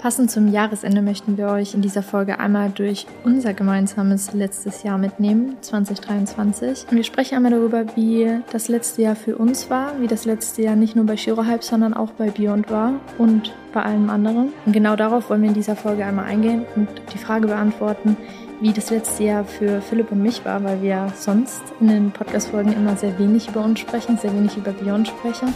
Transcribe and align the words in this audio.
Passend 0.00 0.30
zum 0.30 0.46
Jahresende 0.46 1.02
möchten 1.02 1.36
wir 1.36 1.48
euch 1.48 1.74
in 1.74 1.82
dieser 1.82 2.04
Folge 2.04 2.38
einmal 2.38 2.70
durch 2.70 3.04
unser 3.24 3.52
gemeinsames 3.52 4.32
letztes 4.32 4.84
Jahr 4.84 4.96
mitnehmen, 4.96 5.56
2023. 5.60 6.86
Und 6.88 6.96
wir 6.96 7.02
sprechen 7.02 7.34
einmal 7.34 7.50
darüber, 7.50 7.84
wie 7.96 8.40
das 8.52 8.68
letzte 8.68 9.02
Jahr 9.02 9.16
für 9.16 9.36
uns 9.36 9.70
war, 9.70 10.00
wie 10.00 10.06
das 10.06 10.24
letzte 10.24 10.62
Jahr 10.62 10.76
nicht 10.76 10.94
nur 10.94 11.04
bei 11.04 11.16
Hype, 11.16 11.64
sondern 11.64 11.94
auch 11.94 12.12
bei 12.12 12.30
Beyond 12.30 12.70
war 12.70 12.92
und 13.18 13.52
bei 13.72 13.82
allem 13.82 14.08
anderen. 14.08 14.52
Und 14.64 14.72
genau 14.72 14.94
darauf 14.94 15.30
wollen 15.30 15.42
wir 15.42 15.48
in 15.48 15.54
dieser 15.54 15.74
Folge 15.74 16.04
einmal 16.04 16.26
eingehen 16.26 16.64
und 16.76 16.88
die 17.12 17.18
Frage 17.18 17.48
beantworten, 17.48 18.16
wie 18.60 18.72
das 18.72 18.90
letzte 18.90 19.24
Jahr 19.24 19.44
für 19.44 19.80
Philipp 19.80 20.12
und 20.12 20.22
mich 20.22 20.44
war, 20.44 20.62
weil 20.62 20.80
wir 20.80 21.12
sonst 21.16 21.62
in 21.80 21.88
den 21.88 22.10
Podcast-Folgen 22.12 22.72
immer 22.72 22.96
sehr 22.96 23.18
wenig 23.18 23.48
über 23.48 23.64
uns 23.64 23.80
sprechen, 23.80 24.16
sehr 24.16 24.32
wenig 24.32 24.56
über 24.56 24.70
Beyond 24.70 25.08
sprechen. 25.08 25.52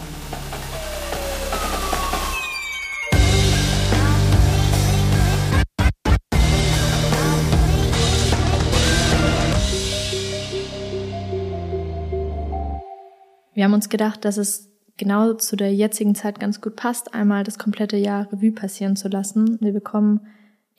Wir 13.63 13.67
haben 13.67 13.75
uns 13.75 13.87
gedacht, 13.87 14.25
dass 14.25 14.35
es 14.35 14.73
genau 14.97 15.35
zu 15.35 15.55
der 15.55 15.73
jetzigen 15.73 16.15
Zeit 16.15 16.37
ganz 16.37 16.59
gut 16.59 16.75
passt, 16.75 17.13
einmal 17.13 17.45
das 17.45 17.57
komplette 17.57 17.95
Jahr 17.95 18.29
Revue 18.29 18.51
passieren 18.51 18.97
zu 18.97 19.07
lassen. 19.07 19.57
Wir 19.61 19.71
bekommen 19.71 20.19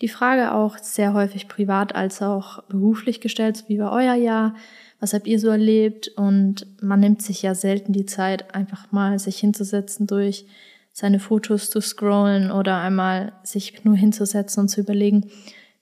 die 0.02 0.08
Frage 0.08 0.52
auch 0.52 0.76
sehr 0.76 1.14
häufig 1.14 1.48
privat 1.48 1.94
als 1.94 2.20
auch 2.20 2.62
beruflich 2.64 3.22
gestellt, 3.22 3.64
wie 3.68 3.78
war 3.78 3.90
euer 3.90 4.12
Jahr? 4.12 4.54
Was 5.00 5.14
habt 5.14 5.26
ihr 5.26 5.40
so 5.40 5.48
erlebt? 5.48 6.08
Und 6.08 6.66
man 6.82 7.00
nimmt 7.00 7.22
sich 7.22 7.40
ja 7.40 7.54
selten 7.54 7.94
die 7.94 8.04
Zeit, 8.04 8.54
einfach 8.54 8.92
mal 8.92 9.18
sich 9.18 9.38
hinzusetzen, 9.38 10.06
durch 10.06 10.44
seine 10.92 11.20
Fotos 11.20 11.70
zu 11.70 11.80
scrollen 11.80 12.50
oder 12.50 12.82
einmal 12.82 13.32
sich 13.44 13.82
nur 13.86 13.96
hinzusetzen 13.96 14.60
und 14.60 14.68
zu 14.68 14.82
überlegen, 14.82 15.30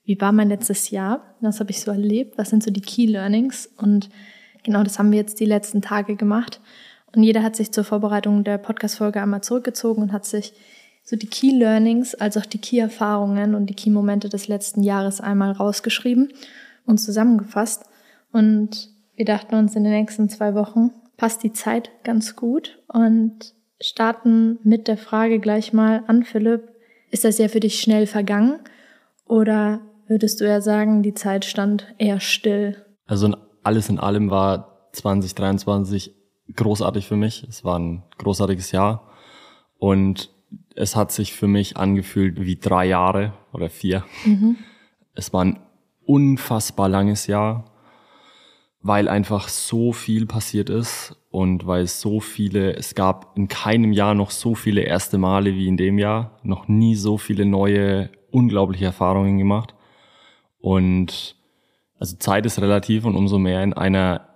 wie 0.05 0.21
war 0.21 0.31
mein 0.31 0.47
letztes 0.47 0.89
Jahr? 0.89 1.35
Was 1.41 1.59
habe 1.59 1.71
ich 1.71 1.81
so 1.81 1.91
erlebt? 1.91 2.37
Was 2.37 2.49
sind 2.49 2.63
so 2.63 2.71
die 2.71 2.79
Key 2.79 3.07
Learnings? 3.07 3.69
Und 3.75 4.09
genau 4.63 4.83
das 4.83 4.99
haben 4.99 5.11
wir 5.11 5.19
jetzt 5.19 5.41
die 5.41 5.45
letzten 5.45 5.81
Tage 5.81 6.15
gemacht. 6.15 6.61
Und 7.15 7.23
jeder 7.23 7.43
hat 7.43 7.55
sich 7.55 7.71
zur 7.71 7.83
Vorbereitung 7.83 8.43
der 8.43 8.57
Podcast-Folge 8.57 9.21
einmal 9.21 9.41
zurückgezogen 9.41 10.01
und 10.01 10.11
hat 10.11 10.25
sich 10.25 10.53
so 11.03 11.15
die 11.15 11.27
Key 11.27 11.51
Learnings 11.51 12.15
als 12.15 12.37
auch 12.37 12.45
die 12.45 12.59
Key 12.59 12.79
Erfahrungen 12.79 13.55
und 13.55 13.67
die 13.67 13.75
Key 13.75 13.89
Momente 13.89 14.29
des 14.29 14.47
letzten 14.47 14.83
Jahres 14.83 15.21
einmal 15.21 15.51
rausgeschrieben 15.51 16.33
und 16.85 16.97
zusammengefasst. 16.97 17.83
Und 18.31 18.89
wir 19.15 19.25
dachten 19.25 19.55
uns 19.55 19.75
in 19.75 19.83
den 19.83 19.93
nächsten 19.93 20.29
zwei 20.29 20.55
Wochen 20.55 20.91
passt 21.17 21.43
die 21.43 21.53
Zeit 21.53 21.91
ganz 22.03 22.35
gut 22.35 22.79
und 22.87 23.53
starten 23.79 24.59
mit 24.63 24.87
der 24.87 24.97
Frage 24.97 25.39
gleich 25.39 25.73
mal 25.73 26.03
an 26.07 26.23
Philipp. 26.23 26.69
Ist 27.11 27.25
das 27.25 27.37
ja 27.37 27.47
für 27.47 27.59
dich 27.59 27.79
schnell 27.79 28.07
vergangen 28.07 28.59
oder 29.25 29.81
würdest 30.07 30.41
du 30.41 30.45
ja 30.45 30.61
sagen, 30.61 31.03
die 31.03 31.13
Zeit 31.13 31.45
stand 31.45 31.93
eher 31.97 32.19
still? 32.19 32.83
Also 33.05 33.35
alles 33.61 33.89
in 33.89 33.99
allem 33.99 34.31
war 34.31 34.89
2023 34.93 36.13
großartig 36.55 37.07
für 37.07 37.15
mich. 37.15 37.45
Es 37.49 37.63
war 37.63 37.77
ein 37.79 38.03
großartiges 38.17 38.71
Jahr 38.71 39.09
und 39.77 40.29
es 40.75 40.95
hat 40.95 41.11
sich 41.11 41.33
für 41.33 41.47
mich 41.47 41.77
angefühlt 41.77 42.39
wie 42.41 42.55
drei 42.55 42.85
Jahre 42.85 43.33
oder 43.51 43.69
vier. 43.69 44.03
Mhm. 44.25 44.57
Es 45.15 45.33
war 45.33 45.45
ein 45.45 45.59
unfassbar 46.05 46.89
langes 46.89 47.27
Jahr, 47.27 47.65
weil 48.81 49.07
einfach 49.07 49.47
so 49.47 49.93
viel 49.93 50.25
passiert 50.25 50.69
ist 50.69 51.15
und 51.29 51.65
weil 51.65 51.87
so 51.87 52.19
viele, 52.19 52.75
es 52.75 52.95
gab 52.95 53.37
in 53.37 53.47
keinem 53.47 53.93
Jahr 53.93 54.13
noch 54.13 54.31
so 54.31 54.55
viele 54.55 54.81
erste 54.81 55.17
Male 55.17 55.55
wie 55.55 55.67
in 55.67 55.77
dem 55.77 55.97
Jahr, 55.97 56.37
noch 56.43 56.67
nie 56.67 56.95
so 56.95 57.17
viele 57.17 57.45
neue, 57.45 58.09
unglaubliche 58.31 58.85
Erfahrungen 58.85 59.37
gemacht. 59.37 59.73
Und 60.59 61.35
also 61.97 62.17
Zeit 62.17 62.45
ist 62.45 62.61
relativ 62.61 63.05
und 63.05 63.15
umso 63.15 63.39
mehr 63.39 63.63
in 63.63 63.73
einer 63.73 64.32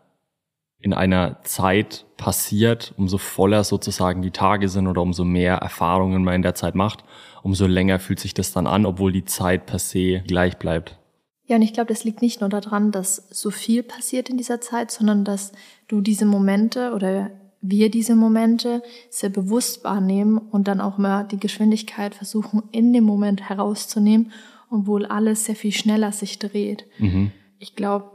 in 0.79 0.93
einer 0.93 1.43
Zeit 1.43 2.05
passiert, 2.17 2.93
umso 2.97 3.17
voller 3.17 3.63
sozusagen 3.63 4.21
die 4.21 4.31
Tage 4.31 4.69
sind 4.69 4.87
oder 4.87 5.01
umso 5.01 5.23
mehr 5.23 5.55
Erfahrungen 5.55 6.23
man 6.23 6.35
in 6.35 6.41
der 6.41 6.55
Zeit 6.55 6.75
macht, 6.75 7.03
umso 7.43 7.65
länger 7.65 7.99
fühlt 7.99 8.19
sich 8.19 8.33
das 8.33 8.53
dann 8.53 8.67
an, 8.67 8.85
obwohl 8.85 9.11
die 9.11 9.25
Zeit 9.25 9.65
per 9.65 9.79
se 9.79 10.21
gleich 10.27 10.57
bleibt. 10.57 10.97
Ja, 11.45 11.55
und 11.55 11.61
ich 11.61 11.73
glaube, 11.73 11.87
das 11.87 12.03
liegt 12.03 12.21
nicht 12.21 12.41
nur 12.41 12.49
daran, 12.49 12.91
dass 12.91 13.15
so 13.29 13.51
viel 13.51 13.81
passiert 13.81 14.29
in 14.29 14.37
dieser 14.37 14.59
Zeit, 14.59 14.91
sondern 14.91 15.23
dass 15.23 15.53
du 15.87 16.01
diese 16.01 16.25
Momente 16.25 16.91
oder 16.93 17.31
wir 17.61 17.89
diese 17.89 18.15
Momente 18.15 18.83
sehr 19.09 19.29
bewusst 19.29 19.83
wahrnehmen 19.83 20.37
und 20.37 20.67
dann 20.67 20.81
auch 20.81 20.97
mal 20.97 21.23
die 21.23 21.39
Geschwindigkeit 21.39 22.13
versuchen, 22.13 22.63
in 22.71 22.93
dem 22.93 23.03
Moment 23.03 23.49
herauszunehmen, 23.49 24.31
obwohl 24.69 25.05
alles 25.05 25.45
sehr 25.45 25.55
viel 25.55 25.71
schneller 25.71 26.11
sich 26.11 26.37
dreht. 26.37 26.85
Mhm. 26.99 27.31
Ich 27.59 27.75
glaube, 27.75 28.11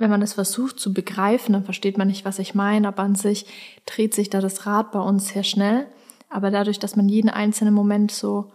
wenn 0.00 0.10
man 0.10 0.20
das 0.20 0.32
versucht 0.32 0.80
zu 0.80 0.92
begreifen, 0.92 1.52
dann 1.52 1.64
versteht 1.64 1.98
man 1.98 2.08
nicht, 2.08 2.24
was 2.24 2.38
ich 2.38 2.54
meine, 2.54 2.88
aber 2.88 3.02
an 3.02 3.14
sich 3.14 3.46
dreht 3.86 4.14
sich 4.14 4.30
da 4.30 4.40
das 4.40 4.66
Rad 4.66 4.92
bei 4.92 5.00
uns 5.00 5.28
sehr 5.28 5.44
schnell. 5.44 5.86
Aber 6.28 6.50
dadurch, 6.50 6.78
dass 6.78 6.96
man 6.96 7.08
jeden 7.08 7.28
einzelnen 7.28 7.74
Moment 7.74 8.10
so 8.10 8.50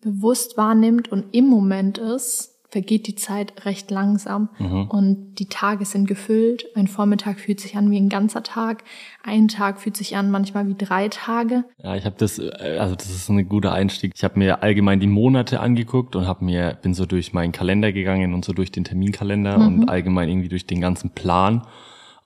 bewusst 0.00 0.56
wahrnimmt 0.56 1.10
und 1.10 1.34
im 1.34 1.46
Moment 1.46 1.98
ist, 1.98 2.53
vergeht 2.74 3.06
die 3.06 3.14
Zeit 3.14 3.64
recht 3.66 3.92
langsam 3.92 4.48
mhm. 4.58 4.88
und 4.88 5.36
die 5.36 5.46
Tage 5.46 5.84
sind 5.84 6.08
gefüllt. 6.08 6.66
Ein 6.74 6.88
Vormittag 6.88 7.38
fühlt 7.38 7.60
sich 7.60 7.76
an 7.76 7.88
wie 7.92 8.00
ein 8.00 8.08
ganzer 8.08 8.42
Tag, 8.42 8.82
ein 9.22 9.46
Tag 9.46 9.80
fühlt 9.80 9.96
sich 9.96 10.16
an 10.16 10.32
manchmal 10.32 10.66
wie 10.66 10.74
drei 10.74 11.06
Tage. 11.08 11.62
Ja, 11.78 11.94
ich 11.94 12.04
habe 12.04 12.16
das, 12.18 12.40
äh, 12.40 12.78
also 12.80 12.96
das 12.96 13.10
ist 13.10 13.28
ein 13.28 13.48
guter 13.48 13.72
Einstieg. 13.72 14.10
Ich 14.16 14.24
habe 14.24 14.40
mir 14.40 14.64
allgemein 14.64 14.98
die 14.98 15.06
Monate 15.06 15.60
angeguckt 15.60 16.16
und 16.16 16.26
habe 16.26 16.44
mir 16.44 16.76
bin 16.82 16.94
so 16.94 17.06
durch 17.06 17.32
meinen 17.32 17.52
Kalender 17.52 17.92
gegangen 17.92 18.34
und 18.34 18.44
so 18.44 18.52
durch 18.52 18.72
den 18.72 18.82
Terminkalender 18.82 19.56
mhm. 19.56 19.66
und 19.66 19.88
allgemein 19.88 20.28
irgendwie 20.28 20.48
durch 20.48 20.66
den 20.66 20.80
ganzen 20.80 21.10
Plan 21.10 21.62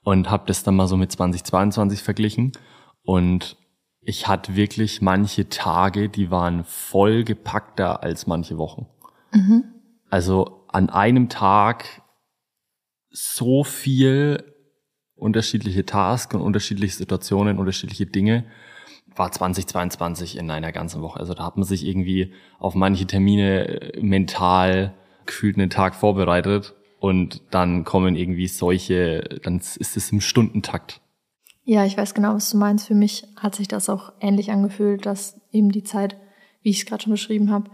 und 0.03 0.31
habe 0.31 0.45
das 0.47 0.63
dann 0.63 0.75
mal 0.75 0.87
so 0.87 0.97
mit 0.97 1.11
2022 1.11 2.01
verglichen 2.01 2.53
und 3.03 3.55
ich 4.01 4.27
hatte 4.27 4.55
wirklich 4.55 5.03
manche 5.03 5.47
Tage, 5.47 6.09
die 6.09 6.31
waren 6.31 6.63
voll 6.63 7.23
gepackter 7.23 8.01
als 8.01 8.25
manche 8.25 8.57
Wochen. 8.57 8.87
Mhm. 9.31 9.65
Also 10.09 10.65
an 10.67 10.89
einem 10.89 11.29
Tag 11.29 12.01
so 13.11 13.63
viel 13.63 14.43
unterschiedliche 15.15 15.85
Tasks 15.85 16.33
und 16.33 16.41
unterschiedliche 16.41 16.95
Situationen, 16.95 17.59
unterschiedliche 17.59 18.05
Dinge 18.05 18.45
war 19.15 19.31
2022 19.31 20.37
in 20.37 20.49
einer 20.49 20.71
ganzen 20.71 21.01
Woche. 21.01 21.19
Also 21.19 21.33
da 21.33 21.45
hat 21.45 21.57
man 21.57 21.65
sich 21.65 21.85
irgendwie 21.85 22.33
auf 22.59 22.75
manche 22.75 23.05
Termine 23.05 23.93
äh, 23.93 24.01
mental 24.01 24.95
gefühlt 25.25 25.57
einen 25.57 25.69
Tag 25.69 25.95
vorbereitet 25.95 26.75
und 26.99 27.41
dann 27.51 27.83
kommen 27.83 28.15
irgendwie 28.15 28.47
solche, 28.47 29.39
dann 29.43 29.57
ist 29.57 29.97
es 29.97 30.11
im 30.11 30.21
Stundentakt. 30.21 31.01
Ja, 31.63 31.85
ich 31.85 31.97
weiß 31.97 32.13
genau, 32.13 32.33
was 32.33 32.49
du 32.49 32.57
meinst. 32.57 32.87
Für 32.87 32.95
mich 32.95 33.27
hat 33.35 33.55
sich 33.55 33.67
das 33.67 33.89
auch 33.89 34.13
ähnlich 34.19 34.51
angefühlt, 34.51 35.05
dass 35.05 35.39
eben 35.51 35.71
die 35.71 35.83
Zeit, 35.83 36.17
wie 36.63 36.71
ich 36.71 36.79
es 36.79 36.85
gerade 36.85 37.03
schon 37.03 37.11
beschrieben 37.11 37.51
habe, 37.51 37.69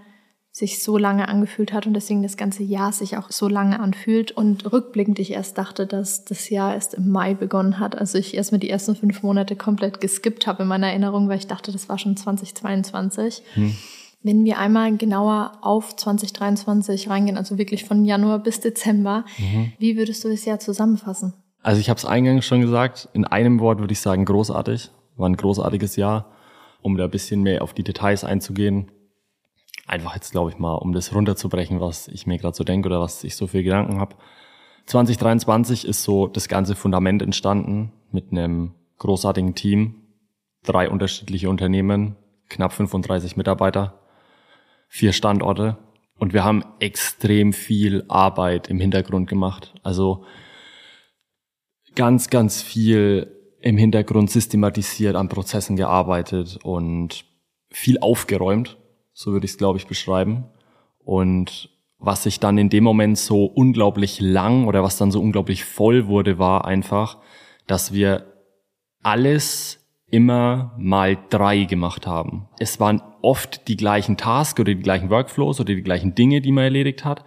sich 0.55 0.81
so 0.81 0.97
lange 0.97 1.27
angefühlt 1.27 1.73
hat 1.73 1.85
und 1.85 1.93
deswegen 1.95 2.23
das 2.23 2.37
ganze 2.37 2.63
Jahr 2.63 2.93
sich 2.93 3.17
auch 3.17 3.29
so 3.29 3.49
lange 3.49 3.77
anfühlt 3.77 4.31
und 4.31 4.71
rückblickend 4.71 5.19
ich 5.19 5.31
erst 5.31 5.57
dachte, 5.57 5.85
dass 5.85 6.23
das 6.23 6.49
Jahr 6.49 6.73
erst 6.73 6.93
im 6.93 7.09
Mai 7.09 7.33
begonnen 7.33 7.77
hat. 7.77 7.97
Also 7.97 8.17
ich 8.17 8.37
erst 8.37 8.53
mal 8.53 8.57
die 8.57 8.69
ersten 8.69 8.95
fünf 8.95 9.21
Monate 9.21 9.57
komplett 9.57 9.99
geskippt 9.99 10.47
habe 10.47 10.63
in 10.63 10.69
meiner 10.69 10.87
Erinnerung, 10.87 11.27
weil 11.27 11.39
ich 11.39 11.47
dachte, 11.47 11.73
das 11.73 11.89
war 11.89 11.97
schon 11.97 12.15
2022. 12.15 13.43
Hm. 13.55 13.75
Wenn 14.23 14.45
wir 14.45 14.57
einmal 14.57 14.95
genauer 14.95 15.57
auf 15.59 15.93
2023 15.93 17.09
reingehen, 17.09 17.35
also 17.35 17.57
wirklich 17.57 17.83
von 17.83 18.05
Januar 18.05 18.39
bis 18.39 18.61
Dezember, 18.61 19.25
mhm. 19.37 19.73
wie 19.77 19.97
würdest 19.97 20.23
du 20.23 20.29
das 20.29 20.45
Jahr 20.45 20.59
zusammenfassen? 20.59 21.33
Also 21.63 21.81
ich 21.81 21.89
habe 21.89 21.97
es 21.97 22.05
eingangs 22.05 22.45
schon 22.45 22.61
gesagt, 22.61 23.09
in 23.11 23.25
einem 23.25 23.59
Wort 23.59 23.79
würde 23.79 23.91
ich 23.91 23.99
sagen 23.99 24.23
großartig. 24.23 24.89
War 25.17 25.27
ein 25.27 25.35
großartiges 25.35 25.97
Jahr. 25.97 26.31
Um 26.81 26.95
da 26.95 27.03
ein 27.03 27.11
bisschen 27.11 27.43
mehr 27.43 27.61
auf 27.61 27.73
die 27.73 27.83
Details 27.83 28.23
einzugehen, 28.23 28.89
einfach 29.85 30.15
jetzt, 30.15 30.31
glaube 30.31 30.49
ich 30.49 30.57
mal, 30.57 30.75
um 30.75 30.93
das 30.93 31.13
runterzubrechen, 31.13 31.79
was 31.79 32.07
ich 32.07 32.27
mir 32.27 32.37
gerade 32.37 32.55
so 32.55 32.63
denke 32.63 32.87
oder 32.87 33.01
was 33.01 33.23
ich 33.23 33.35
so 33.35 33.47
für 33.47 33.63
Gedanken 33.63 33.99
habe. 33.99 34.15
2023 34.87 35.85
ist 35.85 36.03
so 36.03 36.27
das 36.27 36.47
ganze 36.47 36.75
Fundament 36.75 37.21
entstanden 37.21 37.91
mit 38.11 38.31
einem 38.31 38.73
großartigen 38.97 39.55
Team, 39.55 40.03
drei 40.63 40.89
unterschiedliche 40.89 41.49
Unternehmen, 41.49 42.15
knapp 42.49 42.73
35 42.73 43.35
Mitarbeiter, 43.37 43.99
vier 44.87 45.13
Standorte 45.13 45.77
und 46.17 46.33
wir 46.33 46.43
haben 46.43 46.63
extrem 46.79 47.53
viel 47.53 48.05
Arbeit 48.07 48.69
im 48.69 48.79
Hintergrund 48.79 49.27
gemacht. 49.27 49.73
Also 49.83 50.23
ganz, 51.95 52.29
ganz 52.29 52.61
viel 52.61 53.31
im 53.59 53.77
Hintergrund 53.77 54.29
systematisiert, 54.29 55.15
an 55.15 55.29
Prozessen 55.29 55.75
gearbeitet 55.75 56.59
und 56.63 57.25
viel 57.71 57.99
aufgeräumt 57.99 58.77
so 59.15 59.31
würde 59.31 59.45
ich 59.45 59.51
es, 59.51 59.57
glaube 59.57 59.79
ich, 59.79 59.87
beschreiben. 59.87 60.43
Und 61.03 61.69
was 61.97 62.23
sich 62.23 62.39
dann 62.39 62.57
in 62.59 62.69
dem 62.69 62.83
Moment 62.83 63.17
so 63.17 63.45
unglaublich 63.45 64.19
lang 64.19 64.67
oder 64.67 64.83
was 64.83 64.97
dann 64.97 65.09
so 65.09 65.21
unglaublich 65.21 65.63
voll 65.63 66.05
wurde, 66.05 66.37
war 66.37 66.65
einfach, 66.65 67.17
dass 67.65 67.93
wir 67.93 68.33
alles 69.01 69.81
immer 70.11 70.73
mal 70.77 71.17
drei 71.29 71.63
gemacht 71.63 72.05
haben. 72.05 72.47
Es 72.59 72.79
waren 72.79 73.01
oft 73.21 73.67
die 73.67 73.77
gleichen 73.77 74.17
Tasks 74.17 74.59
oder 74.59 74.75
die 74.75 74.81
gleichen 74.81 75.09
Workflows 75.09 75.59
oder 75.59 75.73
die 75.73 75.81
gleichen 75.81 76.13
Dinge, 76.13 76.41
die 76.41 76.51
man 76.51 76.65
erledigt 76.65 77.05
hat, 77.05 77.23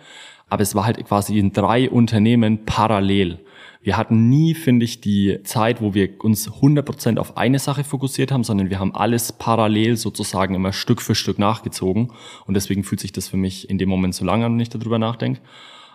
aber 0.49 0.62
es 0.62 0.75
war 0.75 0.85
halt 0.85 1.05
quasi 1.06 1.38
in 1.38 1.52
drei 1.52 1.90
Unternehmen 1.90 2.64
parallel. 2.64 3.40
Wir 3.88 3.96
hatten 3.96 4.29
nie, 4.29 4.52
finde 4.52 4.85
ich, 4.85 5.00
die 5.00 5.43
Zeit, 5.44 5.81
wo 5.81 5.94
wir 5.94 6.23
uns 6.23 6.46
100% 6.46 7.17
auf 7.17 7.38
eine 7.38 7.58
Sache 7.58 7.85
fokussiert 7.85 8.31
haben, 8.31 8.44
sondern 8.44 8.69
wir 8.69 8.81
haben 8.81 8.94
alles 8.94 9.32
parallel 9.32 9.96
sozusagen 9.96 10.55
immer 10.55 10.75
Stück 10.75 11.00
für 11.00 11.14
Stück 11.14 11.38
nachgezogen. 11.38 12.12
Und 12.46 12.52
deswegen 12.52 12.85
fühlt 12.85 13.00
sich 13.00 13.12
das 13.12 13.29
für 13.29 13.38
mich 13.38 13.70
in 13.70 13.79
dem 13.79 13.88
Moment 13.88 14.14
so 14.14 14.26
lange 14.26 14.44
an, 14.44 14.52
wenn 14.52 14.61
ich 14.61 14.69
darüber 14.69 14.99
nachdenke. 14.99 15.40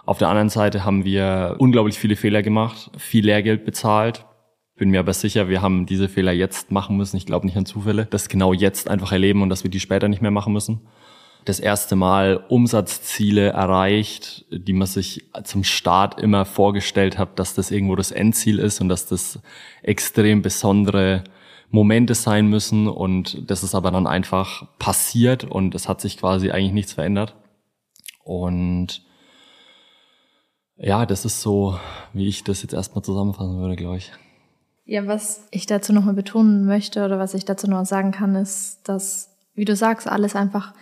Auf 0.07 0.17
der 0.17 0.29
anderen 0.29 0.49
Seite 0.49 0.83
haben 0.83 1.05
wir 1.05 1.57
unglaublich 1.59 1.99
viele 1.99 2.15
Fehler 2.15 2.41
gemacht, 2.41 2.89
viel 2.97 3.25
Lehrgeld 3.25 3.63
bezahlt. 3.63 4.25
Bin 4.75 4.89
mir 4.89 4.99
aber 4.99 5.13
sicher, 5.13 5.47
wir 5.47 5.61
haben 5.61 5.85
diese 5.85 6.09
Fehler 6.09 6.31
jetzt 6.31 6.71
machen 6.71 6.97
müssen. 6.97 7.17
Ich 7.17 7.27
glaube 7.27 7.45
nicht 7.45 7.57
an 7.57 7.67
Zufälle, 7.67 8.07
das 8.07 8.27
genau 8.27 8.53
jetzt 8.53 8.89
einfach 8.89 9.11
erleben 9.11 9.43
und 9.43 9.49
dass 9.49 9.63
wir 9.63 9.69
die 9.69 9.79
später 9.79 10.07
nicht 10.07 10.23
mehr 10.23 10.31
machen 10.31 10.51
müssen 10.51 10.81
das 11.45 11.59
erste 11.59 11.95
Mal 11.95 12.43
Umsatzziele 12.49 13.49
erreicht, 13.49 14.45
die 14.51 14.73
man 14.73 14.87
sich 14.87 15.25
zum 15.43 15.63
Start 15.63 16.19
immer 16.19 16.45
vorgestellt 16.45 17.17
hat, 17.17 17.39
dass 17.39 17.53
das 17.53 17.71
irgendwo 17.71 17.95
das 17.95 18.11
Endziel 18.11 18.59
ist 18.59 18.79
und 18.81 18.89
dass 18.89 19.07
das 19.07 19.39
extrem 19.81 20.41
besondere 20.41 21.23
Momente 21.69 22.15
sein 22.15 22.47
müssen 22.47 22.87
und 22.87 23.49
das 23.49 23.63
ist 23.63 23.73
aber 23.73 23.91
dann 23.91 24.05
einfach 24.05 24.67
passiert 24.77 25.43
und 25.43 25.73
es 25.73 25.89
hat 25.89 26.01
sich 26.01 26.17
quasi 26.17 26.51
eigentlich 26.51 26.73
nichts 26.73 26.93
verändert. 26.93 27.35
Und 28.23 29.03
ja, 30.77 31.05
das 31.05 31.25
ist 31.25 31.41
so, 31.41 31.79
wie 32.13 32.27
ich 32.27 32.43
das 32.43 32.61
jetzt 32.61 32.73
erstmal 32.73 33.03
zusammenfassen 33.03 33.57
würde, 33.57 33.75
glaube 33.75 33.97
ich. 33.97 34.11
Ja, 34.85 35.07
was 35.07 35.47
ich 35.51 35.65
dazu 35.65 35.93
nochmal 35.93 36.13
betonen 36.13 36.65
möchte 36.65 37.05
oder 37.05 37.17
was 37.17 37.33
ich 37.33 37.45
dazu 37.45 37.67
noch 37.69 37.85
sagen 37.85 38.11
kann, 38.11 38.35
ist, 38.35 38.81
dass, 38.83 39.35
wie 39.55 39.65
du 39.65 39.75
sagst, 39.75 40.07
alles 40.07 40.35
einfach 40.35 40.73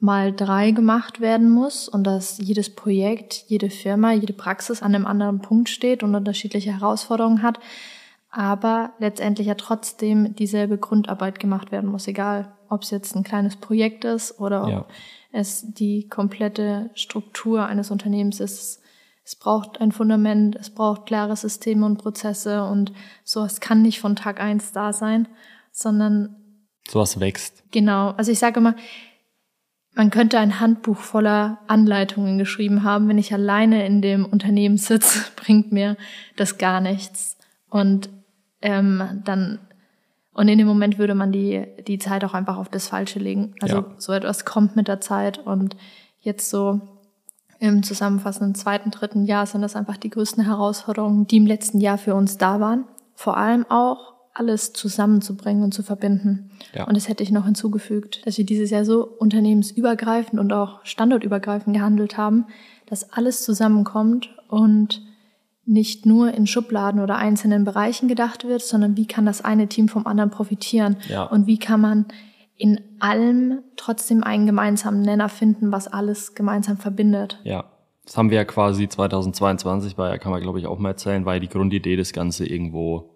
mal 0.00 0.32
drei 0.32 0.70
gemacht 0.70 1.20
werden 1.20 1.50
muss 1.50 1.88
und 1.88 2.04
dass 2.04 2.38
jedes 2.38 2.74
Projekt, 2.74 3.44
jede 3.48 3.68
Firma, 3.68 4.12
jede 4.12 4.32
Praxis 4.32 4.82
an 4.82 4.94
einem 4.94 5.06
anderen 5.06 5.40
Punkt 5.40 5.68
steht 5.68 6.02
und 6.02 6.14
unterschiedliche 6.14 6.72
Herausforderungen 6.72 7.42
hat, 7.42 7.58
aber 8.30 8.92
letztendlich 8.98 9.48
ja 9.48 9.54
trotzdem 9.54 10.34
dieselbe 10.36 10.78
Grundarbeit 10.78 11.40
gemacht 11.40 11.72
werden 11.72 11.90
muss, 11.90 12.06
egal 12.06 12.52
ob 12.68 12.82
es 12.82 12.90
jetzt 12.90 13.16
ein 13.16 13.24
kleines 13.24 13.56
Projekt 13.56 14.04
ist 14.04 14.38
oder 14.38 14.62
ob 14.64 14.70
ja. 14.70 14.86
es 15.32 15.64
die 15.72 16.08
komplette 16.08 16.90
Struktur 16.94 17.66
eines 17.66 17.90
Unternehmens 17.90 18.40
ist. 18.40 18.80
Es 19.24 19.36
braucht 19.36 19.80
ein 19.80 19.92
Fundament, 19.92 20.56
es 20.56 20.70
braucht 20.70 21.06
klare 21.06 21.36
Systeme 21.36 21.84
und 21.84 21.98
Prozesse 21.98 22.64
und 22.64 22.92
so, 23.24 23.42
es 23.44 23.60
kann 23.60 23.82
nicht 23.82 24.00
von 24.00 24.16
Tag 24.16 24.40
eins 24.40 24.72
da 24.72 24.92
sein, 24.92 25.28
sondern 25.72 26.36
sowas 26.88 27.20
wächst. 27.20 27.64
Genau. 27.70 28.10
Also 28.12 28.32
ich 28.32 28.38
sage 28.38 28.60
immer, 28.60 28.74
man 29.98 30.10
könnte 30.10 30.38
ein 30.38 30.60
Handbuch 30.60 30.98
voller 30.98 31.58
Anleitungen 31.66 32.38
geschrieben 32.38 32.84
haben. 32.84 33.08
Wenn 33.08 33.18
ich 33.18 33.34
alleine 33.34 33.84
in 33.84 34.00
dem 34.00 34.24
Unternehmen 34.24 34.76
sitze, 34.76 35.24
bringt 35.36 35.72
mir 35.72 35.96
das 36.36 36.56
gar 36.56 36.80
nichts. 36.80 37.36
Und 37.68 38.08
ähm, 38.62 39.20
dann 39.24 39.58
und 40.32 40.46
in 40.46 40.56
dem 40.56 40.68
Moment 40.68 40.98
würde 40.98 41.16
man 41.16 41.32
die 41.32 41.66
die 41.88 41.98
Zeit 41.98 42.24
auch 42.24 42.32
einfach 42.32 42.58
auf 42.58 42.68
das 42.68 42.86
Falsche 42.86 43.18
legen. 43.18 43.54
Also 43.60 43.78
ja. 43.78 43.84
so 43.98 44.12
etwas 44.12 44.44
kommt 44.44 44.76
mit 44.76 44.86
der 44.86 45.00
Zeit 45.00 45.38
und 45.38 45.76
jetzt 46.20 46.48
so 46.48 46.80
im 47.58 47.82
zusammenfassenden 47.82 48.54
zweiten, 48.54 48.92
dritten 48.92 49.24
Jahr 49.24 49.46
sind 49.46 49.62
das 49.62 49.74
einfach 49.74 49.96
die 49.96 50.10
größten 50.10 50.44
Herausforderungen, 50.44 51.26
die 51.26 51.38
im 51.38 51.46
letzten 51.46 51.80
Jahr 51.80 51.98
für 51.98 52.14
uns 52.14 52.38
da 52.38 52.60
waren. 52.60 52.84
Vor 53.16 53.36
allem 53.36 53.66
auch 53.68 54.14
alles 54.38 54.72
zusammenzubringen 54.72 55.62
und 55.64 55.74
zu 55.74 55.82
verbinden. 55.82 56.50
Ja. 56.74 56.84
Und 56.84 56.96
das 56.96 57.08
hätte 57.08 57.22
ich 57.22 57.30
noch 57.30 57.44
hinzugefügt, 57.44 58.26
dass 58.26 58.38
wir 58.38 58.46
dieses 58.46 58.70
Jahr 58.70 58.84
so 58.84 59.04
unternehmensübergreifend 59.04 60.40
und 60.40 60.52
auch 60.52 60.84
standortübergreifend 60.84 61.74
gehandelt 61.74 62.16
haben, 62.16 62.46
dass 62.86 63.12
alles 63.12 63.44
zusammenkommt 63.44 64.34
und 64.48 65.02
nicht 65.64 66.06
nur 66.06 66.32
in 66.32 66.46
Schubladen 66.46 67.00
oder 67.00 67.16
einzelnen 67.16 67.64
Bereichen 67.64 68.08
gedacht 68.08 68.46
wird, 68.46 68.62
sondern 68.62 68.96
wie 68.96 69.06
kann 69.06 69.26
das 69.26 69.44
eine 69.44 69.68
Team 69.68 69.88
vom 69.88 70.06
anderen 70.06 70.30
profitieren 70.30 70.96
ja. 71.08 71.24
und 71.24 71.46
wie 71.46 71.58
kann 71.58 71.80
man 71.80 72.06
in 72.56 72.80
allem 72.98 73.60
trotzdem 73.76 74.24
einen 74.24 74.46
gemeinsamen 74.46 75.02
Nenner 75.02 75.28
finden, 75.28 75.70
was 75.70 75.86
alles 75.86 76.34
gemeinsam 76.34 76.76
verbindet. 76.76 77.38
Ja, 77.44 77.64
das 78.04 78.16
haben 78.16 78.30
wir 78.30 78.38
ja 78.38 78.44
quasi 78.44 78.88
2022, 78.88 79.98
war 79.98 80.08
ja, 80.08 80.18
kann 80.18 80.32
man 80.32 80.40
glaube 80.40 80.58
ich 80.58 80.66
auch 80.66 80.78
mal 80.78 80.90
erzählen, 80.90 81.24
war 81.24 81.34
ja 81.34 81.40
die 81.40 81.48
Grundidee, 81.48 81.96
das 81.96 82.12
Ganze 82.12 82.46
irgendwo 82.46 83.10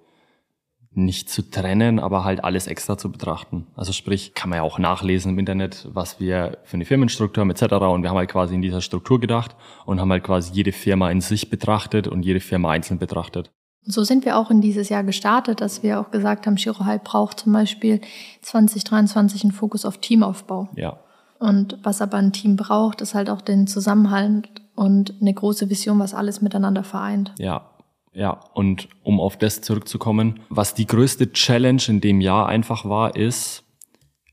nicht 0.94 1.30
zu 1.30 1.48
trennen, 1.48 1.98
aber 1.98 2.24
halt 2.24 2.44
alles 2.44 2.66
extra 2.66 2.98
zu 2.98 3.10
betrachten. 3.10 3.66
Also 3.76 3.92
sprich, 3.92 4.34
kann 4.34 4.50
man 4.50 4.58
ja 4.58 4.62
auch 4.62 4.78
nachlesen 4.78 5.32
im 5.32 5.38
Internet, 5.38 5.88
was 5.92 6.20
wir 6.20 6.58
für 6.64 6.74
eine 6.74 6.84
Firmenstruktur 6.84 7.40
haben 7.42 7.50
etc. 7.50 7.62
Und 7.74 8.02
wir 8.02 8.10
haben 8.10 8.18
halt 8.18 8.30
quasi 8.30 8.54
in 8.54 8.62
dieser 8.62 8.80
Struktur 8.80 9.18
gedacht 9.18 9.56
und 9.86 10.00
haben 10.00 10.10
halt 10.10 10.24
quasi 10.24 10.52
jede 10.52 10.72
Firma 10.72 11.10
in 11.10 11.20
sich 11.20 11.50
betrachtet 11.50 12.08
und 12.08 12.24
jede 12.24 12.40
Firma 12.40 12.70
einzeln 12.70 12.98
betrachtet. 12.98 13.50
So 13.84 14.04
sind 14.04 14.24
wir 14.24 14.38
auch 14.38 14.50
in 14.50 14.60
dieses 14.60 14.90
Jahr 14.90 15.02
gestartet, 15.02 15.60
dass 15.60 15.82
wir 15.82 15.98
auch 15.98 16.10
gesagt 16.10 16.46
haben, 16.46 16.56
Shirohai 16.56 16.98
braucht 16.98 17.40
zum 17.40 17.52
Beispiel 17.52 18.00
2023 18.42 19.42
einen 19.42 19.52
Fokus 19.52 19.84
auf 19.84 19.98
Teamaufbau. 19.98 20.68
Ja. 20.76 20.98
Und 21.40 21.78
was 21.82 22.00
aber 22.00 22.18
ein 22.18 22.32
Team 22.32 22.54
braucht, 22.54 23.00
ist 23.00 23.14
halt 23.14 23.28
auch 23.28 23.40
den 23.40 23.66
Zusammenhalt 23.66 24.48
und 24.76 25.14
eine 25.20 25.34
große 25.34 25.68
Vision, 25.68 25.98
was 25.98 26.14
alles 26.14 26.40
miteinander 26.40 26.84
vereint. 26.84 27.34
Ja, 27.38 27.71
ja, 28.12 28.40
und 28.54 28.88
um 29.02 29.20
auf 29.20 29.38
das 29.38 29.62
zurückzukommen, 29.62 30.40
was 30.50 30.74
die 30.74 30.86
größte 30.86 31.32
Challenge 31.32 31.82
in 31.88 32.00
dem 32.00 32.20
Jahr 32.20 32.46
einfach 32.46 32.84
war, 32.84 33.16
ist, 33.16 33.64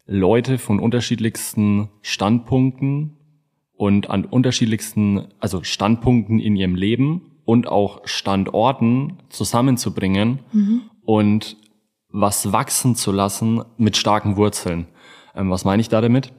Leute 0.05 0.57
von 0.57 0.79
unterschiedlichsten 0.79 1.89
Standpunkten 2.01 3.17
und 3.73 4.09
an 4.09 4.25
unterschiedlichsten, 4.25 5.27
also 5.39 5.63
Standpunkten 5.63 6.39
in 6.39 6.55
ihrem 6.55 6.75
Leben 6.75 7.39
und 7.45 7.67
auch 7.67 8.05
Standorten 8.05 9.19
zusammenzubringen 9.29 10.39
mhm. 10.51 10.81
und 11.03 11.57
was 12.09 12.51
wachsen 12.51 12.95
zu 12.95 13.11
lassen 13.11 13.63
mit 13.77 13.95
starken 13.95 14.35
Wurzeln. 14.35 14.87
Ähm, 15.35 15.49
was 15.51 15.63
meine 15.63 15.81
ich 15.81 15.89
da 15.89 16.01
damit? 16.01 16.33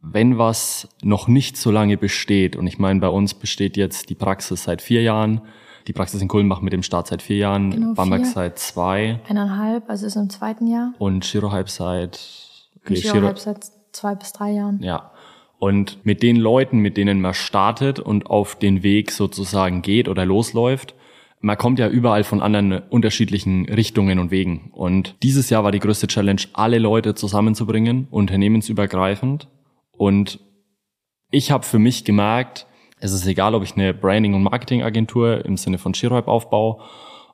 Wenn 0.00 0.38
was 0.38 0.88
noch 1.02 1.26
nicht 1.26 1.56
so 1.56 1.70
lange 1.70 1.96
besteht, 1.96 2.54
und 2.54 2.66
ich 2.66 2.78
meine, 2.78 3.00
bei 3.00 3.08
uns 3.08 3.34
besteht 3.34 3.76
jetzt 3.76 4.08
die 4.10 4.14
Praxis 4.14 4.64
seit 4.64 4.82
vier 4.82 5.02
Jahren, 5.02 5.40
die 5.86 5.92
Praxis 5.92 6.20
in 6.20 6.28
Kulmbach 6.28 6.60
mit 6.60 6.72
dem 6.72 6.82
Start 6.82 7.06
seit 7.06 7.22
vier 7.22 7.36
Jahren, 7.36 7.70
genau, 7.70 7.94
Bamberg 7.94 8.22
vier. 8.22 8.32
seit 8.32 8.58
zwei. 8.58 9.20
Eineinhalb, 9.28 9.88
also 9.88 10.06
ist 10.06 10.16
im 10.16 10.30
zweiten 10.30 10.66
Jahr. 10.66 10.92
Und 10.98 11.24
Shirohype 11.24 11.70
seit... 11.70 12.20
Okay, 12.80 12.96
Shirohype 12.96 13.38
seit 13.38 13.66
zwei 13.92 14.14
bis 14.14 14.32
drei 14.32 14.52
Jahren. 14.52 14.80
Ja. 14.82 15.12
Und 15.58 16.04
mit 16.04 16.22
den 16.22 16.36
Leuten, 16.36 16.78
mit 16.78 16.96
denen 16.96 17.20
man 17.20 17.34
startet 17.34 17.98
und 17.98 18.26
auf 18.26 18.56
den 18.56 18.82
Weg 18.82 19.10
sozusagen 19.10 19.82
geht 19.82 20.08
oder 20.08 20.26
losläuft, 20.26 20.94
man 21.40 21.56
kommt 21.56 21.78
ja 21.78 21.88
überall 21.88 22.24
von 22.24 22.42
anderen 22.42 22.72
unterschiedlichen 22.72 23.66
Richtungen 23.66 24.18
und 24.18 24.30
Wegen. 24.30 24.70
Und 24.72 25.14
dieses 25.22 25.48
Jahr 25.50 25.64
war 25.64 25.72
die 25.72 25.78
größte 25.78 26.08
Challenge, 26.08 26.40
alle 26.52 26.78
Leute 26.78 27.14
zusammenzubringen, 27.14 28.08
unternehmensübergreifend. 28.10 29.48
Und 29.92 30.40
ich 31.30 31.50
habe 31.50 31.64
für 31.64 31.78
mich 31.78 32.04
gemerkt, 32.04 32.66
es 33.12 33.22
ist 33.22 33.26
egal, 33.26 33.54
ob 33.54 33.62
ich 33.62 33.74
eine 33.76 33.94
Branding- 33.94 34.34
und 34.34 34.42
Marketingagentur 34.42 35.44
im 35.44 35.56
Sinne 35.56 35.78
von 35.78 35.92
Chirohype 35.92 36.28
aufbaue, 36.28 36.82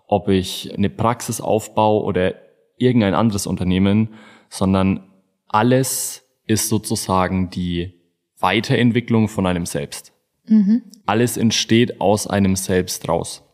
ob 0.06 0.28
ich 0.28 0.72
eine 0.74 0.90
Praxis 0.90 1.40
aufbaue 1.40 2.04
oder 2.04 2.34
irgendein 2.76 3.14
anderes 3.14 3.46
Unternehmen, 3.46 4.14
sondern 4.48 5.08
alles 5.48 6.26
ist 6.46 6.68
sozusagen 6.68 7.50
die 7.50 8.00
Weiterentwicklung 8.38 9.28
von 9.28 9.46
einem 9.46 9.66
selbst. 9.66 10.12
Mhm. 10.46 10.82
Alles 11.06 11.36
entsteht 11.36 12.00
aus 12.00 12.26
einem 12.26 12.56
selbst 12.56 13.08
raus. 13.08 13.44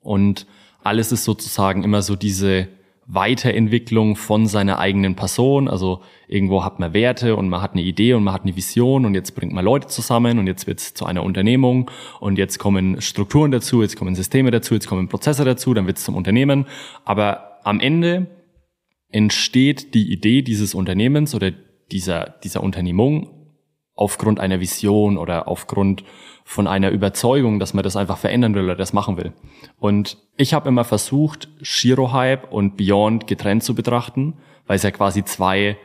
Und 0.00 0.46
alles 0.82 1.12
ist 1.12 1.24
sozusagen 1.24 1.82
immer 1.82 2.02
so 2.02 2.14
diese 2.14 2.68
Weiterentwicklung 3.06 4.16
von 4.16 4.46
seiner 4.46 4.78
eigenen 4.78 5.14
Person. 5.14 5.68
Also 5.68 6.00
irgendwo 6.26 6.64
hat 6.64 6.78
man 6.78 6.94
Werte 6.94 7.36
und 7.36 7.48
man 7.48 7.60
hat 7.60 7.72
eine 7.72 7.82
Idee 7.82 8.14
und 8.14 8.24
man 8.24 8.32
hat 8.32 8.42
eine 8.42 8.56
Vision 8.56 9.04
und 9.04 9.14
jetzt 9.14 9.34
bringt 9.34 9.52
man 9.52 9.64
Leute 9.64 9.88
zusammen 9.88 10.38
und 10.38 10.46
jetzt 10.46 10.66
wird 10.66 10.80
es 10.80 10.94
zu 10.94 11.04
einer 11.04 11.22
Unternehmung 11.22 11.90
und 12.20 12.38
jetzt 12.38 12.58
kommen 12.58 13.00
Strukturen 13.00 13.50
dazu, 13.50 13.82
jetzt 13.82 13.96
kommen 13.96 14.14
Systeme 14.14 14.50
dazu, 14.50 14.74
jetzt 14.74 14.86
kommen 14.86 15.08
Prozesse 15.08 15.44
dazu, 15.44 15.74
dann 15.74 15.86
wird 15.86 15.98
es 15.98 16.04
zum 16.04 16.14
Unternehmen. 16.14 16.66
Aber 17.04 17.60
am 17.64 17.80
Ende 17.80 18.26
entsteht 19.10 19.94
die 19.94 20.12
Idee 20.12 20.42
dieses 20.42 20.74
Unternehmens 20.74 21.34
oder 21.34 21.52
dieser, 21.92 22.34
dieser 22.42 22.62
Unternehmung 22.62 23.43
aufgrund 23.94 24.40
einer 24.40 24.60
Vision 24.60 25.16
oder 25.16 25.48
aufgrund 25.48 26.04
von 26.44 26.66
einer 26.66 26.90
Überzeugung, 26.90 27.58
dass 27.58 27.74
man 27.74 27.84
das 27.84 27.96
einfach 27.96 28.18
verändern 28.18 28.54
will 28.54 28.64
oder 28.64 28.76
das 28.76 28.92
machen 28.92 29.16
will. 29.16 29.32
Und 29.78 30.18
ich 30.36 30.52
habe 30.52 30.68
immer 30.68 30.84
versucht, 30.84 31.48
Shiro 31.62 32.12
Hype 32.12 32.52
und 32.52 32.76
Beyond 32.76 33.26
getrennt 33.26 33.62
zu 33.62 33.74
betrachten, 33.74 34.34
weil 34.66 34.76
es 34.76 34.82
ja 34.82 34.90
quasi 34.90 35.24
zwei 35.24 35.76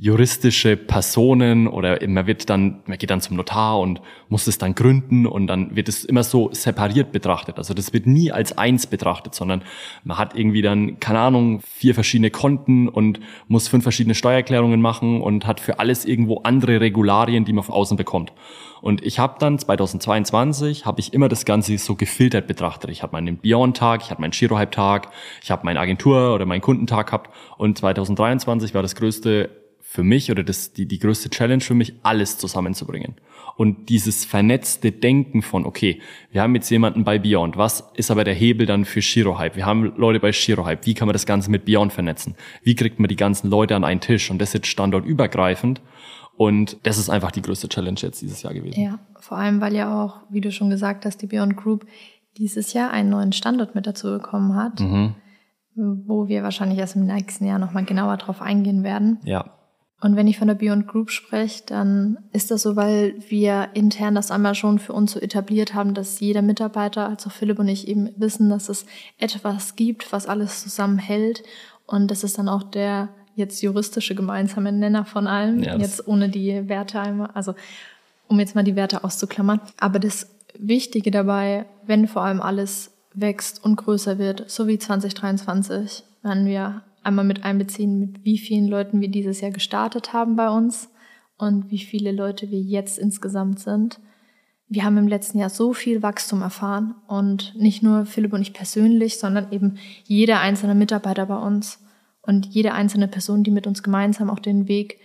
juristische 0.00 0.78
Personen 0.78 1.68
oder 1.68 1.98
man 2.08 2.26
wird 2.26 2.48
dann, 2.48 2.80
man 2.86 2.96
geht 2.96 3.10
dann 3.10 3.20
zum 3.20 3.36
Notar 3.36 3.78
und 3.78 4.00
muss 4.30 4.46
es 4.46 4.56
dann 4.56 4.74
gründen 4.74 5.26
und 5.26 5.46
dann 5.46 5.76
wird 5.76 5.90
es 5.90 6.06
immer 6.06 6.22
so 6.22 6.48
separiert 6.52 7.12
betrachtet. 7.12 7.58
Also 7.58 7.74
das 7.74 7.92
wird 7.92 8.06
nie 8.06 8.32
als 8.32 8.56
eins 8.56 8.86
betrachtet, 8.86 9.34
sondern 9.34 9.62
man 10.02 10.16
hat 10.16 10.34
irgendwie 10.34 10.62
dann, 10.62 11.00
keine 11.00 11.18
Ahnung, 11.18 11.60
vier 11.60 11.94
verschiedene 11.94 12.30
Konten 12.30 12.88
und 12.88 13.20
muss 13.46 13.68
fünf 13.68 13.82
verschiedene 13.82 14.14
Steuererklärungen 14.14 14.80
machen 14.80 15.20
und 15.20 15.46
hat 15.46 15.60
für 15.60 15.78
alles 15.78 16.06
irgendwo 16.06 16.38
andere 16.44 16.80
Regularien, 16.80 17.44
die 17.44 17.52
man 17.52 17.62
von 17.62 17.74
außen 17.74 17.98
bekommt. 17.98 18.32
Und 18.80 19.04
ich 19.04 19.18
habe 19.18 19.36
dann 19.38 19.58
2022 19.58 20.86
habe 20.86 21.00
ich 21.00 21.12
immer 21.12 21.28
das 21.28 21.44
Ganze 21.44 21.76
so 21.76 21.94
gefiltert 21.94 22.46
betrachtet. 22.46 22.90
Ich 22.90 23.02
habe 23.02 23.12
meinen 23.12 23.36
Beyond-Tag, 23.36 24.00
ich 24.02 24.10
habe 24.10 24.22
meinen 24.22 24.30
Giro-Hype-Tag, 24.30 25.10
ich 25.42 25.50
habe 25.50 25.66
meinen 25.66 25.76
Agentur- 25.76 26.34
oder 26.34 26.46
meinen 26.46 26.62
Kundentag 26.62 27.08
gehabt. 27.08 27.28
Und 27.58 27.76
2023 27.76 28.72
war 28.72 28.80
das 28.80 28.94
größte 28.94 29.59
für 29.90 30.04
mich 30.04 30.30
oder 30.30 30.44
das, 30.44 30.72
die, 30.72 30.86
die 30.86 31.00
größte 31.00 31.30
Challenge 31.30 31.60
für 31.60 31.74
mich, 31.74 31.94
alles 32.04 32.38
zusammenzubringen. 32.38 33.16
Und 33.56 33.88
dieses 33.88 34.24
vernetzte 34.24 34.92
Denken 34.92 35.42
von, 35.42 35.66
okay, 35.66 36.00
wir 36.30 36.42
haben 36.42 36.54
jetzt 36.54 36.70
jemanden 36.70 37.02
bei 37.02 37.18
Beyond, 37.18 37.56
was 37.56 37.90
ist 37.94 38.12
aber 38.12 38.22
der 38.22 38.34
Hebel 38.34 38.66
dann 38.66 38.84
für 38.84 39.02
Shirohype? 39.02 39.56
Wir 39.56 39.66
haben 39.66 39.92
Leute 39.96 40.20
bei 40.20 40.30
Shirohype, 40.30 40.86
wie 40.86 40.94
kann 40.94 41.08
man 41.08 41.12
das 41.12 41.26
Ganze 41.26 41.50
mit 41.50 41.64
Beyond 41.64 41.92
vernetzen? 41.92 42.36
Wie 42.62 42.76
kriegt 42.76 43.00
man 43.00 43.08
die 43.08 43.16
ganzen 43.16 43.50
Leute 43.50 43.74
an 43.74 43.82
einen 43.82 44.00
Tisch? 44.00 44.30
Und 44.30 44.40
das 44.40 44.52
jetzt 44.52 44.68
standortübergreifend. 44.68 45.82
Und 46.36 46.78
das 46.84 46.96
ist 46.96 47.10
einfach 47.10 47.32
die 47.32 47.42
größte 47.42 47.68
Challenge 47.68 47.98
jetzt 47.98 48.22
dieses 48.22 48.44
Jahr 48.44 48.54
gewesen. 48.54 48.80
Ja, 48.80 49.00
vor 49.18 49.38
allem, 49.38 49.60
weil 49.60 49.74
ja 49.74 50.04
auch, 50.04 50.20
wie 50.30 50.40
du 50.40 50.52
schon 50.52 50.70
gesagt 50.70 51.04
hast, 51.04 51.20
die 51.20 51.26
Beyond 51.26 51.56
Group 51.56 51.84
dieses 52.38 52.74
Jahr 52.74 52.92
einen 52.92 53.10
neuen 53.10 53.32
Standort 53.32 53.74
mit 53.74 53.88
dazu 53.88 54.06
bekommen 54.06 54.54
hat, 54.54 54.78
mhm. 54.78 55.16
wo 55.74 56.28
wir 56.28 56.44
wahrscheinlich 56.44 56.78
erst 56.78 56.94
im 56.94 57.06
nächsten 57.06 57.44
Jahr 57.44 57.58
nochmal 57.58 57.84
genauer 57.84 58.18
drauf 58.18 58.40
eingehen 58.40 58.84
werden. 58.84 59.18
Ja. 59.24 59.56
Und 60.00 60.16
wenn 60.16 60.26
ich 60.26 60.38
von 60.38 60.48
der 60.48 60.54
Beyond 60.54 60.88
Group 60.88 61.10
spreche, 61.10 61.62
dann 61.66 62.18
ist 62.32 62.50
das 62.50 62.62
so, 62.62 62.74
weil 62.74 63.14
wir 63.28 63.68
intern 63.74 64.14
das 64.14 64.30
einmal 64.30 64.54
schon 64.54 64.78
für 64.78 64.94
uns 64.94 65.12
so 65.12 65.20
etabliert 65.20 65.74
haben, 65.74 65.92
dass 65.92 66.20
jeder 66.20 66.40
Mitarbeiter, 66.40 67.06
also 67.06 67.28
Philipp 67.28 67.58
und 67.58 67.68
ich 67.68 67.86
eben 67.86 68.10
wissen, 68.16 68.48
dass 68.48 68.70
es 68.70 68.86
etwas 69.18 69.76
gibt, 69.76 70.10
was 70.10 70.26
alles 70.26 70.62
zusammenhält. 70.62 71.42
Und 71.86 72.10
das 72.10 72.24
ist 72.24 72.38
dann 72.38 72.48
auch 72.48 72.62
der 72.62 73.10
jetzt 73.34 73.62
juristische 73.62 74.14
gemeinsame 74.14 74.72
Nenner 74.72 75.04
von 75.04 75.26
allem. 75.26 75.62
Ja, 75.62 75.76
jetzt 75.76 76.08
ohne 76.08 76.30
die 76.30 76.68
Werte 76.68 77.00
einmal, 77.00 77.30
also 77.34 77.54
um 78.26 78.38
jetzt 78.38 78.54
mal 78.54 78.64
die 78.64 78.76
Werte 78.76 79.04
auszuklammern. 79.04 79.60
Aber 79.78 79.98
das 79.98 80.28
Wichtige 80.58 81.10
dabei, 81.10 81.66
wenn 81.86 82.08
vor 82.08 82.22
allem 82.22 82.40
alles 82.40 82.90
wächst 83.12 83.62
und 83.62 83.76
größer 83.76 84.18
wird, 84.18 84.50
so 84.50 84.66
wie 84.66 84.78
2023, 84.78 86.04
werden 86.22 86.46
wir 86.46 86.82
einmal 87.02 87.24
mit 87.24 87.44
einbeziehen, 87.44 87.98
mit 87.98 88.24
wie 88.24 88.38
vielen 88.38 88.68
Leuten 88.68 89.00
wir 89.00 89.08
dieses 89.08 89.40
Jahr 89.40 89.50
gestartet 89.50 90.12
haben 90.12 90.36
bei 90.36 90.48
uns 90.48 90.90
und 91.38 91.70
wie 91.70 91.78
viele 91.78 92.12
Leute 92.12 92.50
wir 92.50 92.60
jetzt 92.60 92.98
insgesamt 92.98 93.60
sind. 93.60 94.00
Wir 94.68 94.84
haben 94.84 94.98
im 94.98 95.08
letzten 95.08 95.38
Jahr 95.38 95.50
so 95.50 95.72
viel 95.72 96.02
Wachstum 96.02 96.42
erfahren 96.42 96.94
und 97.08 97.54
nicht 97.56 97.82
nur 97.82 98.06
Philipp 98.06 98.32
und 98.32 98.42
ich 98.42 98.52
persönlich, 98.52 99.18
sondern 99.18 99.50
eben 99.50 99.78
jeder 100.04 100.40
einzelne 100.40 100.74
Mitarbeiter 100.74 101.26
bei 101.26 101.36
uns 101.36 101.82
und 102.22 102.46
jede 102.46 102.72
einzelne 102.72 103.08
Person, 103.08 103.42
die 103.42 103.50
mit 103.50 103.66
uns 103.66 103.82
gemeinsam 103.82 104.30
auch 104.30 104.38
den 104.38 104.68
Weg 104.68 105.00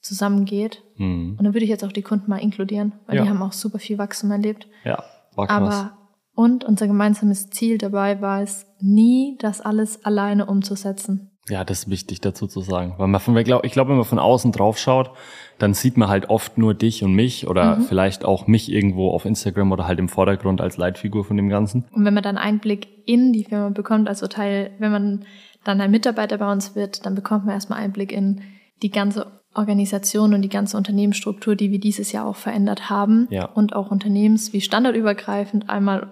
zusammengeht. 0.00 0.82
Mhm. 0.96 1.34
Und 1.38 1.44
da 1.44 1.52
würde 1.52 1.64
ich 1.64 1.70
jetzt 1.70 1.84
auch 1.84 1.92
die 1.92 2.02
Kunden 2.02 2.30
mal 2.30 2.36
inkludieren, 2.36 2.92
weil 3.06 3.16
ja. 3.16 3.22
die 3.22 3.28
haben 3.28 3.42
auch 3.42 3.52
super 3.52 3.78
viel 3.78 3.98
Wachstum 3.98 4.30
erlebt. 4.30 4.68
Ja, 4.84 5.02
war 5.34 5.46
krass. 5.48 5.74
Aber 5.74 5.98
und 6.38 6.62
unser 6.62 6.86
gemeinsames 6.86 7.50
Ziel 7.50 7.78
dabei 7.78 8.20
war 8.20 8.42
es, 8.42 8.64
nie 8.78 9.36
das 9.40 9.60
alles 9.60 10.04
alleine 10.04 10.46
umzusetzen. 10.46 11.32
Ja, 11.48 11.64
das 11.64 11.80
ist 11.80 11.90
wichtig 11.90 12.20
dazu 12.20 12.46
zu 12.46 12.60
sagen. 12.60 12.94
Weil 12.98 13.08
man 13.08 13.20
von, 13.20 13.36
ich 13.36 13.44
glaube, 13.44 13.90
wenn 13.90 13.96
man 13.96 14.04
von 14.04 14.18
außen 14.18 14.52
drauf 14.52 14.78
schaut, 14.78 15.10
dann 15.58 15.74
sieht 15.74 15.96
man 15.96 16.08
halt 16.08 16.30
oft 16.30 16.58
nur 16.58 16.74
dich 16.74 17.02
und 17.02 17.14
mich 17.14 17.46
oder 17.48 17.76
mhm. 17.76 17.82
vielleicht 17.82 18.24
auch 18.24 18.46
mich 18.46 18.70
irgendwo 18.70 19.10
auf 19.10 19.24
Instagram 19.24 19.72
oder 19.72 19.86
halt 19.86 19.98
im 19.98 20.08
Vordergrund 20.08 20.60
als 20.60 20.76
Leitfigur 20.76 21.24
von 21.24 21.36
dem 21.36 21.48
Ganzen. 21.48 21.84
Und 21.92 22.04
wenn 22.04 22.14
man 22.14 22.22
dann 22.22 22.38
Einblick 22.38 22.88
in 23.06 23.32
die 23.32 23.44
Firma 23.44 23.70
bekommt, 23.70 24.08
also 24.08 24.26
Teil, 24.26 24.70
wenn 24.78 24.92
man 24.92 25.24
dann 25.64 25.80
ein 25.80 25.90
Mitarbeiter 25.90 26.38
bei 26.38 26.50
uns 26.50 26.76
wird, 26.76 27.04
dann 27.04 27.14
bekommt 27.14 27.44
man 27.46 27.54
erstmal 27.54 27.80
Einblick 27.80 28.12
in 28.12 28.42
die 28.82 28.90
ganze 28.90 29.26
Organisation 29.54 30.34
und 30.34 30.42
die 30.42 30.48
ganze 30.48 30.76
Unternehmensstruktur, 30.76 31.56
die 31.56 31.70
wir 31.70 31.80
dieses 31.80 32.12
Jahr 32.12 32.26
auch 32.26 32.36
verändert 32.36 32.90
haben 32.90 33.26
ja. 33.30 33.46
und 33.46 33.74
auch 33.74 33.90
Unternehmens 33.90 34.52
wie 34.52 34.60
standardübergreifend 34.60 35.68
einmal 35.68 36.06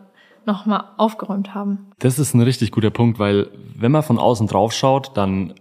nochmal 0.46 0.84
aufgeräumt 0.96 1.54
haben. 1.54 1.90
Das 1.98 2.18
ist 2.18 2.34
ein 2.34 2.40
richtig 2.40 2.70
guter 2.70 2.90
Punkt, 2.90 3.18
weil 3.18 3.50
wenn 3.74 3.92
man 3.92 4.02
von 4.02 4.18
außen 4.18 4.46
drauf 4.46 4.72
schaut, 4.72 5.16
dann 5.16 5.54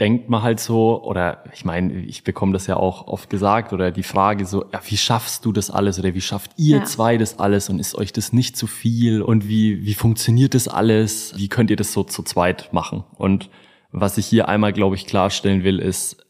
denkt 0.00 0.28
man 0.28 0.42
halt 0.42 0.60
so, 0.60 1.02
oder 1.02 1.42
ich 1.52 1.64
meine, 1.64 1.92
ich 1.92 2.22
bekomme 2.22 2.52
das 2.52 2.66
ja 2.66 2.76
auch 2.76 3.06
oft 3.08 3.28
gesagt, 3.30 3.72
oder 3.72 3.90
die 3.90 4.02
Frage 4.02 4.46
so, 4.46 4.64
ja, 4.72 4.80
wie 4.86 4.96
schaffst 4.96 5.44
du 5.44 5.52
das 5.52 5.70
alles 5.70 5.98
oder 5.98 6.14
wie 6.14 6.20
schafft 6.20 6.52
ihr 6.56 6.78
ja. 6.78 6.84
zwei 6.84 7.18
das 7.18 7.38
alles 7.38 7.68
und 7.68 7.78
ist 7.78 7.96
euch 7.96 8.12
das 8.12 8.32
nicht 8.32 8.56
zu 8.56 8.66
viel 8.66 9.22
und 9.22 9.48
wie, 9.48 9.84
wie 9.84 9.94
funktioniert 9.94 10.54
das 10.54 10.68
alles? 10.68 11.34
Wie 11.36 11.48
könnt 11.48 11.70
ihr 11.70 11.76
das 11.76 11.92
so 11.92 12.04
zu 12.04 12.22
zweit 12.22 12.72
machen? 12.72 13.04
Und 13.16 13.50
was 13.90 14.18
ich 14.18 14.26
hier 14.26 14.48
einmal, 14.48 14.72
glaube 14.72 14.94
ich, 14.94 15.06
klarstellen 15.06 15.64
will, 15.64 15.78
ist, 15.78 16.24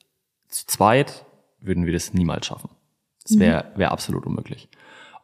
zu 0.49 0.67
zweit 0.67 1.27
würden 1.61 1.85
wir 1.85 1.93
das 1.93 2.15
niemals 2.15 2.47
schaffen. 2.47 2.71
Das 3.25 3.39
wäre 3.39 3.67
mhm. 3.75 3.79
wär 3.79 3.93
absolut 3.93 4.25
unmöglich. 4.27 4.69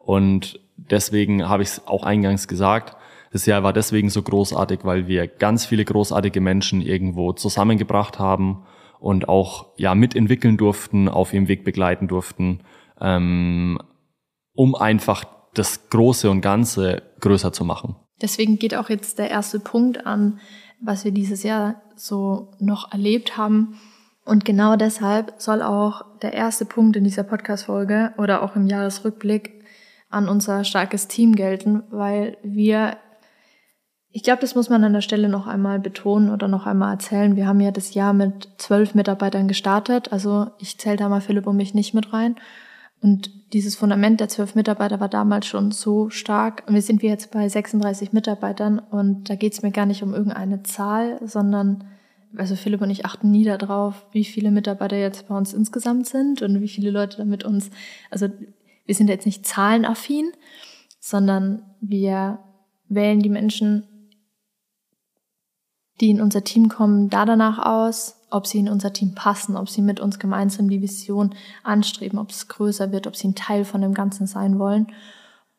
Und 0.05 0.61
deswegen 0.77 1.49
habe 1.49 1.63
ich 1.63 1.71
es 1.71 1.87
auch 1.87 2.05
eingangs 2.05 2.49
gesagt, 2.49 2.97
das 3.33 3.47
Jahr 3.47 3.65
war 3.65 3.73
deswegen 3.73 4.11
so 4.11 4.23
großartig, 4.23 4.81
weil 4.85 5.09
wir 5.09 5.27
ganz 5.27 5.67
viele 5.67 5.85
großartige 5.85 6.41
Menschen 6.41 6.81
irgendwo 6.81 7.33
zusammengebracht 7.33 8.21
haben 8.21 8.65
und 9.01 9.29
auch 9.29 9.67
ja 9.77 9.95
mitentwickeln 9.97 10.57
durften, 10.57 11.09
auf 11.09 11.35
ihrem 11.35 11.49
Weg 11.49 11.65
begleiten 11.65 12.07
durften, 12.07 12.61
ähm, 13.01 13.79
um 14.55 14.77
einfach 14.77 15.25
das 15.53 15.91
Große 15.91 16.31
und 16.31 16.43
Ganze 16.43 17.03
größer 17.21 17.53
zu 17.53 17.65
machen. 17.65 17.97
Deswegen 18.23 18.59
geht 18.59 18.75
auch 18.75 18.89
jetzt 18.89 19.19
der 19.19 19.31
erste 19.31 19.59
Punkt 19.59 20.07
an, 20.07 20.39
was 20.81 21.05
wir 21.05 21.11
dieses 21.11 21.43
Jahr 21.43 21.83
so 21.97 22.53
noch 22.61 22.93
erlebt 22.93 23.37
haben. 23.37 23.81
Und 24.25 24.45
genau 24.45 24.77
deshalb 24.77 25.35
soll 25.39 25.61
auch 25.61 26.19
der 26.23 26.33
erste 26.33 26.65
Punkt 26.65 26.97
in 26.97 27.05
dieser 27.05 27.25
Podcast-Folge 27.25 28.15
oder 28.17 28.43
auch 28.43 28.57
im 28.57 28.67
Jahresrückblick 28.67 29.54
an 30.15 30.29
unser 30.29 30.65
starkes 30.65 31.09
Team 31.09 31.35
gelten, 31.35 31.83
weil 31.91 32.37
wir 32.43 32.97
ich 34.17 34.23
glaube, 34.23 34.43
das 34.43 34.55
muss 34.55 34.71
man 34.71 34.85
an 34.85 34.93
der 34.93 35.01
Stelle 35.01 35.29
noch 35.29 35.49
einmal 35.49 35.81
betonen 35.81 36.31
oder 36.31 36.47
noch 36.47 36.67
einmal 36.67 36.93
erzählen. 36.93 37.35
Wir 37.35 37.49
haben 37.49 37.61
ja 37.61 37.73
das 37.73 37.95
Jahr 37.95 38.13
mit 38.13 38.49
zwölf 38.59 38.95
Mitarbeitern 38.95 39.49
gestartet. 39.49 40.13
Also 40.13 40.53
ich 40.61 40.79
zähle 40.79 40.99
da 40.99 41.09
mal 41.09 41.21
Philipp 41.21 41.49
und 41.49 41.57
mich 41.57 41.75
nicht 41.75 41.95
mit 41.95 42.13
rein. 42.13 42.37
Und 43.01 43.53
dieses 43.53 43.75
Fundament 43.75 44.21
der 44.21 44.29
zwölf 44.29 44.55
Mitarbeiter 44.55 45.01
war 45.01 45.09
damals 45.09 45.47
schon 45.47 45.73
so 45.73 46.11
stark. 46.11 46.63
Und 46.69 46.75
wir 46.75 46.83
sind 46.83 47.03
wir 47.03 47.11
jetzt 47.11 47.33
bei 47.33 47.49
36 47.49 48.13
Mitarbeitern. 48.13 48.79
Und 48.79 49.29
da 49.29 49.35
geht 49.35 49.53
es 49.53 49.63
mir 49.63 49.73
gar 49.73 49.85
nicht 49.85 50.05
um 50.05 50.15
irgendeine 50.15 50.63
Zahl, 50.63 51.19
sondern 51.25 51.83
also 52.37 52.55
Philipp 52.55 52.83
und 52.83 52.91
ich 52.91 53.05
achten 53.05 53.33
nie 53.33 53.45
darauf, 53.45 54.07
wie 54.13 54.25
viele 54.25 54.53
Mitarbeiter 54.53 54.97
jetzt 54.97 55.27
bei 55.27 55.37
uns 55.37 55.53
insgesamt 55.53 56.07
sind 56.07 56.41
und 56.41 56.61
wie 56.61 56.69
viele 56.69 56.93
Leute 56.93 57.17
da 57.17 57.25
mit 57.25 57.43
uns. 57.43 57.71
Also 58.13 58.29
wir 58.85 58.95
sind 58.95 59.09
jetzt 59.09 59.27
nicht 59.27 59.47
zahlenaffin, 59.47 60.33
sondern 61.01 61.75
wir 61.81 62.39
wählen 62.89 63.21
die 63.21 63.31
Menschen 63.31 63.89
die 66.01 66.11
in 66.11 66.21
unser 66.21 66.43
Team 66.43 66.69
kommen, 66.69 67.09
da 67.09 67.25
danach 67.25 67.59
aus, 67.59 68.21
ob 68.31 68.47
sie 68.47 68.59
in 68.59 68.69
unser 68.69 68.93
Team 68.93 69.15
passen, 69.15 69.57
ob 69.57 69.69
sie 69.69 69.83
mit 69.83 70.01
uns 70.01 70.19
gemeinsam 70.19 70.69
die 70.69 70.83
Vision 70.83 71.35
anstreben, 71.63 72.19
ob 72.19 72.31
es 72.31 72.49
größer 72.49 72.91
wird, 72.91 73.07
ob 73.07 73.17
sie 73.17 73.29
ein 73.29 73.35
Teil 73.35 73.65
von 73.65 73.81
dem 73.81 73.95
Ganzen 73.95 74.27
sein 74.27 74.59
wollen. 74.59 74.89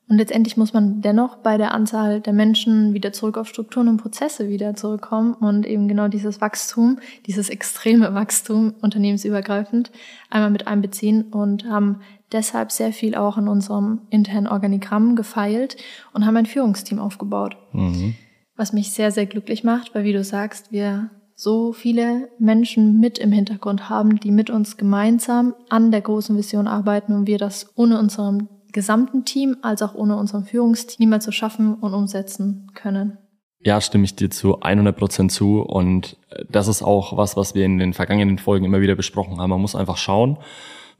Und 0.08 0.18
letztendlich 0.18 0.56
muss 0.56 0.74
man 0.74 1.02
dennoch 1.02 1.38
bei 1.38 1.58
der 1.58 1.74
Anzahl 1.74 2.22
der 2.22 2.34
Menschen 2.34 2.94
wieder 2.94 3.12
zurück 3.12 3.38
auf 3.38 3.48
Strukturen 3.48 3.88
und 3.88 3.98
Prozesse 3.98 4.50
wieder 4.50 4.76
zurückkommen 4.76 5.34
und 5.34 5.66
eben 5.66 5.88
genau 5.88 6.08
dieses 6.08 6.42
Wachstum, 6.42 7.00
dieses 7.26 7.50
extreme 7.50 8.14
Wachstum 8.14 8.76
unternehmensübergreifend 8.82 9.92
einmal 10.30 10.52
mit 10.52 10.68
einbeziehen 10.68 11.24
und 11.24 11.66
haben 11.66 12.02
deshalb 12.32 12.72
sehr 12.72 12.94
viel 12.94 13.16
auch 13.16 13.38
in 13.38 13.48
unserem 13.48 14.02
internen 14.12 14.48
Organigramm 14.48 15.16
gefeilt 15.16 15.78
und 16.14 16.26
haben 16.26 16.38
ein 16.38 16.46
Führungsteam 16.46 17.00
aufgebaut. 17.00 17.58
Mhm 17.74 18.16
was 18.56 18.74
mich 18.74 18.92
sehr, 18.92 19.12
sehr 19.12 19.26
glücklich 19.26 19.64
macht, 19.64 19.94
weil 19.94 20.04
wie 20.04 20.14
du 20.14 20.24
sagst, 20.24 20.72
wir 20.72 21.10
so 21.36 21.74
viele 21.74 22.30
Menschen 22.40 23.00
mit 23.00 23.18
im 23.18 23.32
Hintergrund 23.32 23.90
haben, 23.90 24.20
die 24.20 24.32
mit 24.32 24.50
uns 24.50 24.78
gemeinsam 24.78 25.54
an 25.70 25.92
der 25.92 26.02
großen 26.02 26.38
Vision 26.38 26.68
arbeiten 26.68 27.14
und 27.14 27.28
wir 27.28 27.38
das 27.38 27.74
ohne 27.76 28.00
unserem 28.00 28.48
gesamten 28.75 29.24
Team 29.25 29.58
als 29.62 29.82
auch 29.82 29.96
ohne 29.96 30.17
unserem 30.17 30.44
Führungsteam 30.44 30.98
niemals 31.00 31.34
schaffen 31.34 31.75
und 31.75 31.94
umsetzen 31.94 32.70
können. 32.75 33.17
Ja, 33.62 33.82
stimme 33.82 34.03
ich 34.03 34.15
dir 34.15 34.29
zu 34.29 34.60
100 34.60 34.96
Prozent 34.96 35.32
zu 35.32 35.62
und 35.62 36.17
äh, 36.29 36.46
das 36.50 36.67
ist 36.67 36.84
auch 36.84 37.17
was, 37.17 37.36
was 37.36 37.55
wir 37.55 37.65
in 37.65 37.79
den 37.79 37.94
vergangenen 37.94 38.38
Folgen 38.38 38.65
immer 38.65 38.82
wieder 38.82 38.96
besprochen 38.96 39.39
haben. 39.39 39.50
Man 39.50 39.62
muss 39.62 39.75
einfach 39.75 39.98
schauen, 39.98 40.38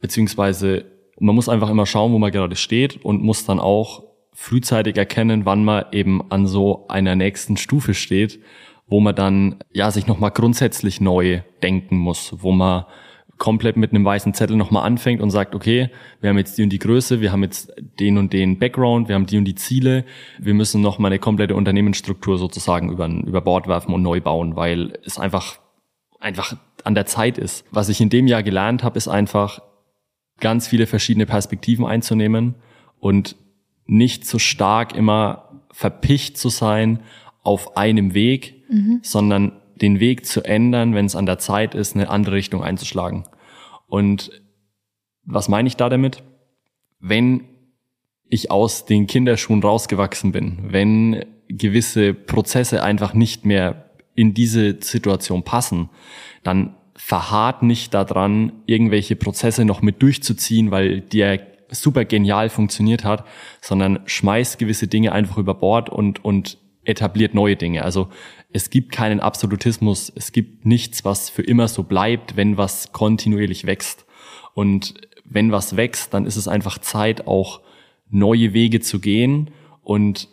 beziehungsweise 0.00 0.86
man 1.20 1.34
muss 1.34 1.48
einfach 1.48 1.70
immer 1.70 1.86
schauen, 1.86 2.12
wo 2.12 2.18
man 2.18 2.32
gerade 2.32 2.56
steht 2.56 3.04
und 3.04 3.22
muss 3.22 3.44
dann 3.44 3.60
auch 3.60 4.04
frühzeitig 4.32 4.96
erkennen, 4.96 5.44
wann 5.44 5.64
man 5.64 5.84
eben 5.92 6.30
an 6.30 6.46
so 6.46 6.88
einer 6.88 7.14
nächsten 7.14 7.56
Stufe 7.56 7.94
steht, 7.94 8.40
wo 8.86 9.00
man 9.00 9.14
dann 9.14 9.56
ja 9.72 9.90
sich 9.90 10.06
nochmal 10.06 10.30
grundsätzlich 10.30 11.00
neu 11.00 11.42
denken 11.62 11.98
muss, 11.98 12.34
wo 12.38 12.52
man 12.52 12.86
komplett 13.38 13.76
mit 13.76 13.90
einem 13.90 14.04
weißen 14.04 14.34
Zettel 14.34 14.56
nochmal 14.56 14.86
anfängt 14.86 15.20
und 15.20 15.30
sagt, 15.30 15.54
okay, 15.54 15.90
wir 16.20 16.30
haben 16.30 16.38
jetzt 16.38 16.56
die 16.56 16.62
und 16.62 16.70
die 16.70 16.78
Größe, 16.78 17.20
wir 17.20 17.32
haben 17.32 17.42
jetzt 17.42 17.72
den 18.00 18.18
und 18.18 18.32
den 18.32 18.58
Background, 18.58 19.08
wir 19.08 19.14
haben 19.14 19.26
die 19.26 19.36
und 19.36 19.44
die 19.44 19.54
Ziele, 19.54 20.04
wir 20.38 20.54
müssen 20.54 20.80
nochmal 20.80 21.10
eine 21.10 21.18
komplette 21.18 21.54
Unternehmensstruktur 21.54 22.38
sozusagen 22.38 22.90
über, 22.90 23.06
über 23.08 23.40
Bord 23.42 23.68
werfen 23.68 23.92
und 23.92 24.02
neu 24.02 24.20
bauen, 24.20 24.56
weil 24.56 24.98
es 25.04 25.18
einfach, 25.18 25.58
einfach 26.18 26.56
an 26.84 26.94
der 26.94 27.06
Zeit 27.06 27.36
ist. 27.36 27.64
Was 27.70 27.88
ich 27.88 28.00
in 28.00 28.08
dem 28.08 28.26
Jahr 28.26 28.42
gelernt 28.42 28.82
habe, 28.82 28.96
ist 28.96 29.08
einfach 29.08 29.60
ganz 30.40 30.66
viele 30.66 30.86
verschiedene 30.86 31.26
Perspektiven 31.26 31.84
einzunehmen 31.84 32.54
und 33.00 33.36
nicht 33.86 34.26
so 34.26 34.38
stark 34.38 34.94
immer 34.94 35.62
verpicht 35.70 36.38
zu 36.38 36.48
sein 36.48 37.00
auf 37.42 37.76
einem 37.76 38.14
Weg, 38.14 38.64
mhm. 38.70 39.00
sondern 39.02 39.52
den 39.76 40.00
Weg 40.00 40.26
zu 40.26 40.42
ändern, 40.42 40.94
wenn 40.94 41.06
es 41.06 41.16
an 41.16 41.26
der 41.26 41.38
Zeit 41.38 41.74
ist, 41.74 41.94
eine 41.94 42.08
andere 42.10 42.36
Richtung 42.36 42.62
einzuschlagen. 42.62 43.24
Und 43.86 44.30
was 45.24 45.48
meine 45.48 45.68
ich 45.68 45.76
da 45.76 45.88
damit? 45.88 46.22
Wenn 46.98 47.44
ich 48.28 48.50
aus 48.50 48.86
den 48.86 49.06
Kinderschuhen 49.06 49.62
rausgewachsen 49.62 50.32
bin, 50.32 50.58
wenn 50.62 51.24
gewisse 51.48 52.14
Prozesse 52.14 52.82
einfach 52.82 53.14
nicht 53.14 53.44
mehr 53.44 53.90
in 54.14 54.34
diese 54.34 54.78
Situation 54.80 55.44
passen, 55.44 55.90
dann 56.42 56.74
verharrt 56.94 57.62
nicht 57.62 57.92
daran, 57.92 58.52
irgendwelche 58.64 59.16
Prozesse 59.16 59.64
noch 59.64 59.82
mit 59.82 60.02
durchzuziehen, 60.02 60.70
weil 60.70 61.02
der 61.02 61.40
super 61.70 62.04
genial 62.04 62.48
funktioniert 62.48 63.04
hat, 63.04 63.24
sondern 63.60 64.00
schmeißt 64.06 64.58
gewisse 64.58 64.88
Dinge 64.88 65.12
einfach 65.12 65.36
über 65.36 65.54
Bord 65.54 65.90
und, 65.90 66.24
und 66.24 66.58
etabliert 66.84 67.34
neue 67.34 67.56
Dinge. 67.56 67.84
Also 67.84 68.08
es 68.50 68.70
gibt 68.70 68.92
keinen 68.92 69.20
Absolutismus, 69.20 70.12
es 70.14 70.32
gibt 70.32 70.64
nichts, 70.64 71.04
was 71.04 71.30
für 71.30 71.42
immer 71.42 71.68
so 71.68 71.82
bleibt, 71.82 72.36
wenn 72.36 72.56
was 72.56 72.92
kontinuierlich 72.92 73.66
wächst. 73.66 74.06
Und 74.54 74.94
wenn 75.24 75.52
was 75.52 75.76
wächst, 75.76 76.14
dann 76.14 76.26
ist 76.26 76.36
es 76.36 76.48
einfach 76.48 76.78
Zeit, 76.78 77.26
auch 77.26 77.60
neue 78.08 78.52
Wege 78.52 78.80
zu 78.80 79.00
gehen. 79.00 79.50
Und 79.82 80.28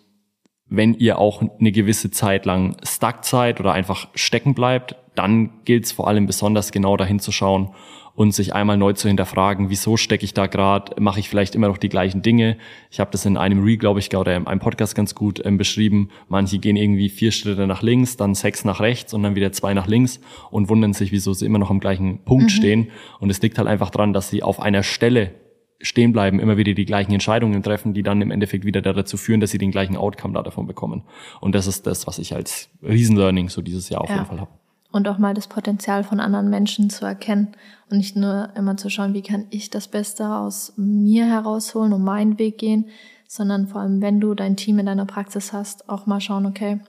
wenn 0.75 0.96
ihr 0.96 1.20
auch 1.20 1.44
eine 1.60 1.72
gewisse 1.72 2.10
Zeit 2.10 2.48
lang 2.48 2.75
stuck 2.84 3.25
seid 3.25 3.60
oder 3.60 3.74
einfach 3.74 4.08
stecken 4.15 4.56
bleibt, 4.56 4.96
dann 5.13 5.51
gilt 5.65 5.86
es 5.86 5.92
vor 5.92 6.08
allem 6.08 6.25
besonders 6.25 6.72
genau 6.72 6.98
dahin 6.98 7.20
zu 7.20 7.32
schauen 7.32 7.70
und 8.15 8.34
sich 8.34 8.56
einmal 8.56 8.77
neu 8.77 8.94
zu 8.94 9.08
hinterfragen, 9.08 9.70
wieso 9.70 9.98
stecke 9.98 10.25
ich 10.25 10.34
da 10.34 10.48
gerade, 10.48 11.00
mache 11.00 11.20
ich 11.20 11.30
vielleicht 11.30 11.53
immer 11.53 11.68
noch 11.68 11.77
die 11.77 11.89
gleichen 11.89 12.24
Dinge. 12.24 12.58
Ich 12.89 13.00
habe 13.00 13.12
das 13.12 13.24
in 13.25 13.38
einem 13.38 13.63
Re, 13.63 13.77
glaube 13.77 14.00
ich, 14.00 14.15
oder 14.15 14.36
in 14.36 14.48
einem 14.48 14.60
Podcast 14.60 14.96
ganz 14.96 15.13
gut 15.13 15.44
ähm, 15.46 15.58
beschrieben. 15.58 16.10
Manche 16.27 16.58
gehen 16.58 16.75
irgendwie 16.75 17.10
vier 17.10 17.32
Schritte 17.32 17.68
nach 17.68 17.84
links, 17.84 18.18
dann 18.18 18.34
sechs 18.34 18.65
nach 18.65 18.80
rechts 18.80 19.13
und 19.13 19.22
dann 19.22 19.36
wieder 19.36 19.51
zwei 19.51 19.75
nach 19.75 19.88
links 19.88 20.20
und 20.50 20.70
wundern 20.70 20.94
sich, 20.94 21.12
wieso 21.12 21.34
sie 21.34 21.46
immer 21.46 21.60
noch 21.60 21.70
am 21.70 21.80
gleichen 21.80 22.20
Punkt 22.24 22.46
mhm. 22.46 22.50
stehen. 22.50 22.92
Und 23.20 23.30
es 23.30 23.42
liegt 23.44 23.60
halt 23.60 23.68
einfach 23.68 23.92
dran, 23.92 24.13
dass 24.13 24.30
sie 24.30 24.42
auf 24.42 24.60
einer 24.60 24.82
Stelle 24.82 25.34
stehen 25.83 26.11
bleiben, 26.11 26.39
immer 26.39 26.57
wieder 26.57 26.73
die 26.73 26.85
gleichen 26.85 27.11
Entscheidungen 27.11 27.61
treffen, 27.61 27.93
die 27.93 28.01
dann 28.01 28.21
im 28.21 28.31
Endeffekt 28.31 28.65
wieder 28.65 28.81
dazu 28.81 29.17
führen, 29.17 29.39
dass 29.39 29.51
sie 29.51 29.59
den 29.59 29.71
gleichen 29.71 29.95
Outcome 29.95 30.33
da 30.33 30.41
davon 30.41 30.65
bekommen. 30.65 31.03
Und 31.39 31.53
das 31.53 31.67
ist 31.67 31.85
das, 31.85 32.07
was 32.07 32.17
ich 32.17 32.33
als 32.33 32.69
Riesenlearning 32.81 33.49
so 33.49 33.61
dieses 33.61 33.89
Jahr 33.89 34.01
auf 34.01 34.09
ja. 34.09 34.15
jeden 34.15 34.27
Fall 34.27 34.39
habe 34.39 34.51
und 34.93 35.07
auch 35.07 35.17
mal 35.17 35.33
das 35.33 35.47
Potenzial 35.47 36.03
von 36.03 36.19
anderen 36.19 36.51
Menschen 36.51 36.89
zu 36.91 37.03
erkennen 37.03 37.49
und 37.89 37.97
nicht 37.97 38.15
nur 38.15 38.49
immer 38.55 38.77
zu 38.77 38.89
schauen, 38.89 39.15
wie 39.15 39.23
kann 39.23 39.47
ich 39.49 39.71
das 39.71 39.87
Beste 39.87 40.29
aus 40.29 40.73
mir 40.77 41.25
herausholen 41.25 41.93
und 41.93 42.03
meinen 42.03 42.37
Weg 42.37 42.59
gehen, 42.59 42.85
sondern 43.27 43.67
vor 43.67 43.81
allem, 43.81 44.01
wenn 44.01 44.21
du 44.21 44.35
dein 44.35 44.55
Team 44.55 44.77
in 44.77 44.85
deiner 44.85 45.07
Praxis 45.07 45.51
hast, 45.51 45.89
auch 45.89 46.05
mal 46.05 46.21
schauen, 46.21 46.45
okay, 46.45 46.79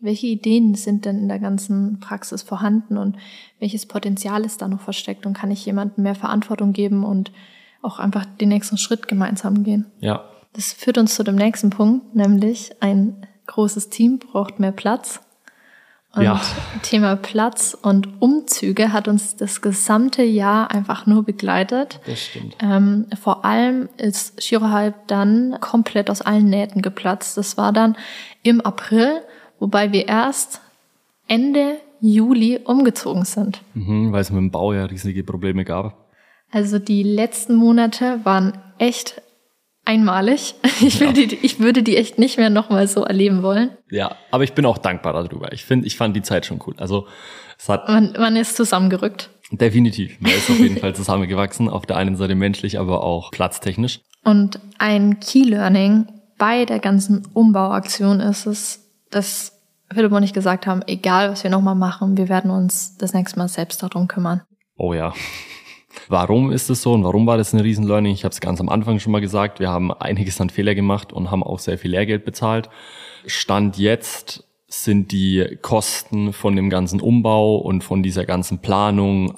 welche 0.00 0.26
Ideen 0.26 0.74
sind 0.74 1.04
denn 1.04 1.18
in 1.18 1.28
der 1.28 1.38
ganzen 1.38 2.00
Praxis 2.00 2.42
vorhanden 2.42 2.96
und 2.96 3.16
welches 3.58 3.84
Potenzial 3.84 4.44
ist 4.44 4.62
da 4.62 4.68
noch 4.68 4.80
versteckt 4.80 5.26
und 5.26 5.36
kann 5.36 5.50
ich 5.50 5.66
jemandem 5.66 6.02
mehr 6.02 6.14
Verantwortung 6.14 6.72
geben 6.72 7.04
und 7.04 7.30
auch 7.84 7.98
einfach 7.98 8.24
den 8.24 8.48
nächsten 8.48 8.78
Schritt 8.78 9.08
gemeinsam 9.08 9.62
gehen. 9.64 9.86
Ja. 10.00 10.24
Das 10.54 10.72
führt 10.72 10.98
uns 10.98 11.14
zu 11.14 11.24
dem 11.24 11.36
nächsten 11.36 11.70
Punkt, 11.70 12.14
nämlich 12.14 12.72
ein 12.80 13.26
großes 13.46 13.90
Team 13.90 14.18
braucht 14.18 14.60
mehr 14.60 14.72
Platz. 14.72 15.20
Und 16.14 16.22
ja. 16.22 16.40
Thema 16.82 17.16
Platz 17.16 17.76
und 17.80 18.22
Umzüge 18.22 18.92
hat 18.92 19.08
uns 19.08 19.34
das 19.34 19.60
gesamte 19.60 20.22
Jahr 20.22 20.70
einfach 20.70 21.06
nur 21.06 21.24
begleitet. 21.24 21.98
Das 22.06 22.20
stimmt. 22.20 22.56
Ähm, 22.60 23.06
vor 23.20 23.44
allem 23.44 23.88
ist 23.96 24.40
Shirohalb 24.42 25.08
dann 25.08 25.56
komplett 25.60 26.10
aus 26.10 26.22
allen 26.22 26.48
Nähten 26.48 26.82
geplatzt. 26.82 27.36
Das 27.36 27.56
war 27.56 27.72
dann 27.72 27.96
im 28.44 28.60
April, 28.60 29.22
wobei 29.58 29.90
wir 29.90 30.06
erst 30.06 30.60
Ende 31.26 31.78
Juli 32.00 32.60
umgezogen 32.62 33.24
sind. 33.24 33.62
Mhm, 33.74 34.12
weil 34.12 34.20
es 34.20 34.30
mit 34.30 34.38
dem 34.38 34.50
Bau 34.52 34.72
ja 34.72 34.84
riesige 34.84 35.24
Probleme 35.24 35.64
gab. 35.64 36.03
Also 36.54 36.78
die 36.78 37.02
letzten 37.02 37.56
Monate 37.56 38.20
waren 38.22 38.56
echt 38.78 39.20
einmalig. 39.84 40.54
Ich, 40.80 41.00
ja. 41.00 41.06
würde, 41.06 41.26
die, 41.26 41.36
ich 41.42 41.58
würde 41.58 41.82
die 41.82 41.96
echt 41.96 42.18
nicht 42.18 42.36
mehr 42.36 42.50
nochmal 42.50 42.86
so 42.86 43.04
erleben 43.04 43.42
wollen. 43.42 43.70
Ja, 43.90 44.16
aber 44.30 44.44
ich 44.44 44.52
bin 44.52 44.64
auch 44.66 44.78
dankbar 44.78 45.12
darüber. 45.12 45.52
Ich 45.52 45.64
finde, 45.64 45.86
ich 45.86 45.96
fand 45.96 46.16
die 46.16 46.22
Zeit 46.22 46.46
schon 46.46 46.60
cool. 46.66 46.74
Also 46.78 47.06
es 47.58 47.68
hat. 47.68 47.88
Man, 47.88 48.12
man 48.12 48.36
ist 48.36 48.56
zusammengerückt. 48.56 49.30
Definitiv. 49.50 50.20
Man 50.20 50.32
ist 50.32 50.48
auf 50.48 50.58
jeden 50.58 50.78
Fall 50.78 50.94
zusammengewachsen. 50.94 51.68
Auf 51.68 51.86
der 51.86 51.96
einen 51.96 52.16
Seite 52.16 52.36
menschlich, 52.36 52.78
aber 52.78 53.02
auch 53.02 53.30
platztechnisch. 53.32 54.00
Und 54.24 54.60
ein 54.78 55.18
Key 55.20 55.42
Learning 55.42 56.06
bei 56.38 56.64
der 56.64 56.78
ganzen 56.78 57.26
Umbauaktion 57.32 58.20
ist 58.20 58.46
es, 58.46 58.92
dass 59.10 59.60
Philipp 59.92 60.12
und 60.12 60.22
ich 60.22 60.32
gesagt 60.32 60.66
haben, 60.68 60.82
egal 60.86 61.30
was 61.30 61.42
wir 61.42 61.50
nochmal 61.50 61.76
machen, 61.76 62.16
wir 62.16 62.28
werden 62.28 62.50
uns 62.50 62.96
das 62.96 63.12
nächste 63.12 63.38
Mal 63.38 63.48
selbst 63.48 63.82
darum 63.82 64.06
kümmern. 64.06 64.42
Oh 64.76 64.92
ja. 64.94 65.12
Warum 66.08 66.52
ist 66.52 66.70
es 66.70 66.82
so 66.82 66.92
und 66.92 67.04
warum 67.04 67.26
war 67.26 67.36
das 67.36 67.52
ein 67.52 67.60
Riesen-Learning? 67.60 68.12
Ich 68.12 68.24
habe 68.24 68.32
es 68.32 68.40
ganz 68.40 68.60
am 68.60 68.68
Anfang 68.68 68.98
schon 68.98 69.12
mal 69.12 69.20
gesagt, 69.20 69.60
wir 69.60 69.70
haben 69.70 69.92
einiges 69.92 70.40
an 70.40 70.50
Fehler 70.50 70.74
gemacht 70.74 71.12
und 71.12 71.30
haben 71.30 71.42
auch 71.42 71.58
sehr 71.58 71.78
viel 71.78 71.92
Lehrgeld 71.92 72.24
bezahlt. 72.24 72.68
Stand 73.26 73.78
jetzt 73.78 74.44
sind 74.68 75.12
die 75.12 75.58
Kosten 75.62 76.32
von 76.32 76.56
dem 76.56 76.68
ganzen 76.68 77.00
Umbau 77.00 77.56
und 77.56 77.84
von 77.84 78.02
dieser 78.02 78.24
ganzen 78.24 78.58
Planung, 78.58 79.34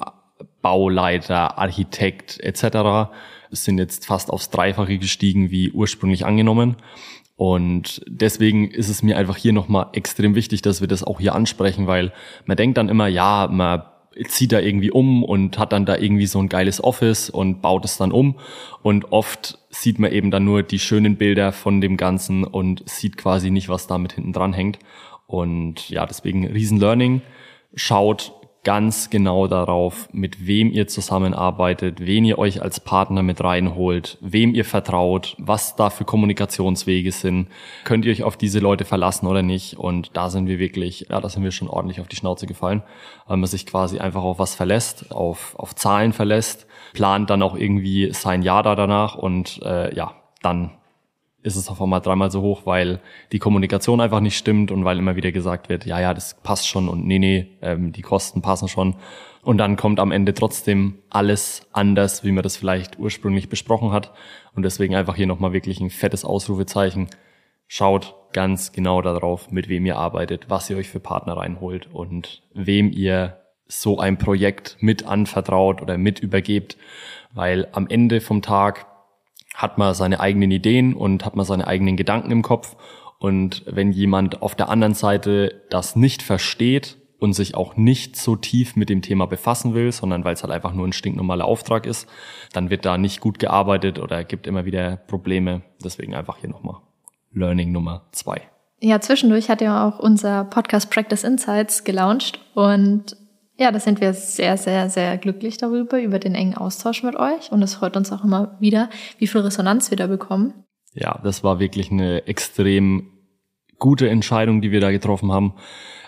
Bauleiter, 0.61 1.57
Architekt 1.57 2.39
etc. 2.39 3.11
sind 3.51 3.77
jetzt 3.77 4.05
fast 4.05 4.29
aufs 4.29 4.49
Dreifache 4.49 4.97
gestiegen 4.97 5.51
wie 5.51 5.71
ursprünglich 5.71 6.25
angenommen. 6.25 6.77
Und 7.35 8.01
deswegen 8.07 8.71
ist 8.71 8.89
es 8.89 9.03
mir 9.03 9.15
einfach 9.15 9.37
hier 9.37 9.53
nochmal 9.53 9.87
extrem 9.93 10.33
wichtig, 10.33 10.63
dass 10.63 10.81
wir 10.81 10.87
das 10.87 11.03
auch 11.03 11.19
hier 11.19 11.35
ansprechen, 11.35 11.85
weil 11.85 12.11
man 12.45 12.57
denkt 12.57 12.79
dann 12.79 12.89
immer, 12.89 13.07
ja, 13.07 13.47
man 13.49 13.83
zieht 14.27 14.51
da 14.51 14.59
irgendwie 14.59 14.91
um 14.91 15.23
und 15.23 15.57
hat 15.57 15.71
dann 15.71 15.85
da 15.85 15.95
irgendwie 15.97 16.25
so 16.25 16.39
ein 16.39 16.49
geiles 16.49 16.83
Office 16.83 17.29
und 17.29 17.61
baut 17.61 17.85
es 17.85 17.97
dann 17.97 18.11
um. 18.11 18.39
Und 18.81 19.11
oft 19.11 19.59
sieht 19.69 19.99
man 19.99 20.11
eben 20.11 20.31
dann 20.31 20.45
nur 20.45 20.63
die 20.63 20.79
schönen 20.79 21.17
Bilder 21.17 21.51
von 21.51 21.81
dem 21.81 21.97
Ganzen 21.97 22.43
und 22.43 22.87
sieht 22.89 23.17
quasi 23.17 23.51
nicht, 23.51 23.69
was 23.69 23.87
damit 23.87 24.13
hinten 24.13 24.33
dran 24.33 24.53
hängt. 24.53 24.79
Und 25.27 25.89
ja, 25.89 26.05
deswegen 26.05 26.47
Riesen-Learning. 26.47 27.21
Schaut 27.75 28.33
ganz 28.67 29.09
genau 29.09 29.47
darauf, 29.47 30.09
mit 30.11 30.45
wem 30.45 30.73
ihr 30.73 30.89
zusammenarbeitet, 30.89 32.05
wen 32.05 32.25
ihr 32.25 32.37
euch 32.37 32.61
als 32.61 32.81
Partner 32.81 33.23
mit 33.23 33.41
reinholt, 33.41 34.17
wem 34.19 34.53
ihr 34.53 34.65
vertraut, 34.65 35.37
was 35.39 35.77
da 35.77 35.89
für 35.89 36.03
Kommunikationswege 36.03 37.13
sind. 37.13 37.47
Könnt 37.85 38.03
ihr 38.03 38.11
euch 38.11 38.23
auf 38.23 38.35
diese 38.35 38.59
Leute 38.59 38.83
verlassen 38.83 39.25
oder 39.25 39.41
nicht? 39.41 39.77
Und 39.77 40.17
da 40.17 40.29
sind 40.29 40.47
wir 40.47 40.59
wirklich, 40.59 41.07
ja, 41.09 41.21
da 41.21 41.29
sind 41.29 41.45
wir 41.45 41.51
schon 41.51 41.69
ordentlich 41.69 42.01
auf 42.01 42.09
die 42.09 42.17
Schnauze 42.17 42.45
gefallen, 42.45 42.83
weil 43.25 43.37
man 43.37 43.47
sich 43.47 43.65
quasi 43.65 43.99
einfach 43.99 44.23
auf 44.23 44.37
was 44.37 44.53
verlässt, 44.53 45.13
auf, 45.13 45.55
auf 45.57 45.73
Zahlen 45.73 46.11
verlässt, 46.11 46.67
plant 46.91 47.29
dann 47.29 47.43
auch 47.43 47.55
irgendwie 47.55 48.11
sein 48.11 48.41
Jahr 48.41 48.63
da 48.63 48.75
danach 48.75 49.15
und 49.15 49.61
äh, 49.63 49.95
ja, 49.95 50.11
dann 50.41 50.71
ist 51.47 51.55
es 51.55 51.69
auf 51.69 51.81
einmal 51.81 52.01
dreimal 52.01 52.29
so 52.29 52.41
hoch, 52.41 52.65
weil 52.65 52.99
die 53.31 53.39
Kommunikation 53.39 54.01
einfach 54.01 54.19
nicht 54.19 54.37
stimmt 54.37 54.69
und 54.69 54.85
weil 54.85 54.99
immer 54.99 55.15
wieder 55.15 55.31
gesagt 55.31 55.69
wird, 55.69 55.85
ja, 55.85 55.99
ja, 55.99 56.13
das 56.13 56.35
passt 56.43 56.67
schon 56.67 56.89
und 56.89 57.07
nee, 57.07 57.19
nee, 57.19 57.47
ähm, 57.61 57.93
die 57.93 58.01
Kosten 58.01 58.41
passen 58.41 58.67
schon. 58.67 58.95
Und 59.43 59.59
dann 59.59 59.77
kommt 59.77 60.01
am 60.01 60.11
Ende 60.11 60.33
trotzdem 60.33 60.99
alles 61.09 61.67
anders, 61.71 62.25
wie 62.25 62.33
man 62.33 62.43
das 62.43 62.57
vielleicht 62.57 62.99
ursprünglich 62.99 63.47
besprochen 63.47 63.93
hat. 63.93 64.11
Und 64.55 64.63
deswegen 64.63 64.93
einfach 64.93 65.15
hier 65.15 65.25
nochmal 65.25 65.53
wirklich 65.53 65.79
ein 65.79 65.89
fettes 65.89 66.25
Ausrufezeichen. 66.25 67.07
Schaut 67.67 68.13
ganz 68.33 68.73
genau 68.73 69.01
darauf, 69.01 69.49
mit 69.49 69.69
wem 69.69 69.85
ihr 69.85 69.95
arbeitet, 69.95 70.49
was 70.49 70.69
ihr 70.69 70.75
euch 70.75 70.89
für 70.89 70.99
Partner 70.99 71.37
reinholt 71.37 71.87
und 71.93 72.41
wem 72.53 72.91
ihr 72.91 73.37
so 73.67 73.99
ein 73.99 74.17
Projekt 74.17 74.77
mit 74.81 75.05
anvertraut 75.05 75.81
oder 75.81 75.97
mit 75.97 76.19
übergebt. 76.19 76.75
Weil 77.33 77.69
am 77.71 77.87
Ende 77.87 78.19
vom 78.19 78.41
Tag 78.41 78.85
hat 79.57 79.79
man 79.79 79.95
seine 79.95 80.19
eigenen 80.19 80.51
Ideen 80.51 80.93
und 80.93 81.25
hat 81.25 81.35
man 81.35 81.43
seine 81.43 81.65
eigenen 81.65 81.97
Gedanken 81.97 82.29
im 82.29 82.43
Kopf. 82.43 82.75
Und 83.17 83.63
wenn 83.65 83.91
jemand 83.91 84.43
auf 84.43 84.53
der 84.53 84.69
anderen 84.69 84.93
Seite 84.93 85.63
das 85.71 85.95
nicht 85.95 86.21
versteht 86.21 86.97
und 87.19 87.33
sich 87.33 87.55
auch 87.55 87.75
nicht 87.75 88.15
so 88.15 88.35
tief 88.35 88.75
mit 88.75 88.89
dem 88.89 89.01
Thema 89.01 89.25
befassen 89.25 89.73
will, 89.73 89.91
sondern 89.91 90.23
weil 90.23 90.35
es 90.35 90.43
halt 90.43 90.53
einfach 90.53 90.73
nur 90.73 90.87
ein 90.87 90.93
stinknormaler 90.93 91.45
Auftrag 91.45 91.87
ist, 91.87 92.07
dann 92.53 92.69
wird 92.69 92.85
da 92.85 92.99
nicht 92.99 93.19
gut 93.19 93.39
gearbeitet 93.39 93.97
oder 93.97 94.23
gibt 94.23 94.45
immer 94.45 94.65
wieder 94.65 94.95
Probleme. 94.95 95.63
Deswegen 95.83 96.13
einfach 96.13 96.37
hier 96.37 96.51
nochmal 96.51 96.75
Learning 97.33 97.71
Nummer 97.71 98.05
zwei. 98.11 98.43
Ja, 98.79 99.01
zwischendurch 99.01 99.49
hat 99.49 99.61
ja 99.61 99.87
auch 99.87 99.97
unser 99.97 100.43
Podcast 100.43 100.91
Practice 100.91 101.23
Insights 101.23 101.83
gelauncht 101.83 102.39
und 102.53 103.17
Ja, 103.59 103.71
da 103.71 103.79
sind 103.79 104.01
wir 104.01 104.13
sehr, 104.13 104.55
sehr, 104.55 104.89
sehr 104.89 105.17
glücklich 105.17 105.57
darüber, 105.57 105.99
über 105.99 106.19
den 106.19 106.35
engen 106.35 106.55
Austausch 106.55 107.01
mit 107.01 107.15
euch. 107.15 107.51
Und 107.51 107.63
es 107.63 107.75
freut 107.75 107.97
uns 107.97 108.11
auch 108.11 108.23
immer 108.23 108.55
wieder, 108.59 108.89
wie 109.17 109.25
viel 109.25 109.41
Resonanz 109.41 109.89
wir 109.89 109.97
da 109.97 110.05
bekommen. 110.05 110.53
Ja, 110.93 111.19
das 111.23 111.43
war 111.43 111.59
wirklich 111.59 111.91
eine 111.91 112.27
extrem 112.27 113.11
gute 113.79 114.09
Entscheidung, 114.09 114.61
die 114.61 114.71
wir 114.71 114.79
da 114.79 114.91
getroffen 114.91 115.31
haben. 115.31 115.53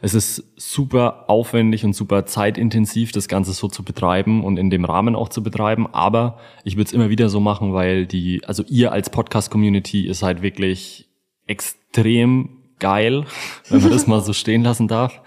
Es 0.01 0.13
ist 0.13 0.43
super 0.57 1.25
aufwendig 1.27 1.83
und 1.85 1.93
super 1.93 2.25
zeitintensiv, 2.25 3.11
das 3.11 3.27
Ganze 3.27 3.51
so 3.53 3.67
zu 3.67 3.83
betreiben 3.83 4.43
und 4.43 4.57
in 4.57 4.69
dem 4.69 4.85
Rahmen 4.85 5.15
auch 5.15 5.29
zu 5.29 5.41
betreiben. 5.41 5.87
Aber 5.91 6.37
ich 6.63 6.75
würde 6.75 6.85
es 6.85 6.93
immer 6.93 7.09
wieder 7.09 7.29
so 7.29 7.39
machen, 7.39 7.73
weil 7.73 8.05
die, 8.05 8.43
also 8.45 8.63
ihr 8.67 8.91
als 8.91 9.09
Podcast-Community 9.09 10.07
ist 10.07 10.21
halt 10.21 10.43
wirklich 10.43 11.09
extrem 11.47 12.57
geil, 12.77 13.25
wenn 13.69 13.81
man 13.81 13.91
das 13.91 14.07
mal 14.07 14.21
so 14.21 14.33
stehen 14.33 14.61
lassen 14.61 14.87
darf 14.87 15.19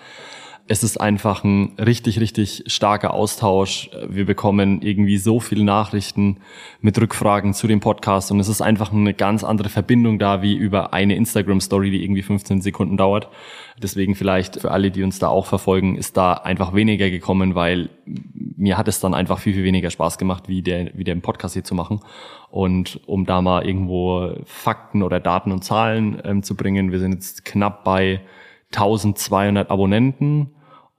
es 0.72 0.82
ist 0.82 0.98
einfach 0.98 1.44
ein 1.44 1.74
richtig, 1.78 2.18
richtig 2.18 2.64
starker 2.66 3.12
Austausch. 3.12 3.90
Wir 4.08 4.24
bekommen 4.24 4.80
irgendwie 4.80 5.18
so 5.18 5.38
viele 5.38 5.64
Nachrichten 5.64 6.38
mit 6.80 6.98
Rückfragen 6.98 7.52
zu 7.52 7.66
dem 7.66 7.80
Podcast 7.80 8.32
und 8.32 8.40
es 8.40 8.48
ist 8.48 8.62
einfach 8.62 8.90
eine 8.90 9.12
ganz 9.12 9.44
andere 9.44 9.68
Verbindung 9.68 10.18
da 10.18 10.40
wie 10.40 10.54
über 10.54 10.94
eine 10.94 11.14
Instagram-Story, 11.16 11.90
die 11.90 12.02
irgendwie 12.02 12.22
15 12.22 12.62
Sekunden 12.62 12.96
dauert. 12.96 13.28
Deswegen 13.82 14.14
vielleicht 14.14 14.62
für 14.62 14.70
alle, 14.70 14.90
die 14.90 15.02
uns 15.02 15.18
da 15.18 15.28
auch 15.28 15.44
verfolgen, 15.44 15.94
ist 15.94 16.16
da 16.16 16.32
einfach 16.32 16.72
weniger 16.72 17.10
gekommen, 17.10 17.54
weil 17.54 17.90
mir 18.56 18.78
hat 18.78 18.88
es 18.88 18.98
dann 18.98 19.12
einfach 19.12 19.40
viel, 19.40 19.52
viel 19.52 19.64
weniger 19.64 19.90
Spaß 19.90 20.16
gemacht, 20.16 20.48
wie 20.48 20.62
der, 20.62 20.90
wie 20.94 21.04
der 21.04 21.16
Podcast 21.16 21.52
hier 21.52 21.64
zu 21.64 21.74
machen. 21.74 22.00
Und 22.50 22.98
um 23.04 23.26
da 23.26 23.42
mal 23.42 23.66
irgendwo 23.66 24.36
Fakten 24.46 25.02
oder 25.02 25.20
Daten 25.20 25.52
und 25.52 25.64
Zahlen 25.64 26.18
ähm, 26.24 26.42
zu 26.42 26.56
bringen, 26.56 26.92
wir 26.92 26.98
sind 26.98 27.12
jetzt 27.12 27.44
knapp 27.44 27.84
bei 27.84 28.22
1200 28.72 29.70
Abonnenten 29.70 30.48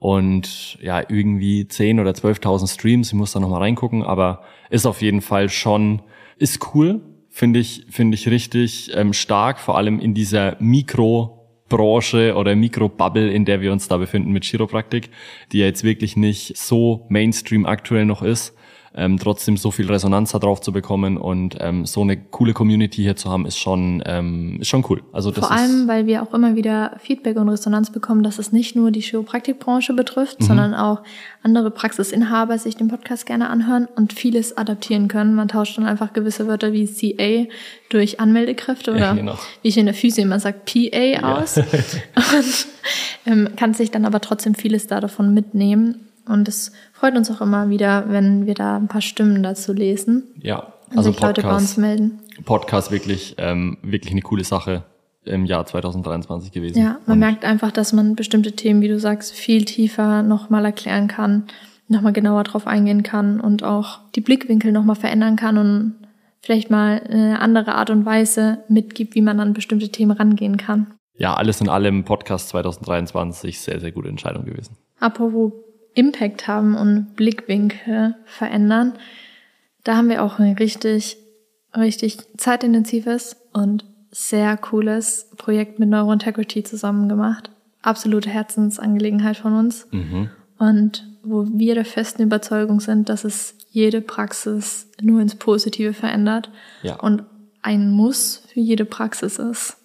und 0.04 0.76
ja, 0.82 1.00
irgendwie 1.08 1.66
10 1.66 1.98
oder 1.98 2.10
12.000 2.10 2.70
Streams. 2.70 3.08
Ich 3.08 3.14
muss 3.14 3.32
da 3.32 3.40
nochmal 3.40 3.62
reingucken, 3.62 4.02
aber 4.02 4.42
ist 4.68 4.84
auf 4.84 5.00
jeden 5.00 5.22
Fall 5.22 5.48
schon, 5.48 6.02
ist 6.36 6.74
cool, 6.74 7.00
finde 7.30 7.60
ich, 7.60 7.86
finde 7.88 8.14
ich 8.14 8.28
richtig 8.28 8.90
ähm, 8.94 9.14
stark, 9.14 9.58
vor 9.58 9.78
allem 9.78 9.98
in 10.00 10.12
dieser 10.12 10.58
Mikrobranche 10.60 12.34
oder 12.34 12.54
Mikrobubble, 12.54 13.30
in 13.30 13.46
der 13.46 13.62
wir 13.62 13.72
uns 13.72 13.88
da 13.88 13.96
befinden 13.96 14.32
mit 14.32 14.44
Chiropraktik, 14.44 15.08
die 15.52 15.60
ja 15.60 15.64
jetzt 15.64 15.84
wirklich 15.84 16.18
nicht 16.18 16.58
so 16.58 17.06
Mainstream 17.08 17.64
aktuell 17.64 18.04
noch 18.04 18.20
ist 18.20 18.54
ähm, 18.96 19.18
trotzdem 19.18 19.56
so 19.56 19.70
viel 19.70 19.90
Resonanz 19.90 20.32
darauf 20.32 20.60
zu 20.60 20.72
bekommen 20.72 21.16
und 21.16 21.56
ähm, 21.60 21.84
so 21.84 22.02
eine 22.02 22.16
coole 22.16 22.52
Community 22.52 23.02
hier 23.02 23.16
zu 23.16 23.28
haben, 23.28 23.44
ist 23.44 23.58
schon, 23.58 24.02
ähm, 24.06 24.58
ist 24.60 24.68
schon 24.68 24.84
cool. 24.88 25.02
Also 25.12 25.30
das 25.30 25.46
Vor 25.46 25.50
allem, 25.50 25.88
weil 25.88 26.06
wir 26.06 26.22
auch 26.22 26.32
immer 26.32 26.54
wieder 26.54 26.96
Feedback 27.00 27.36
und 27.36 27.48
Resonanz 27.48 27.90
bekommen, 27.90 28.22
dass 28.22 28.38
es 28.38 28.52
nicht 28.52 28.76
nur 28.76 28.92
die 28.92 29.00
Chiropraktikbranche 29.00 29.94
betrifft, 29.94 30.40
mhm. 30.40 30.44
sondern 30.44 30.74
auch 30.74 31.02
andere 31.42 31.70
Praxisinhaber 31.72 32.56
sich 32.58 32.76
den 32.76 32.88
Podcast 32.88 33.26
gerne 33.26 33.50
anhören 33.50 33.88
und 33.96 34.12
vieles 34.12 34.56
adaptieren 34.56 35.08
können. 35.08 35.34
Man 35.34 35.48
tauscht 35.48 35.76
dann 35.76 35.86
einfach 35.86 36.12
gewisse 36.12 36.46
Wörter 36.46 36.72
wie 36.72 36.86
CA 36.86 37.50
durch 37.88 38.20
Anmeldekräfte 38.20 38.92
oder 38.92 39.00
ja, 39.00 39.12
genau. 39.14 39.38
wie 39.62 39.68
ich 39.68 39.76
in 39.76 39.86
der 39.86 39.94
Physik 39.94 40.24
immer 40.24 40.38
sage, 40.38 40.58
PA 40.64 41.40
aus. 41.40 41.56
Ja. 41.56 41.64
und 42.36 42.66
ähm, 43.26 43.48
kann 43.56 43.74
sich 43.74 43.90
dann 43.90 44.04
aber 44.04 44.20
trotzdem 44.20 44.54
vieles 44.54 44.86
da 44.86 45.00
davon 45.00 45.34
mitnehmen. 45.34 46.08
Und 46.26 46.48
es 46.48 46.72
freut 46.92 47.16
uns 47.16 47.30
auch 47.30 47.40
immer 47.40 47.68
wieder, 47.68 48.04
wenn 48.08 48.46
wir 48.46 48.54
da 48.54 48.76
ein 48.76 48.88
paar 48.88 49.00
Stimmen 49.00 49.42
dazu 49.42 49.72
lesen. 49.72 50.24
Ja, 50.40 50.72
also 50.90 51.10
sich 51.10 51.20
Podcast, 51.20 51.36
Leute 51.38 51.42
bei 51.42 51.56
uns 51.56 51.76
melden. 51.76 52.20
Podcast 52.44 52.90
wirklich, 52.90 53.34
ähm, 53.38 53.78
wirklich 53.82 54.12
eine 54.12 54.22
coole 54.22 54.44
Sache 54.44 54.84
im 55.24 55.44
Jahr 55.44 55.66
2023 55.66 56.52
gewesen. 56.52 56.78
Ja, 56.78 56.98
man 57.06 57.14
Und 57.14 57.18
merkt 57.18 57.44
einfach, 57.44 57.72
dass 57.72 57.92
man 57.92 58.14
bestimmte 58.14 58.52
Themen, 58.52 58.80
wie 58.82 58.88
du 58.88 58.98
sagst, 58.98 59.32
viel 59.32 59.64
tiefer 59.64 60.22
nochmal 60.22 60.64
erklären 60.64 61.08
kann, 61.08 61.44
nochmal 61.88 62.12
genauer 62.12 62.44
drauf 62.44 62.66
eingehen 62.66 63.02
kann 63.02 63.40
und 63.40 63.62
auch 63.62 64.00
die 64.14 64.20
Blickwinkel 64.20 64.72
nochmal 64.72 64.96
verändern 64.96 65.36
kann 65.36 65.58
und 65.58 65.94
vielleicht 66.40 66.70
mal 66.70 67.00
eine 67.08 67.40
andere 67.40 67.74
Art 67.74 67.90
und 67.90 68.04
Weise 68.04 68.58
mitgibt, 68.68 69.14
wie 69.14 69.22
man 69.22 69.40
an 69.40 69.54
bestimmte 69.54 69.88
Themen 69.88 70.12
rangehen 70.12 70.56
kann. 70.56 70.88
Ja, 71.16 71.34
alles 71.34 71.60
in 71.60 71.68
allem 71.68 72.04
Podcast 72.04 72.48
2023 72.50 73.60
sehr, 73.60 73.80
sehr 73.80 73.92
gute 73.92 74.08
Entscheidung 74.08 74.44
gewesen. 74.44 74.76
Apropos 75.00 75.52
Impact 75.94 76.48
haben 76.48 76.74
und 76.74 77.14
Blickwinkel 77.16 78.16
verändern. 78.24 78.94
Da 79.84 79.96
haben 79.96 80.08
wir 80.08 80.22
auch 80.22 80.38
ein 80.38 80.54
richtig, 80.54 81.16
richtig 81.76 82.18
zeitintensives 82.36 83.36
und 83.52 83.84
sehr 84.10 84.56
cooles 84.56 85.30
Projekt 85.36 85.78
mit 85.78 85.88
Neurointegrity 85.88 86.62
zusammen 86.62 87.08
gemacht. 87.08 87.50
Absolute 87.82 88.30
Herzensangelegenheit 88.30 89.36
von 89.36 89.54
uns. 89.54 89.88
Mhm. 89.90 90.30
Und 90.58 91.06
wo 91.22 91.46
wir 91.52 91.74
der 91.74 91.84
festen 91.84 92.22
Überzeugung 92.22 92.80
sind, 92.80 93.08
dass 93.08 93.24
es 93.24 93.56
jede 93.70 94.00
Praxis 94.00 94.88
nur 95.00 95.20
ins 95.20 95.34
Positive 95.34 95.92
verändert 95.92 96.50
ja. 96.82 96.96
und 96.96 97.24
ein 97.62 97.90
Muss 97.90 98.42
für 98.46 98.60
jede 98.60 98.84
Praxis 98.84 99.38
ist. 99.38 99.76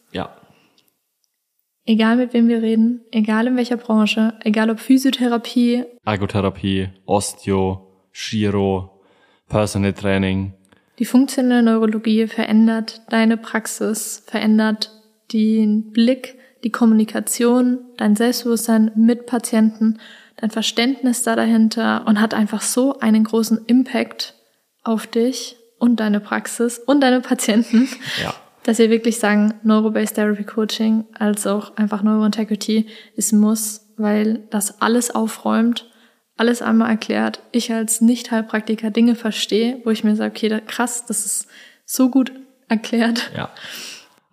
Egal 1.90 2.18
mit 2.18 2.34
wem 2.34 2.48
wir 2.48 2.62
reden, 2.62 3.02
egal 3.10 3.48
in 3.48 3.58
welcher 3.58 3.76
Branche, 3.76 4.36
egal 4.44 4.70
ob 4.70 4.80
Physiotherapie, 4.80 5.86
Ergotherapie, 6.06 6.90
Osteo, 7.08 7.88
Chiro, 8.14 9.02
Personal 9.48 9.94
Training. 9.94 10.54
Die 11.00 11.06
funktionelle 11.06 11.64
Neurologie 11.64 12.28
verändert 12.28 13.02
deine 13.10 13.38
Praxis, 13.38 14.24
verändert 14.28 14.92
den 15.34 15.90
Blick, 15.92 16.38
die 16.64 16.70
Kommunikation, 16.70 17.80
dein 17.98 18.16
Selbstbewusstsein 18.16 18.92
mit 18.96 19.26
Patienten, 19.26 19.98
dein 20.36 20.52
Verständnis 20.52 21.24
da 21.24 21.36
dahinter 21.36 22.06
und 22.06 22.22
hat 22.22 22.36
einfach 22.36 22.62
so 22.62 23.00
einen 23.00 23.24
großen 23.24 23.66
Impact 23.66 24.36
auf 24.84 25.08
dich 25.08 25.56
und 25.80 26.00
deine 26.00 26.20
Praxis 26.20 26.78
und 26.78 27.02
deine 27.02 27.22
Patienten. 27.22 27.90
Ja 28.22 28.36
dass 28.64 28.78
wir 28.78 28.90
wirklich 28.90 29.20
sagen, 29.20 29.54
Neurobased 29.64 30.16
Therapy 30.16 30.44
Coaching 30.44 31.06
als 31.18 31.48
auch 31.48 31.78
einfach 31.78 32.04
Neurointegrity 32.04 32.88
ist 33.16 33.34
Muss, 33.34 33.88
weil 33.98 34.44
das 34.50 34.82
alles 34.82 35.12
aufräumt, 35.12 35.90
alles 36.38 36.62
einmal 36.62 36.90
erklärt. 36.90 37.42
Ich 37.52 37.72
als 37.74 38.02
Nicht-Heilpraktiker 38.02 38.92
Dinge 38.92 39.16
verstehe, 39.16 39.82
wo 39.84 39.90
ich 39.90 40.04
mir 40.04 40.16
sage, 40.16 40.32
okay, 40.32 40.62
krass, 40.66 41.06
das 41.06 41.26
ist 41.26 41.48
so 41.86 42.10
gut 42.10 42.32
erklärt. 42.68 43.32
Ja. 43.36 43.50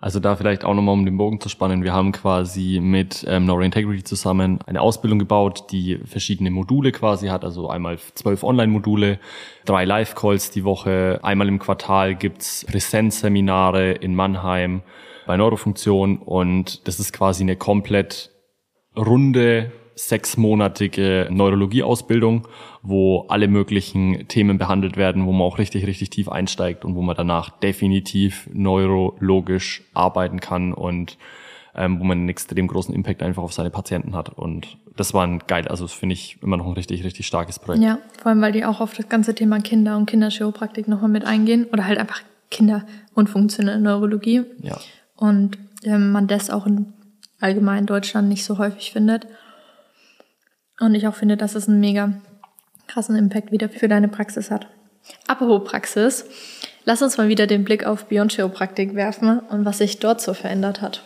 Also 0.07 0.21
da 0.21 0.37
vielleicht 0.37 0.65
auch 0.65 0.73
nochmal, 0.73 0.93
um 0.93 1.05
den 1.05 1.17
Bogen 1.17 1.41
zu 1.41 1.49
spannen, 1.49 1.83
wir 1.83 1.93
haben 1.93 2.13
quasi 2.13 2.79
mit 2.81 3.27
ähm, 3.29 3.45
Neurointegrity 3.45 4.05
zusammen 4.05 4.61
eine 4.65 4.81
Ausbildung 4.81 5.19
gebaut, 5.19 5.73
die 5.73 5.99
verschiedene 6.05 6.53
Module 6.53 6.93
quasi 6.93 7.27
hat, 7.27 7.45
also 7.45 7.69
einmal 7.69 7.99
zwölf 8.15 8.45
Online-Module, 8.45 9.19
drei 9.65 9.85
Live-Calls 9.85 10.53
die 10.53 10.63
Woche, 10.63 11.19
einmal 11.25 11.49
im 11.49 11.59
Quartal 11.59 12.15
gibt's 12.15 12.65
Präsenzseminare 12.71 13.95
in 13.95 14.15
Mannheim 14.15 14.83
bei 15.27 15.37
Neurofunktion. 15.37 16.19
Und 16.19 16.87
das 16.87 17.01
ist 17.01 17.13
quasi 17.13 17.43
eine 17.43 17.57
komplett 17.57 18.31
runde 18.97 19.73
sechsmonatige 19.97 21.27
Neurologieausbildung, 21.31 22.47
wo 22.83 23.25
alle 23.29 23.49
möglichen 23.49 24.29
Themen 24.29 24.59
behandelt 24.59 24.97
werden, 24.99 25.27
wo 25.27 25.33
man 25.33 25.43
auch 25.43 25.59
richtig, 25.59 25.87
richtig 25.87 26.11
tief 26.11 26.29
einsteigt 26.29 26.85
und 26.85 26.95
wo 26.95 27.03
man 27.03 27.17
danach 27.17 27.51
definitiv 27.51 28.49
neurologisch 28.53 29.83
arbeiten 29.95 30.39
kann 30.39 30.75
und 30.75 31.17
ähm, 31.75 31.99
wo 31.99 32.05
man 32.05 32.19
einen 32.19 32.29
extrem 32.29 32.67
großen 32.67 32.95
Impact 32.95 33.23
einfach 33.23 33.43
auf 33.43 33.55
seine 33.55 33.71
Patienten 33.71 34.15
hat. 34.15 34.29
Und 34.29 34.77
das 34.97 35.15
war 35.15 35.27
ein 35.27 35.41
geil, 35.47 35.67
also 35.67 35.85
das 35.85 35.95
finde 35.95 36.13
ich 36.13 36.39
immer 36.43 36.59
noch 36.59 36.67
ein 36.67 36.75
richtig, 36.75 37.03
richtig 37.03 37.27
starkes 37.27 37.59
Projekt. 37.59 37.83
Ja, 37.83 37.99
vor 38.21 38.31
allem, 38.31 38.43
weil 38.43 38.53
die 38.53 38.67
auch 38.67 38.81
auf 38.81 38.95
das 38.95 39.09
ganze 39.09 39.35
Thema 39.35 39.61
Kinder 39.61 39.97
und 39.97 40.07
Kinderchiropraktik 40.07 40.89
nochmal 40.89 41.11
mit 41.11 41.25
eingehen 41.25 41.67
oder 41.73 41.87
halt 41.87 41.99
einfach 41.99 42.21
Kinder 42.51 42.87
und 43.15 43.31
funktionelle 43.31 43.81
Neurologie. 43.81 44.43
Ja. 44.63 44.79
Und 45.17 45.59
ähm, 45.85 46.13
man 46.13 46.27
das 46.27 46.51
auch 46.51 46.67
in 46.67 46.93
allgemein 47.41 47.87
Deutschland 47.87 48.29
nicht 48.29 48.45
so 48.45 48.59
häufig 48.59 48.93
findet. 48.93 49.27
Und 50.81 50.95
ich 50.95 51.07
auch 51.07 51.15
finde, 51.15 51.37
dass 51.37 51.55
es 51.55 51.69
einen 51.69 51.81
mega 51.81 52.13
krassen 52.87 53.17
Impact 53.17 53.51
wieder 53.53 53.69
für 53.69 53.89
deine 53.89 54.09
Praxis 54.09 54.51
hat. 54.51 54.67
Apropos 55.27 55.69
Praxis, 55.69 56.27
lass 56.85 57.03
uns 57.03 57.17
mal 57.17 57.29
wieder 57.29 57.47
den 57.47 57.65
Blick 57.65 57.87
auf 57.87 58.07
Beyond 58.07 58.33
Chiropraktik 58.33 58.95
werfen 58.95 59.39
und 59.39 59.65
was 59.65 59.79
sich 59.79 59.99
dort 59.99 60.21
so 60.21 60.35
verändert 60.35 60.83
hat. 60.83 61.03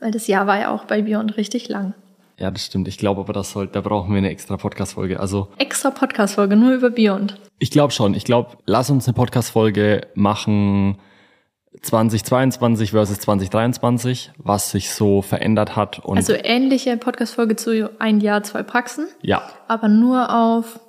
Weil 0.00 0.10
das 0.10 0.26
Jahr 0.26 0.46
war 0.46 0.58
ja 0.58 0.70
auch 0.70 0.84
bei 0.84 1.02
Beyond 1.02 1.36
richtig 1.36 1.68
lang. 1.68 1.94
Ja, 2.38 2.50
das 2.50 2.66
stimmt. 2.66 2.86
Ich 2.86 2.98
glaube 2.98 3.22
aber, 3.22 3.32
das 3.32 3.52
soll, 3.52 3.66
da 3.66 3.80
brauchen 3.80 4.10
wir 4.10 4.18
eine 4.18 4.30
extra 4.30 4.58
Podcast-Folge. 4.58 5.20
Also 5.20 5.48
extra 5.56 5.90
Podcast-Folge 5.90 6.56
nur 6.56 6.72
über 6.72 6.90
Beyond. 6.90 7.38
Ich 7.58 7.70
glaube 7.70 7.92
schon. 7.92 8.14
Ich 8.14 8.24
glaube, 8.24 8.58
lass 8.66 8.90
uns 8.90 9.06
eine 9.06 9.14
Podcast-Folge 9.14 10.08
machen 10.14 10.98
2022 11.82 12.90
versus 12.90 13.18
2023, 13.20 14.32
was 14.38 14.70
sich 14.70 14.90
so 14.90 15.22
verändert 15.22 15.76
hat. 15.76 15.98
Und 16.00 16.16
also 16.16 16.34
ähnliche 16.34 16.96
Podcast-Folge 16.96 17.56
zu 17.56 17.90
ein 17.98 18.20
Jahr, 18.20 18.42
zwei 18.42 18.62
Praxen. 18.62 19.06
Ja. 19.22 19.42
Aber 19.68 19.88
nur 19.88 20.34
auf, 20.34 20.80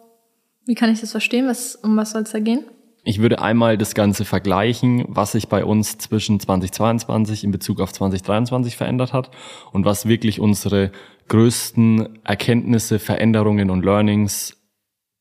wie 0.66 0.76
kann 0.76 0.92
ich 0.92 1.02
das 1.02 1.12
verstehen? 1.12 1.48
Was, 1.48 1.76
um 1.76 1.96
was 1.98 2.12
soll 2.12 2.24
es 2.24 2.32
da 2.32 2.40
gehen? 2.40 2.66
Ich 3.04 3.22
würde 3.22 3.42
einmal 3.42 3.78
das 3.78 3.96
Ganze 3.96 4.26
vergleichen, 4.26 5.06
was 5.08 5.32
sich 5.32 5.48
bei 5.48 5.64
uns 5.64 5.98
zwischen 5.98 6.42
2022 6.42 7.46
in 7.46 7.52
Bezug 7.52 7.80
auf 7.80 7.94
2023 7.94 8.76
verändert 8.76 9.14
hat 9.14 9.32
und 9.72 9.86
was 9.86 10.08
wirklich 10.08 10.42
unsere 10.42 10.92
größten 11.30 12.20
Erkenntnisse, 12.26 13.00
Veränderungen 13.00 13.70
und 13.70 13.86
Learnings 13.86 14.58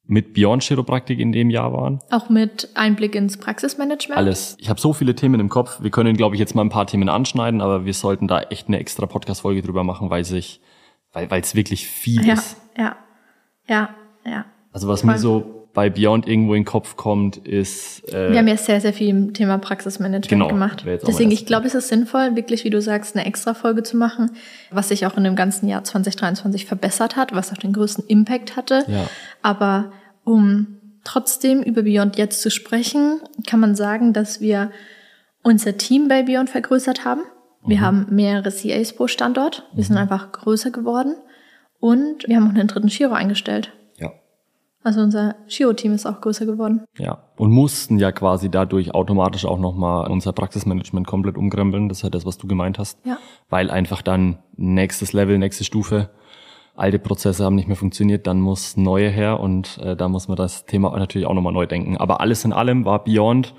mit 0.08 0.34
Beyond 0.34 0.62
Chiropraktik 0.62 1.18
in 1.18 1.32
dem 1.32 1.50
Jahr 1.50 1.72
waren. 1.72 2.00
Auch 2.10 2.28
mit 2.28 2.68
Einblick 2.74 3.14
ins 3.14 3.36
Praxismanagement? 3.36 4.16
Alles. 4.18 4.56
Ich 4.60 4.68
habe 4.68 4.80
so 4.80 4.92
viele 4.92 5.14
Themen 5.14 5.40
im 5.40 5.48
Kopf. 5.48 5.82
Wir 5.82 5.90
können, 5.90 6.16
glaube 6.16 6.36
ich, 6.36 6.40
jetzt 6.40 6.54
mal 6.54 6.62
ein 6.62 6.68
paar 6.68 6.86
Themen 6.86 7.08
anschneiden, 7.08 7.60
aber 7.60 7.84
wir 7.84 7.94
sollten 7.94 8.28
da 8.28 8.40
echt 8.42 8.68
eine 8.68 8.78
extra 8.78 9.06
Podcast-Folge 9.06 9.62
drüber 9.62 9.84
machen, 9.84 10.10
weil 10.10 10.24
sich, 10.24 10.60
weil 11.12 11.40
es 11.40 11.54
wirklich 11.54 11.86
viel 11.86 12.24
ja, 12.24 12.34
ist. 12.34 12.56
Ja, 12.76 12.96
ja, 13.68 13.90
ja. 14.24 14.44
Also 14.72 14.88
was 14.88 15.00
Voll. 15.00 15.12
mir 15.12 15.18
so 15.18 15.55
bei 15.76 15.90
Beyond 15.90 16.26
irgendwo 16.26 16.54
in 16.54 16.62
den 16.62 16.66
Kopf 16.66 16.96
kommt, 16.96 17.36
ist. 17.36 18.10
Äh, 18.10 18.32
Wir 18.32 18.38
haben 18.38 18.48
ja 18.48 18.56
sehr, 18.56 18.80
sehr 18.80 18.94
viel 18.94 19.10
im 19.10 19.34
Thema 19.34 19.58
Praxismanagement 19.58 20.28
genau, 20.28 20.48
gemacht. 20.48 20.86
Deswegen, 21.06 21.30
ich 21.30 21.44
glaube, 21.44 21.66
es 21.66 21.74
ist 21.74 21.88
sinnvoll, 21.88 22.34
wirklich, 22.34 22.64
wie 22.64 22.70
du 22.70 22.80
sagst, 22.80 23.14
eine 23.14 23.26
extra 23.26 23.52
Folge 23.52 23.82
zu 23.82 23.98
machen, 23.98 24.30
was 24.70 24.88
sich 24.88 25.04
auch 25.04 25.18
in 25.18 25.24
dem 25.24 25.36
ganzen 25.36 25.68
Jahr 25.68 25.84
2023 25.84 26.64
verbessert 26.64 27.16
hat, 27.16 27.34
was 27.34 27.52
auch 27.52 27.58
den 27.58 27.74
größten 27.74 28.06
Impact 28.08 28.56
hatte. 28.56 28.84
Ja. 28.88 29.06
Aber 29.42 29.92
um 30.24 30.78
trotzdem 31.04 31.62
über 31.62 31.82
Beyond 31.82 32.16
jetzt 32.16 32.40
zu 32.40 32.50
sprechen, 32.50 33.20
kann 33.46 33.60
man 33.60 33.74
sagen, 33.74 34.14
dass 34.14 34.40
wir 34.40 34.70
unser 35.42 35.76
Team 35.76 36.08
bei 36.08 36.22
Beyond 36.22 36.48
vergrößert 36.48 37.04
haben. 37.04 37.20
Wir 37.66 37.76
mhm. 37.76 37.82
haben 37.82 38.06
mehrere 38.08 38.50
CAs 38.50 38.94
pro 38.94 39.08
Standort. 39.08 39.68
Wir 39.74 39.84
mhm. 39.84 39.88
sind 39.88 39.98
einfach 39.98 40.32
größer 40.32 40.70
geworden. 40.70 41.16
Und 41.80 42.26
wir 42.26 42.36
haben 42.36 42.46
auch 42.46 42.54
einen 42.54 42.66
dritten 42.66 42.88
Chiro 42.88 43.12
eingestellt. 43.12 43.72
Also 44.86 45.00
unser 45.00 45.34
Shio-Team 45.48 45.94
ist 45.94 46.06
auch 46.06 46.20
größer 46.20 46.46
geworden. 46.46 46.84
Ja, 46.96 47.18
und 47.36 47.50
mussten 47.50 47.98
ja 47.98 48.12
quasi 48.12 48.52
dadurch 48.52 48.94
automatisch 48.94 49.44
auch 49.44 49.58
nochmal 49.58 50.08
unser 50.08 50.32
Praxismanagement 50.32 51.08
komplett 51.08 51.36
umkrempeln. 51.36 51.88
Das 51.88 51.98
ist 51.98 52.04
halt 52.04 52.14
das, 52.14 52.24
was 52.24 52.38
du 52.38 52.46
gemeint 52.46 52.78
hast. 52.78 53.04
Ja. 53.04 53.18
Weil 53.48 53.72
einfach 53.72 54.00
dann 54.00 54.38
nächstes 54.56 55.12
Level, 55.12 55.38
nächste 55.38 55.64
Stufe, 55.64 56.10
alte 56.76 57.00
Prozesse 57.00 57.44
haben 57.44 57.56
nicht 57.56 57.66
mehr 57.66 57.76
funktioniert, 57.76 58.28
dann 58.28 58.40
muss 58.40 58.76
neue 58.76 59.08
her 59.08 59.40
und 59.40 59.76
äh, 59.78 59.96
da 59.96 60.08
muss 60.08 60.28
man 60.28 60.36
das 60.36 60.66
Thema 60.66 60.96
natürlich 60.96 61.26
auch 61.26 61.34
nochmal 61.34 61.52
neu 61.52 61.66
denken. 61.66 61.96
Aber 61.96 62.20
alles 62.20 62.44
in 62.44 62.52
allem 62.52 62.84
war 62.84 63.02
Beyond 63.02 63.54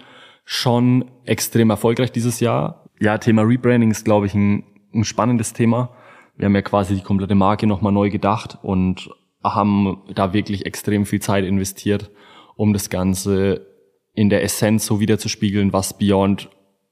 schon 0.45 1.11
extrem 1.25 1.69
erfolgreich 1.71 2.13
dieses 2.13 2.39
Jahr. 2.39 2.85
Ja, 3.01 3.17
Thema 3.17 3.41
Rebranding 3.41 3.91
ist, 3.91 4.05
glaube 4.05 4.27
ich, 4.27 4.33
ein, 4.33 4.63
ein 4.93 5.03
spannendes 5.03 5.51
Thema. 5.51 5.89
Wir 6.37 6.45
haben 6.45 6.55
ja 6.55 6.61
quasi 6.61 6.95
die 6.95 7.03
komplette 7.03 7.35
Marke 7.35 7.67
nochmal 7.67 7.91
neu 7.91 8.09
gedacht 8.09 8.59
und 8.61 9.09
haben 9.55 10.01
da 10.13 10.33
wirklich 10.33 10.65
extrem 10.65 11.05
viel 11.05 11.21
Zeit 11.21 11.45
investiert, 11.45 12.09
um 12.55 12.73
das 12.73 12.89
Ganze 12.89 13.67
in 14.13 14.29
der 14.29 14.43
Essenz 14.43 14.85
so 14.85 14.99
wiederzuspiegeln, 14.99 15.73
was 15.73 15.97
Beyond 15.97 16.49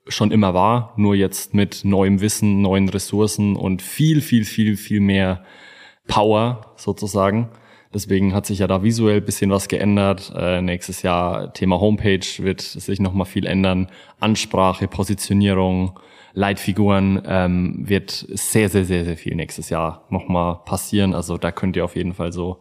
schon 0.08 0.32
immer 0.32 0.54
war, 0.54 0.94
nur 0.98 1.16
jetzt 1.16 1.54
mit 1.54 1.84
neuem 1.84 2.22
Wissen, 2.22 2.62
neuen 2.62 2.90
Ressourcen 2.90 3.56
und 3.56 3.82
viel, 3.82 4.22
viel, 4.22 4.46
viel, 4.46 4.78
viel 4.78 5.00
mehr 5.00 5.44
Power 6.08 6.74
sozusagen. 6.76 7.50
Deswegen 7.94 8.34
hat 8.34 8.46
sich 8.46 8.60
ja 8.60 8.68
da 8.68 8.84
visuell 8.84 9.22
bisschen 9.22 9.50
was 9.52 9.68
geändert. 9.68 10.32
Äh, 10.36 10.62
nächstes 10.62 11.02
Jahr 11.02 11.54
Thema 11.54 11.80
Homepage 11.80 12.26
wird 12.40 12.62
sich 12.62 13.00
nochmal 13.00 13.26
viel 13.26 13.46
ändern. 13.48 13.88
Ansprache, 14.20 14.88
Positionierung, 14.88 15.98
Leitfiguren 16.36 17.22
ähm, 17.26 17.76
wird 17.88 18.12
sehr, 18.12 18.70
sehr, 18.70 18.86
sehr, 18.86 19.06
sehr 19.06 19.18
viel 19.18 19.36
nächstes 19.36 19.70
Jahr 19.70 20.04
nochmal 20.10 20.60
passieren. 20.66 21.16
Also 21.16 21.38
da 21.38 21.52
könnt 21.52 21.78
ihr 21.78 21.86
auf 21.86 21.96
jeden 21.96 22.14
Fall 22.14 22.34
so 22.34 22.60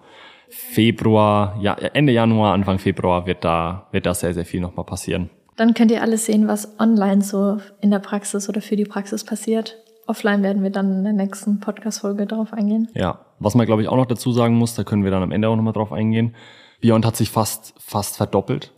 Februar, 0.49 1.59
ja, 1.61 1.75
Ende 1.75 2.13
Januar, 2.13 2.55
Anfang 2.55 2.79
Februar 2.79 3.27
wird 3.27 3.45
da, 3.45 3.89
wird 3.91 4.07
da 4.07 4.15
sehr, 4.15 4.33
sehr 4.33 4.45
viel 4.45 4.61
nochmal 4.61 4.87
passieren. 4.87 5.29
Dann 5.57 5.75
könnt 5.75 5.91
ihr 5.91 6.03
alles 6.03 6.27
sehen, 6.27 6.47
was 6.47 6.79
online 6.79 7.23
so 7.23 7.59
in 7.81 7.91
der 7.91 7.99
Praxis 7.99 8.49
oder 8.49 8.61
für 8.61 8.77
die 8.77 8.85
Praxis 8.85 9.25
passiert. 9.25 9.77
Offline 10.07 10.43
werden 10.43 10.63
wir 10.63 10.71
dann 10.71 10.99
in 10.99 11.05
der 11.05 11.13
nächsten 11.13 11.59
Podcast-Folge 11.59 12.27
darauf 12.27 12.53
eingehen. 12.53 12.89
Ja, 12.95 13.25
was 13.41 13.55
man 13.55 13.67
glaube 13.67 13.83
ich 13.83 13.89
auch 13.89 13.97
noch 13.97 14.07
dazu 14.07 14.33
sagen 14.33 14.55
muss, 14.55 14.75
da 14.75 14.85
können 14.85 15.03
wir 15.03 15.11
dann 15.11 15.23
am 15.23 15.33
Ende 15.33 15.49
auch 15.49 15.57
nochmal 15.57 15.73
drauf 15.73 15.93
eingehen. 15.93 16.35
Beyond 16.81 17.07
hat 17.07 17.17
sich 17.17 17.31
fast, 17.31 17.75
fast 17.79 18.17
verdoppelt 18.17 18.73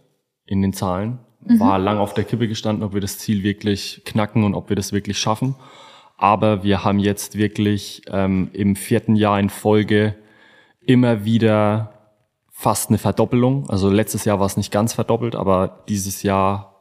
in 0.46 0.62
den 0.62 0.72
Zahlen 0.72 1.18
mhm. 1.46 1.60
war 1.60 1.78
lang 1.78 1.98
auf 1.98 2.14
der 2.14 2.24
Kippe 2.24 2.48
gestanden, 2.48 2.84
ob 2.84 2.94
wir 2.94 3.00
das 3.00 3.18
Ziel 3.18 3.42
wirklich 3.42 4.02
knacken 4.04 4.44
und 4.44 4.54
ob 4.54 4.68
wir 4.68 4.76
das 4.76 4.92
wirklich 4.92 5.18
schaffen. 5.18 5.54
Aber 6.16 6.62
wir 6.62 6.84
haben 6.84 6.98
jetzt 6.98 7.36
wirklich 7.36 8.02
ähm, 8.08 8.50
im 8.52 8.76
vierten 8.76 9.16
Jahr 9.16 9.38
in 9.38 9.50
Folge 9.50 10.14
immer 10.80 11.24
wieder 11.24 11.92
fast 12.50 12.88
eine 12.88 12.98
Verdoppelung. 12.98 13.68
Also 13.68 13.90
letztes 13.90 14.24
Jahr 14.24 14.40
war 14.40 14.46
es 14.46 14.56
nicht 14.56 14.72
ganz 14.72 14.94
verdoppelt, 14.94 15.34
aber 15.34 15.84
dieses 15.88 16.22
Jahr 16.22 16.74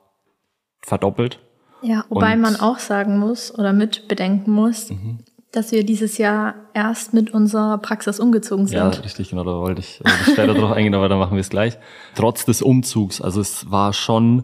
verdoppelt. 0.82 1.39
Ja, 1.82 2.06
wobei 2.10 2.34
und 2.34 2.41
man 2.41 2.56
auch 2.56 2.80
sagen 2.80 3.19
muss 3.19 3.54
oder 3.54 3.73
mit 3.73 4.08
bedenken 4.08 4.51
muss, 4.51 4.89
mhm 4.89 5.19
dass 5.55 5.71
wir 5.71 5.85
dieses 5.85 6.17
Jahr 6.17 6.55
erst 6.73 7.13
mit 7.13 7.33
unserer 7.33 7.77
Praxis 7.77 8.19
umgezogen 8.19 8.67
sind. 8.67 8.77
Ja, 8.77 8.87
richtig, 8.89 9.29
genau, 9.29 9.43
da 9.43 9.51
wollte 9.51 9.79
ich, 9.79 10.01
wollte 10.03 10.19
ich 10.25 10.33
später 10.33 10.53
drauf 10.53 10.71
eingehen, 10.71 10.93
aber 10.93 11.07
dann 11.09 11.19
machen 11.19 11.35
wir 11.35 11.41
es 11.41 11.49
gleich. 11.49 11.77
Trotz 12.15 12.45
des 12.45 12.61
Umzugs, 12.61 13.21
also 13.21 13.41
es 13.41 13.71
war 13.71 13.93
schon, 13.93 14.43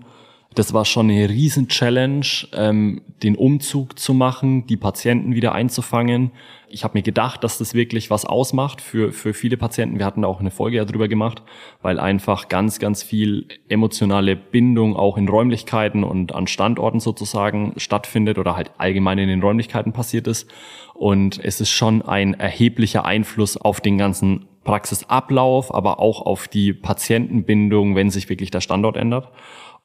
das 0.54 0.74
war 0.74 0.84
schon 0.84 1.10
eine 1.10 1.30
riesen 1.30 1.70
Challenge, 1.70 2.26
ähm, 2.54 3.02
den 3.24 3.36
Umzug 3.36 3.98
zu 3.98 4.14
machen, 4.14 4.68
die 4.68 4.76
Patienten 4.76 5.34
wieder 5.34 5.54
einzufangen. 5.54 6.32
Ich 6.68 6.84
habe 6.84 6.98
mir 6.98 7.04
gedacht, 7.04 7.44
dass 7.44 7.58
das 7.58 7.74
wirklich 7.74 8.10
was 8.10 8.26
ausmacht 8.26 8.82
für, 8.82 9.14
für 9.14 9.34
viele 9.34 9.56
Patienten. 9.56 9.98
Wir 9.98 10.06
hatten 10.06 10.26
auch 10.26 10.42
eine 10.42 10.52
Folge 10.52 10.78
ja 10.78 10.86
drüber 10.86 11.08
gemacht, 11.08 11.42
weil 11.82 12.00
einfach 12.00 12.50
ganz, 12.50 12.80
ganz 12.80 13.02
viel 13.02 13.48
emotionale 13.70 14.36
Bindung 14.36 14.98
auch 14.98 15.18
in 15.18 15.30
Räumlichkeiten 15.30 16.04
und 16.04 16.36
an 16.36 16.48
Standorten 16.48 17.00
sozusagen 17.00 17.74
stattfindet 17.78 18.38
oder 18.38 18.56
halt 18.56 18.72
allgemein 18.78 19.20
in 19.20 19.30
den 19.30 19.42
Räumlichkeiten 19.42 19.94
passiert 19.94 20.28
ist. 20.28 20.50
Und 20.94 21.40
es 21.44 21.62
ist 21.62 21.72
schon 21.72 22.02
ein 22.02 22.34
erheblicher 22.34 23.06
Einfluss 23.06 23.56
auf 23.56 23.80
den 23.80 23.98
ganzen 23.98 24.48
Praxisablauf, 24.64 25.74
aber 25.74 26.00
auch 26.00 26.22
auf 26.22 26.48
die 26.48 26.74
Patientenbindung, 26.74 27.96
wenn 27.96 28.10
sich 28.10 28.30
wirklich 28.30 28.52
der 28.52 28.62
Standort 28.62 28.98
ändert. 28.98 29.30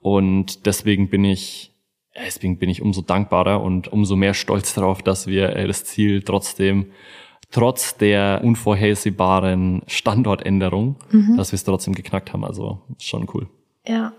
Und 0.01 0.67
deswegen 0.67 1.09
bin 1.09 1.25
ich, 1.25 1.73
deswegen 2.15 2.59
bin 2.59 2.71
ich 2.71 2.83
umso 2.83 3.03
dankbarer 3.03 3.63
und 3.63 3.89
umso 3.89 4.17
mehr 4.17 4.35
stolz 4.35 4.75
darauf, 4.75 5.03
dass 5.03 5.27
wir 5.27 5.57
äh, 5.57 5.67
das 5.67 5.85
Ziel 5.85 6.23
trotzdem 6.23 6.87
trotz 7.51 7.97
der 7.97 8.41
unvorhersehbaren 8.43 9.83
Standortänderung, 9.87 10.97
mhm. 11.11 11.37
dass 11.37 11.53
wir 11.53 11.57
es 11.57 11.65
trotzdem 11.65 11.95
geknackt 11.95 12.33
haben. 12.33 12.45
Also 12.45 12.83
schon 12.99 13.29
cool. 13.35 13.49
Ja. 13.87 14.13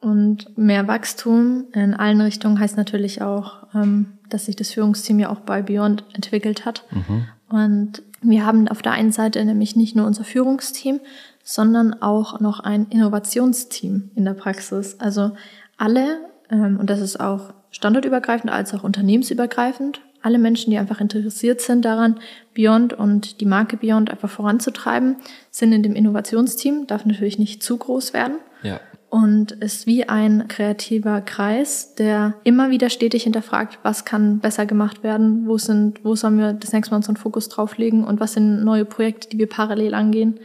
Und 0.00 0.56
mehr 0.58 0.86
Wachstum 0.86 1.64
in 1.72 1.94
allen 1.94 2.20
Richtungen 2.20 2.60
heißt 2.60 2.76
natürlich 2.76 3.22
auch, 3.22 3.66
ähm, 3.74 4.18
dass 4.28 4.46
sich 4.46 4.54
das 4.54 4.72
Führungsteam 4.72 5.18
ja 5.18 5.30
auch 5.30 5.40
bei 5.40 5.62
Beyond 5.62 6.04
entwickelt 6.12 6.64
hat. 6.64 6.84
Mhm. 6.90 7.28
Und 7.48 8.02
wir 8.22 8.44
haben 8.44 8.68
auf 8.68 8.82
der 8.82 8.92
einen 8.92 9.12
Seite 9.12 9.44
nämlich 9.44 9.74
nicht 9.74 9.96
nur 9.96 10.06
unser 10.06 10.24
Führungsteam, 10.24 11.00
sondern 11.48 12.02
auch 12.02 12.40
noch 12.40 12.58
ein 12.58 12.88
Innovationsteam 12.90 14.10
in 14.16 14.24
der 14.24 14.34
Praxis. 14.34 14.96
Also 14.98 15.30
alle, 15.76 16.18
ähm, 16.50 16.76
und 16.80 16.90
das 16.90 17.00
ist 17.00 17.20
auch 17.20 17.54
standortübergreifend 17.70 18.52
als 18.52 18.74
auch 18.74 18.82
unternehmensübergreifend, 18.82 20.00
alle 20.22 20.38
Menschen, 20.38 20.72
die 20.72 20.78
einfach 20.78 21.00
interessiert 21.00 21.60
sind 21.60 21.84
daran, 21.84 22.18
Beyond 22.52 22.94
und 22.94 23.40
die 23.40 23.46
Marke 23.46 23.76
Beyond 23.76 24.10
einfach 24.10 24.28
voranzutreiben, 24.28 25.18
sind 25.52 25.72
in 25.72 25.84
dem 25.84 25.94
Innovationsteam, 25.94 26.88
darf 26.88 27.06
natürlich 27.06 27.38
nicht 27.38 27.62
zu 27.62 27.76
groß 27.76 28.12
werden. 28.12 28.38
Ja. 28.64 28.80
Und 29.08 29.52
ist 29.52 29.86
wie 29.86 30.08
ein 30.08 30.48
kreativer 30.48 31.20
Kreis, 31.20 31.94
der 31.94 32.34
immer 32.42 32.70
wieder 32.70 32.90
stetig 32.90 33.22
hinterfragt, 33.22 33.78
was 33.84 34.04
kann 34.04 34.40
besser 34.40 34.66
gemacht 34.66 35.04
werden, 35.04 35.46
wo 35.46 35.58
sind, 35.58 36.04
wo 36.04 36.16
sollen 36.16 36.38
wir 36.38 36.54
das 36.54 36.72
nächste 36.72 36.90
Mal 36.90 36.96
unseren 36.96 37.16
Fokus 37.16 37.48
drauflegen 37.48 38.02
und 38.02 38.18
was 38.18 38.32
sind 38.32 38.64
neue 38.64 38.84
Projekte, 38.84 39.28
die 39.28 39.38
wir 39.38 39.48
parallel 39.48 39.94
angehen 39.94 40.40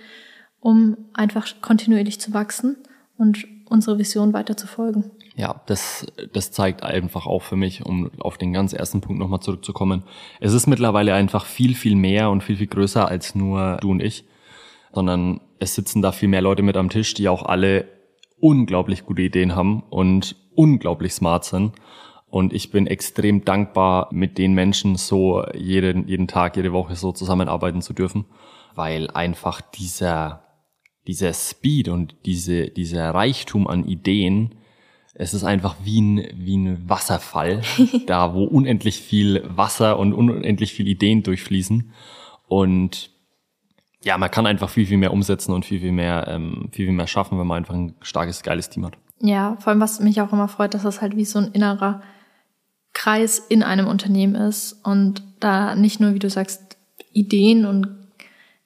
um 0.62 0.96
einfach 1.14 1.48
kontinuierlich 1.62 2.22
zu 2.22 2.34
wachsen 2.34 2.78
und 3.18 3.46
unsere 3.70 3.98
Vision 3.98 4.34
weiter 4.34 4.56
zu 4.56 4.68
folgen. 4.68 5.12
Ja, 5.36 5.62
das, 5.66 6.06
das 6.34 6.52
zeigt 6.52 6.84
einfach 6.84 7.26
auch 7.26 7.42
für 7.42 7.56
mich, 7.56 7.86
um 7.86 8.12
auf 8.20 8.38
den 8.38 8.54
ganz 8.54 8.74
ersten 8.74 9.02
Punkt 9.02 9.20
nochmal 9.20 9.40
zurückzukommen. 9.40 10.04
Es 10.40 10.54
ist 10.54 10.68
mittlerweile 10.68 11.14
einfach 11.14 11.46
viel, 11.46 11.74
viel 11.76 11.96
mehr 11.96 12.30
und 12.30 12.44
viel, 12.44 12.58
viel 12.58 12.68
größer 12.68 13.08
als 13.08 13.34
nur 13.34 13.78
du 13.82 13.92
und 13.92 14.02
ich, 14.02 14.26
sondern 14.94 15.42
es 15.60 15.76
sitzen 15.76 16.02
da 16.02 16.12
viel 16.12 16.28
mehr 16.30 16.42
Leute 16.42 16.64
mit 16.64 16.78
am 16.78 16.90
Tisch, 16.90 17.14
die 17.14 17.30
auch 17.30 17.44
alle 17.44 17.88
unglaublich 18.40 19.06
gute 19.06 19.22
Ideen 19.22 19.56
haben 19.56 19.84
und 19.90 20.36
unglaublich 20.54 21.14
smart 21.14 21.46
sind. 21.46 21.74
Und 22.30 22.54
ich 22.54 22.72
bin 22.72 22.88
extrem 22.88 23.46
dankbar, 23.46 24.10
mit 24.12 24.38
den 24.38 24.54
Menschen 24.54 24.96
so 24.96 25.46
jeden, 25.54 26.08
jeden 26.08 26.28
Tag, 26.28 26.56
jede 26.56 26.72
Woche 26.72 26.96
so 26.96 27.12
zusammenarbeiten 27.12 27.82
zu 27.82 27.94
dürfen, 27.94 28.26
weil 28.74 29.10
einfach 29.12 29.62
dieser, 29.62 30.44
dieser 31.08 31.34
Speed 31.34 31.90
und 31.90 32.16
diese, 32.26 32.68
dieser 32.68 33.10
Reichtum 33.12 33.68
an 33.68 33.86
Ideen, 33.86 34.56
es 35.14 35.34
ist 35.34 35.44
einfach 35.44 35.76
wie 35.84 36.02
ein, 36.02 36.28
wie 36.36 36.58
ein 36.58 36.90
Wasserfall, 36.90 37.62
da 38.08 38.34
wo 38.34 38.44
unendlich 38.44 39.00
viel 39.00 39.44
Wasser 39.46 40.00
und 40.00 40.14
unendlich 40.14 40.74
viel 40.74 40.88
Ideen 40.88 41.24
durchfließen. 41.24 41.92
Und 42.48 43.12
ja, 44.04 44.18
man 44.18 44.32
kann 44.32 44.46
einfach 44.46 44.70
viel, 44.70 44.88
viel 44.88 44.98
mehr 44.98 45.14
umsetzen 45.14 45.54
und 45.54 45.66
viel, 45.66 45.80
viel 45.80 45.92
mehr, 45.92 46.28
ähm, 46.28 46.70
viel, 46.72 46.88
viel 46.88 46.96
mehr 46.96 47.08
schaffen, 47.08 47.40
wenn 47.40 47.48
man 47.48 47.58
einfach 47.58 47.76
ein 47.76 47.96
starkes, 48.02 48.42
geiles 48.42 48.70
Team 48.70 48.86
hat. 48.86 48.98
Ja, 49.20 49.58
vor 49.60 49.72
allem, 49.72 49.82
was 49.82 50.00
mich 50.00 50.22
auch 50.22 50.34
immer 50.34 50.48
freut, 50.48 50.74
dass 50.74 50.84
das 50.84 51.02
halt 51.02 51.16
wie 51.16 51.26
so 51.26 51.40
ein 51.40 51.52
innerer 51.52 52.02
Kreis 52.94 53.40
in 53.40 53.64
einem 53.64 53.88
Unternehmen 53.88 54.36
ist 54.36 54.74
und 54.84 55.24
da 55.40 55.76
nicht 55.76 56.00
nur, 56.00 56.14
wie 56.14 56.20
du 56.20 56.30
sagst, 56.30 56.78
Ideen 57.14 57.66
und 57.66 58.01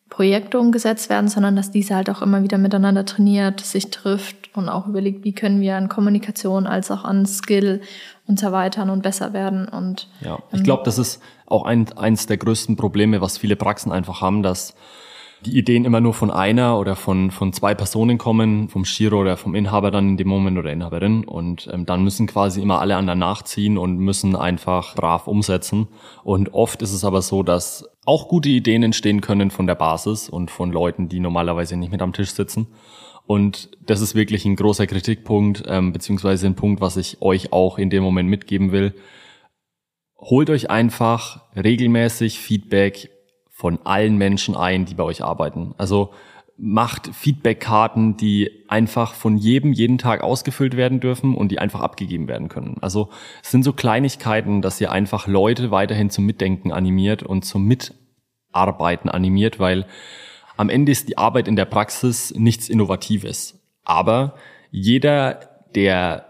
Projekte 0.10 0.60
umgesetzt 0.60 1.10
werden, 1.10 1.28
sondern 1.28 1.56
dass 1.56 1.72
diese 1.72 1.96
halt 1.96 2.10
auch 2.10 2.22
immer 2.22 2.44
wieder 2.44 2.58
miteinander 2.58 3.06
trainiert, 3.06 3.60
sich 3.60 3.90
trifft 3.90 4.56
und 4.56 4.70
auch 4.70 4.88
überlegt, 4.88 5.24
wie 5.24 5.34
können 5.34 5.62
wir 5.62 5.76
an 5.76 5.90
Kommunikation 5.90 6.68
als 6.68 6.92
auch 6.92 7.04
an 7.04 7.26
Skill 7.26 7.82
uns 8.28 8.42
erweitern 8.44 8.90
und 8.90 9.02
besser 9.02 9.34
werden. 9.34 9.68
Und 9.68 10.08
ja, 10.22 10.40
ich 10.52 10.64
glaube, 10.64 10.84
das 10.84 10.98
ist 11.00 11.22
auch 11.48 11.66
ein, 11.66 11.92
eins 11.98 12.28
der 12.28 12.38
größten 12.38 12.76
Probleme, 12.76 13.20
was 13.22 13.38
viele 13.38 13.56
Praxen 13.56 13.92
einfach 13.92 14.22
haben, 14.22 14.44
dass 14.44 14.76
die 15.46 15.58
Ideen 15.58 15.86
immer 15.86 16.00
nur 16.00 16.14
von 16.14 16.32
einer 16.32 16.80
oder 16.80 16.96
von, 16.96 17.30
von 17.30 17.54
zwei 17.54 17.76
Personen 17.76 18.18
kommen, 18.18 18.70
vom 18.70 18.86
Shiro 18.86 19.22
oder 19.22 19.38
vom 19.38 19.54
Inhaber 19.54 19.92
dann 19.92 20.10
in 20.10 20.18
dem 20.18 20.28
Moment 20.28 20.58
oder 20.58 20.72
Inhaberin. 20.72 21.24
Und 21.24 21.70
ähm, 21.72 21.86
dann 21.86 22.04
müssen 22.04 22.26
quasi 22.28 22.62
immer 22.62 22.80
alle 22.80 22.96
anderen 22.96 23.20
nachziehen 23.20 23.78
und 23.78 23.98
müssen 23.98 24.36
einfach 24.36 24.96
brav 24.96 25.28
umsetzen. 25.28 25.88
Und 26.24 26.54
oft 26.54 26.82
ist 26.82 26.94
es 26.94 27.04
aber 27.04 27.22
so, 27.22 27.44
dass 27.44 27.86
auch 28.06 28.28
gute 28.28 28.50
Ideen 28.50 28.84
entstehen 28.84 29.22
können 29.22 29.52
von 29.52 29.68
der 29.68 29.76
Basis 29.76 30.30
und 30.30 30.52
von 30.52 30.72
Leuten, 30.72 31.10
die 31.10 31.20
normalerweise 31.20 31.76
nicht 31.76 31.92
mit 31.92 32.02
am 32.02 32.14
Tisch 32.14 32.32
sitzen. 32.32 32.68
Und 33.28 33.72
das 33.86 34.02
ist 34.02 34.14
wirklich 34.14 34.46
ein 34.46 34.56
großer 34.56 34.86
Kritikpunkt, 34.86 35.64
ähm, 35.68 35.92
beziehungsweise 35.92 36.46
ein 36.46 36.56
Punkt, 36.56 36.82
was 36.82 36.98
ich 36.98 37.22
euch 37.22 37.52
auch 37.52 37.80
in 37.80 37.90
dem 37.90 38.04
Moment 38.04 38.30
mitgeben 38.30 38.72
will. 38.72 38.94
Holt 40.18 40.50
euch 40.50 40.70
einfach 40.70 41.42
regelmäßig 41.56 42.40
Feedback 42.40 43.10
von 43.50 43.80
allen 43.84 44.18
Menschen 44.18 44.56
ein, 44.56 44.86
die 44.86 44.94
bei 44.94 45.04
euch 45.04 45.24
arbeiten. 45.24 45.74
Also 45.78 46.12
macht 46.58 47.14
Feedbackkarten, 47.14 48.16
die 48.16 48.50
einfach 48.70 49.14
von 49.14 49.38
jedem 49.38 49.74
jeden 49.74 49.98
Tag 49.98 50.24
ausgefüllt 50.24 50.78
werden 50.78 51.00
dürfen 51.02 51.36
und 51.36 51.52
die 51.52 51.60
einfach 51.60 51.82
abgegeben 51.82 52.28
werden 52.28 52.48
können. 52.48 52.78
Also 52.82 53.10
es 53.44 53.52
sind 53.52 53.64
so 53.64 53.74
Kleinigkeiten, 53.74 54.62
dass 54.62 54.80
ihr 54.80 54.92
einfach 54.92 55.28
Leute 55.28 55.72
weiterhin 55.72 56.10
zum 56.10 56.26
Mitdenken 56.26 56.72
animiert 56.72 57.24
und 57.24 57.44
zum 57.44 57.66
Mitarbeiten 57.66 59.10
animiert, 59.10 59.60
weil 59.60 59.86
am 60.56 60.70
Ende 60.70 60.94
ist 60.94 61.10
die 61.10 61.18
Arbeit 61.18 61.50
in 61.50 61.58
der 61.58 61.66
Praxis 61.66 62.34
nichts 62.36 62.70
Innovatives. 62.70 63.60
Aber 63.84 64.36
jeder, 64.72 65.42
der 65.76 66.26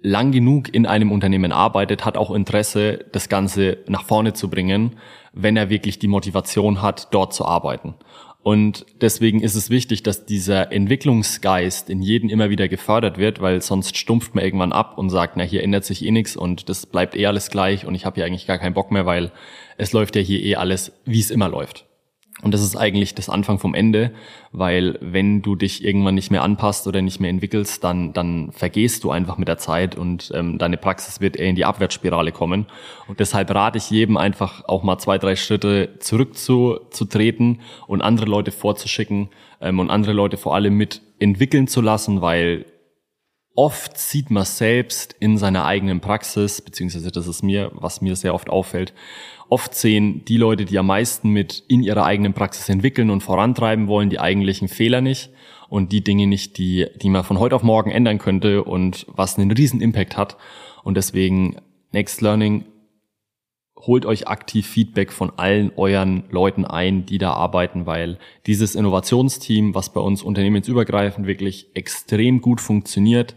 lang 0.00 0.32
genug 0.32 0.72
in 0.72 0.86
einem 0.86 1.12
Unternehmen 1.12 1.52
arbeitet, 1.52 2.04
hat 2.04 2.16
auch 2.16 2.32
Interesse, 2.32 3.04
das 3.12 3.28
Ganze 3.28 3.78
nach 3.86 4.04
vorne 4.04 4.32
zu 4.32 4.48
bringen, 4.48 4.96
wenn 5.32 5.56
er 5.56 5.70
wirklich 5.70 5.98
die 5.98 6.08
Motivation 6.08 6.82
hat, 6.82 7.08
dort 7.12 7.34
zu 7.34 7.44
arbeiten. 7.44 7.94
Und 8.48 8.86
deswegen 9.02 9.42
ist 9.42 9.56
es 9.56 9.68
wichtig, 9.68 10.02
dass 10.04 10.24
dieser 10.24 10.72
Entwicklungsgeist 10.72 11.90
in 11.90 12.00
jedem 12.00 12.30
immer 12.30 12.48
wieder 12.48 12.66
gefördert 12.66 13.18
wird, 13.18 13.42
weil 13.42 13.60
sonst 13.60 13.98
stumpft 13.98 14.34
man 14.34 14.42
irgendwann 14.42 14.72
ab 14.72 14.96
und 14.96 15.10
sagt, 15.10 15.36
na, 15.36 15.42
hier 15.42 15.62
ändert 15.62 15.84
sich 15.84 16.02
eh 16.02 16.10
nichts 16.10 16.34
und 16.34 16.70
das 16.70 16.86
bleibt 16.86 17.14
eh 17.14 17.26
alles 17.26 17.50
gleich 17.50 17.84
und 17.84 17.94
ich 17.94 18.06
habe 18.06 18.14
hier 18.14 18.24
eigentlich 18.24 18.46
gar 18.46 18.56
keinen 18.56 18.72
Bock 18.72 18.90
mehr, 18.90 19.04
weil 19.04 19.32
es 19.76 19.92
läuft 19.92 20.16
ja 20.16 20.22
hier 20.22 20.42
eh 20.42 20.56
alles, 20.56 20.92
wie 21.04 21.20
es 21.20 21.30
immer 21.30 21.50
läuft. 21.50 21.84
Und 22.42 22.54
das 22.54 22.62
ist 22.62 22.76
eigentlich 22.76 23.16
das 23.16 23.28
Anfang 23.28 23.58
vom 23.58 23.74
Ende, 23.74 24.12
weil 24.52 24.96
wenn 25.00 25.42
du 25.42 25.56
dich 25.56 25.84
irgendwann 25.84 26.14
nicht 26.14 26.30
mehr 26.30 26.44
anpasst 26.44 26.86
oder 26.86 27.02
nicht 27.02 27.18
mehr 27.18 27.30
entwickelst, 27.30 27.82
dann, 27.82 28.12
dann 28.12 28.52
vergehst 28.52 29.02
du 29.02 29.10
einfach 29.10 29.38
mit 29.38 29.48
der 29.48 29.58
Zeit 29.58 29.96
und 29.96 30.30
ähm, 30.34 30.56
deine 30.56 30.76
Praxis 30.76 31.20
wird 31.20 31.36
eher 31.36 31.48
in 31.48 31.56
die 31.56 31.64
Abwärtsspirale 31.64 32.30
kommen. 32.30 32.66
Und 33.08 33.18
deshalb 33.18 33.52
rate 33.52 33.78
ich 33.78 33.90
jedem 33.90 34.16
einfach 34.16 34.64
auch 34.66 34.84
mal 34.84 34.98
zwei, 34.98 35.18
drei 35.18 35.34
Schritte 35.34 35.96
zurück 35.98 36.36
zu, 36.36 36.78
zu 36.90 37.06
treten 37.06 37.60
und 37.88 38.02
andere 38.02 38.26
Leute 38.26 38.52
vorzuschicken 38.52 39.30
ähm, 39.60 39.80
und 39.80 39.90
andere 39.90 40.12
Leute 40.12 40.36
vor 40.36 40.54
allem 40.54 40.74
mit 40.74 41.02
entwickeln 41.18 41.66
zu 41.66 41.80
lassen, 41.80 42.20
weil 42.20 42.66
oft 43.58 43.98
sieht 43.98 44.30
man 44.30 44.44
selbst 44.44 45.16
in 45.18 45.36
seiner 45.36 45.64
eigenen 45.64 45.98
Praxis, 45.98 46.62
beziehungsweise 46.62 47.10
das 47.10 47.26
ist 47.26 47.42
mir, 47.42 47.72
was 47.74 48.00
mir 48.00 48.14
sehr 48.14 48.32
oft 48.32 48.48
auffällt, 48.48 48.94
oft 49.48 49.74
sehen 49.74 50.24
die 50.26 50.36
Leute, 50.36 50.64
die 50.64 50.78
am 50.78 50.86
meisten 50.86 51.30
mit 51.30 51.64
in 51.66 51.82
ihrer 51.82 52.04
eigenen 52.04 52.34
Praxis 52.34 52.68
entwickeln 52.68 53.10
und 53.10 53.20
vorantreiben 53.20 53.88
wollen, 53.88 54.10
die 54.10 54.20
eigentlichen 54.20 54.68
Fehler 54.68 55.00
nicht 55.00 55.30
und 55.68 55.90
die 55.90 56.04
Dinge 56.04 56.28
nicht, 56.28 56.56
die, 56.56 56.86
die 57.02 57.08
man 57.08 57.24
von 57.24 57.40
heute 57.40 57.56
auf 57.56 57.64
morgen 57.64 57.90
ändern 57.90 58.18
könnte 58.18 58.62
und 58.62 59.06
was 59.08 59.36
einen 59.36 59.50
riesen 59.50 59.80
Impact 59.80 60.16
hat. 60.16 60.36
Und 60.84 60.96
deswegen 60.96 61.56
Next 61.90 62.20
Learning 62.20 62.64
holt 63.86 64.06
euch 64.06 64.28
aktiv 64.28 64.66
Feedback 64.66 65.12
von 65.12 65.32
allen 65.36 65.72
euren 65.76 66.24
Leuten 66.30 66.64
ein, 66.64 67.06
die 67.06 67.18
da 67.18 67.32
arbeiten, 67.32 67.86
weil 67.86 68.18
dieses 68.46 68.74
Innovationsteam, 68.74 69.74
was 69.74 69.92
bei 69.92 70.00
uns 70.00 70.22
unternehmensübergreifend 70.22 71.26
wirklich 71.26 71.68
extrem 71.74 72.40
gut 72.40 72.60
funktioniert, 72.60 73.34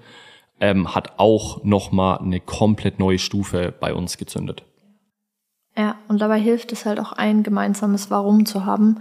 ähm, 0.59 0.93
hat 0.93 1.13
auch 1.17 1.63
nochmal 1.63 2.19
eine 2.19 2.39
komplett 2.39 2.99
neue 2.99 3.19
Stufe 3.19 3.73
bei 3.79 3.93
uns 3.93 4.17
gezündet. 4.17 4.63
Ja, 5.77 5.95
und 6.07 6.19
dabei 6.19 6.39
hilft 6.39 6.71
es 6.71 6.85
halt 6.85 6.99
auch 6.99 7.13
ein 7.13 7.43
gemeinsames 7.43 8.11
Warum 8.11 8.45
zu 8.45 8.65
haben. 8.65 8.99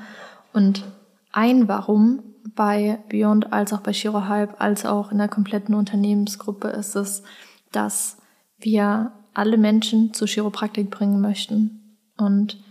Und 0.52 0.84
ein 1.32 1.68
Warum 1.68 2.22
bei 2.54 2.98
Beyond 3.08 3.52
als 3.52 3.72
auch 3.72 3.80
bei 3.80 3.92
Shiro 3.92 4.26
Hype 4.28 4.60
als 4.60 4.86
auch 4.86 5.12
in 5.12 5.18
der 5.18 5.28
kompletten 5.28 5.74
Unternehmensgruppe 5.74 6.68
ist 6.68 6.96
es, 6.96 7.22
dass 7.72 8.18
wir 8.58 9.12
alle 9.34 9.56
Menschen 9.56 10.12
zur 10.14 10.28
Chiropraktik 10.28 10.90
bringen 10.90 11.20
möchten. 11.20 11.96
Und 12.16 12.62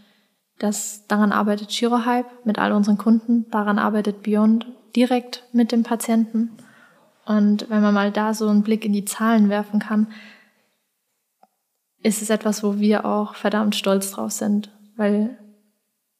das, 0.60 1.06
daran 1.08 1.32
arbeitet 1.32 1.72
Shiro 1.72 2.06
Hype 2.06 2.46
mit 2.46 2.60
all 2.60 2.74
unseren 2.74 2.98
Kunden, 2.98 3.50
daran 3.50 3.80
arbeitet 3.80 4.24
Beyond 4.24 4.68
direkt 4.96 5.44
mit 5.54 5.72
dem 5.72 5.84
Patienten. 5.84 6.52
Und 7.26 7.70
wenn 7.70 7.82
man 7.82 7.94
mal 7.94 8.12
da 8.12 8.34
so 8.34 8.48
einen 8.48 8.64
Blick 8.64 8.84
in 8.86 8.94
die 8.94 9.06
Zahlen 9.06 9.50
werfen 9.50 9.80
kann, 9.80 10.08
ist 12.02 12.22
es 12.22 12.30
etwas, 12.30 12.64
wo 12.64 12.80
wir 12.80 13.06
auch 13.06 13.36
verdammt 13.36 13.76
stolz 13.76 14.12
drauf 14.12 14.32
sind, 14.32 14.72
weil 14.96 15.38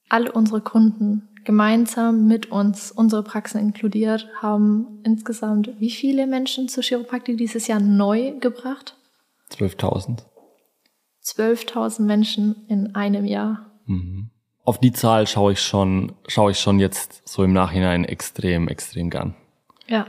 alle 0.10 0.32
unsere 0.32 0.62
Kunden 0.62 1.30
gemeinsam 1.46 2.28
mit 2.28 2.52
uns, 2.52 2.92
unsere 2.92 3.24
Praxen 3.24 3.60
inkludiert, 3.60 4.28
haben 4.42 5.02
insgesamt 5.04 5.72
wie 5.80 5.90
viele 5.90 6.28
Menschen 6.28 6.68
zur 6.68 6.84
Chiropraktik 6.84 7.38
dieses 7.38 7.68
Jahr 7.68 7.80
neu 7.80 8.34
gebracht? 8.40 8.96
12.000. 9.52 10.20
12.000 11.24 12.02
Menschen 12.02 12.66
in 12.68 12.96
einem 12.96 13.26
Jahr. 13.26 13.72
Mhm. 13.86 14.30
Auf 14.64 14.80
die 14.80 14.92
Zahl 14.92 15.28
schaue 15.28 15.54
ich 15.54 15.62
schon, 15.62 16.14
schaue 16.28 16.52
ich 16.52 16.60
schon 16.60 16.80
jetzt 16.80 17.28
so 17.28 17.44
im 17.44 17.54
Nachhinein 17.54 18.06
extrem, 18.06 18.68
extrem 18.68 19.10
gern. 19.10 19.36
Ja. 19.88 20.08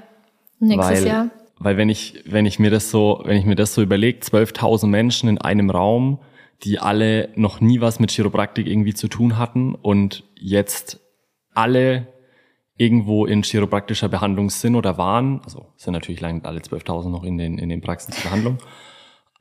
Nächstes 0.59 1.05
Weil 1.05 1.07
Jahr 1.07 1.31
weil 1.61 1.77
wenn 1.77 1.91
ich, 1.91 2.25
wenn 2.25 2.47
ich 2.47 2.59
mir 2.59 2.71
das 2.71 2.91
so, 2.91 3.21
wenn 3.25 3.37
ich 3.37 3.45
mir 3.45 3.55
das 3.55 3.75
so 3.75 3.83
überlege, 3.83 4.19
12.000 4.21 4.87
Menschen 4.87 5.29
in 5.29 5.39
einem 5.39 5.69
Raum, 5.69 6.19
die 6.65 6.79
alle 6.79 7.29
noch 7.37 7.61
nie 7.61 7.83
was 7.83 8.01
mit 8.01 8.11
Chiropraktik 8.11 8.67
irgendwie 8.67 8.95
zu 8.95 9.09
tun 9.09 9.37
hatten 9.37 9.75
und 9.75 10.25
jetzt 10.35 11.01
alle 11.55 12.09
irgendwo 12.79 13.27
in 13.27 13.43
chiropraktischer 13.43 14.09
Behandlung 14.09 14.49
sind 14.49 14.75
oder 14.75 14.97
waren, 14.97 15.43
also 15.45 15.67
sind 15.77 15.93
natürlich 15.93 16.23
lange 16.23 16.43
alle 16.47 16.61
12.000 16.61 17.11
noch 17.11 17.25
in 17.25 17.37
den, 17.37 17.59
in 17.59 17.69
den 17.69 17.83
Praxen 17.83 18.13
zur 18.13 18.25
Behandlung, 18.25 18.57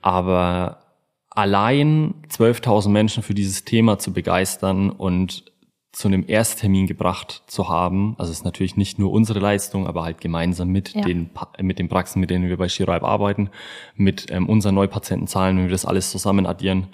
aber 0.02 0.82
allein 1.30 2.14
12.000 2.28 2.88
Menschen 2.88 3.22
für 3.22 3.34
dieses 3.34 3.64
Thema 3.64 3.98
zu 3.98 4.12
begeistern 4.12 4.90
und 4.90 5.44
zu 5.92 6.06
einem 6.06 6.24
Ersttermin 6.26 6.86
gebracht 6.86 7.42
zu 7.46 7.68
haben. 7.68 8.14
Also 8.18 8.30
es 8.30 8.38
ist 8.38 8.44
natürlich 8.44 8.76
nicht 8.76 8.98
nur 8.98 9.10
unsere 9.10 9.40
Leistung, 9.40 9.86
aber 9.86 10.04
halt 10.04 10.20
gemeinsam 10.20 10.68
mit 10.68 10.94
ja. 10.94 11.02
den 11.02 11.30
mit 11.60 11.78
den 11.78 11.88
Praxen, 11.88 12.20
mit 12.20 12.30
denen 12.30 12.48
wir 12.48 12.56
bei 12.56 12.68
Shiraib 12.68 13.02
arbeiten, 13.02 13.50
mit 13.96 14.30
ähm, 14.30 14.48
unseren 14.48 14.76
Neupatientenzahlen, 14.76 15.56
wenn 15.56 15.64
wir 15.64 15.72
das 15.72 15.86
alles 15.86 16.10
zusammen 16.10 16.46
addieren, 16.46 16.88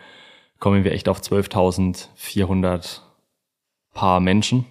kommen 0.59 0.85
wir 0.85 0.93
echt 0.93 1.09
auf 1.09 1.21
12.400 1.21 3.01
Paar 3.93 4.21
Menschen. 4.21 4.65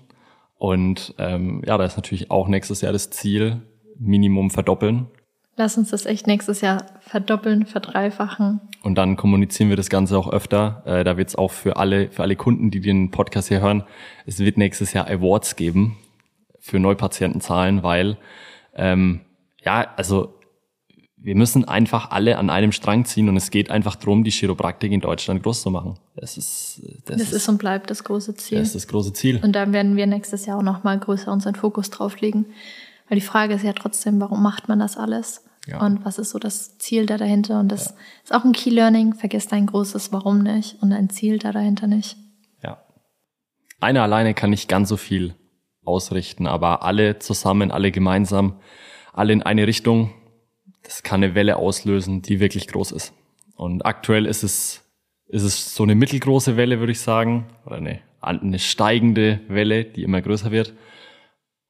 Und 0.55 1.13
ähm, 1.19 1.61
ja, 1.65 1.77
da 1.77 1.85
ist 1.85 1.97
natürlich 1.97 2.31
auch 2.31 2.47
nächstes 2.47 2.81
Jahr 2.81 2.93
das 2.93 3.11
Ziel, 3.11 3.61
Minimum 3.99 4.49
verdoppeln. 4.49 5.07
Lass 5.57 5.77
uns 5.77 5.89
das 5.91 6.05
echt 6.05 6.27
nächstes 6.27 6.59
Jahr 6.61 6.85
verdoppeln, 6.99 7.65
verdreifachen. 7.65 8.59
Und 8.83 8.95
dann 8.95 9.15
kommunizieren 9.15 9.69
wir 9.69 9.77
das 9.77 9.89
Ganze 9.89 10.17
auch 10.17 10.29
öfter. 10.29 10.83
Äh, 10.85 11.03
da 11.05 11.15
wird 11.15 11.29
es 11.29 11.35
auch 11.35 11.51
für 11.51 11.77
alle, 11.77 12.11
für 12.11 12.23
alle 12.23 12.35
Kunden, 12.35 12.71
die 12.71 12.81
den 12.81 13.09
Podcast 13.09 13.47
hier 13.47 13.61
hören, 13.61 13.83
es 14.25 14.39
wird 14.39 14.57
nächstes 14.57 14.91
Jahr 14.91 15.07
Awards 15.07 15.55
geben 15.55 15.97
für 16.59 16.79
Neupatientenzahlen, 16.79 17.83
weil 17.83 18.17
ähm, 18.73 19.21
ja, 19.63 19.87
also 19.95 20.35
wir 21.25 21.35
müssen 21.35 21.65
einfach 21.65 22.11
alle 22.11 22.37
an 22.37 22.49
einem 22.49 22.71
Strang 22.71 23.05
ziehen 23.05 23.29
und 23.29 23.37
es 23.37 23.49
geht 23.49 23.71
einfach 23.71 23.95
darum, 23.95 24.23
die 24.23 24.31
Chiropraktik 24.31 24.91
in 24.91 25.01
Deutschland 25.01 25.41
groß 25.41 25.61
zu 25.61 25.71
machen. 25.71 25.95
Das 26.15 26.37
ist 26.37 26.81
das, 27.05 27.17
das 27.17 27.21
ist, 27.21 27.33
ist, 27.33 27.49
und 27.49 27.57
bleibt 27.57 27.89
das 27.89 28.03
große 28.03 28.35
Ziel. 28.35 28.59
Das 28.59 28.67
ist 28.67 28.75
das 28.75 28.87
große 28.87 29.13
Ziel. 29.13 29.39
Und 29.41 29.53
da 29.53 29.71
werden 29.71 29.95
wir 29.95 30.05
nächstes 30.05 30.45
Jahr 30.45 30.59
auch 30.59 30.63
noch 30.63 30.83
mal 30.83 30.99
größer 30.99 31.31
unseren 31.31 31.55
Fokus 31.55 31.89
drauf 31.89 32.19
legen. 32.19 32.45
Weil 33.07 33.19
die 33.19 33.25
Frage 33.25 33.53
ist 33.53 33.63
ja 33.63 33.73
trotzdem, 33.73 34.19
warum 34.19 34.41
macht 34.43 34.67
man 34.67 34.79
das 34.79 34.97
alles? 34.97 35.44
Ja. 35.65 35.81
Und 35.81 36.05
was 36.05 36.19
ist 36.19 36.31
so 36.31 36.39
das 36.39 36.77
Ziel 36.77 37.05
da 37.05 37.17
dahinter? 37.17 37.59
Und 37.59 37.69
das 37.69 37.85
ja. 37.85 37.91
ist 38.23 38.33
auch 38.33 38.45
ein 38.45 38.53
Key 38.53 38.69
Learning. 38.69 39.13
Vergiss 39.13 39.47
dein 39.47 39.65
großes 39.65 40.11
Warum 40.11 40.43
nicht 40.43 40.81
und 40.81 40.91
dein 40.91 41.09
Ziel 41.09 41.39
da 41.39 41.51
dahinter 41.51 41.87
nicht. 41.87 42.17
Ja. 42.63 42.83
Einer 43.79 44.03
alleine 44.03 44.33
kann 44.33 44.51
nicht 44.51 44.69
ganz 44.69 44.89
so 44.89 44.97
viel 44.97 45.35
ausrichten, 45.83 46.47
aber 46.47 46.83
alle 46.83 47.19
zusammen, 47.19 47.71
alle 47.71 47.91
gemeinsam, 47.91 48.59
alle 49.13 49.33
in 49.33 49.43
eine 49.43 49.67
Richtung, 49.67 50.13
das 50.83 51.03
kann 51.03 51.23
eine 51.23 51.35
Welle 51.35 51.57
auslösen, 51.57 52.21
die 52.21 52.39
wirklich 52.39 52.67
groß 52.67 52.91
ist. 52.91 53.13
Und 53.55 53.85
aktuell 53.85 54.25
ist 54.25 54.43
es, 54.43 54.83
ist 55.27 55.43
es 55.43 55.75
so 55.75 55.83
eine 55.83 55.95
mittelgroße 55.95 56.57
Welle, 56.57 56.79
würde 56.79 56.91
ich 56.91 56.99
sagen, 56.99 57.47
oder 57.65 57.77
eine, 57.77 58.01
eine 58.21 58.59
steigende 58.59 59.41
Welle, 59.47 59.85
die 59.85 60.03
immer 60.03 60.21
größer 60.21 60.51
wird. 60.51 60.73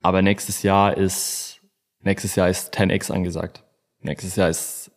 Aber 0.01 0.21
nächstes 0.21 0.63
Jahr 0.63 0.97
ist, 0.97 1.61
nächstes 2.01 2.35
Jahr 2.35 2.49
ist 2.49 2.73
10x 2.75 3.11
angesagt. 3.11 3.64
Nächstes 4.05 4.35
Jahr 4.35 4.49
ist, 4.49 4.91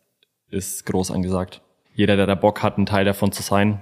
ist 0.51 0.85
groß 0.85 1.09
angesagt. 1.09 1.61
Jeder, 1.95 2.15
der 2.15 2.27
da 2.27 2.35
Bock 2.35 2.61
hat, 2.61 2.77
ein 2.77 2.85
Teil 2.85 3.05
davon 3.05 3.31
zu 3.31 3.41
sein, 3.41 3.81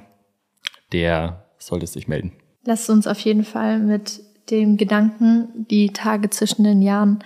der 0.94 1.46
sollte 1.58 1.86
sich 1.86 2.08
melden. 2.08 2.32
Lasst 2.64 2.90
uns 2.90 3.08
auf 3.08 3.20
jeden 3.20 3.44
Fall 3.44 3.80
mit 3.80 4.22
dem 4.50 4.78
Gedanken 4.78 5.68
die 5.70 5.90
Tage 5.90 6.30
zwischen 6.30 6.64
den 6.64 6.82
Jahren 6.82 7.20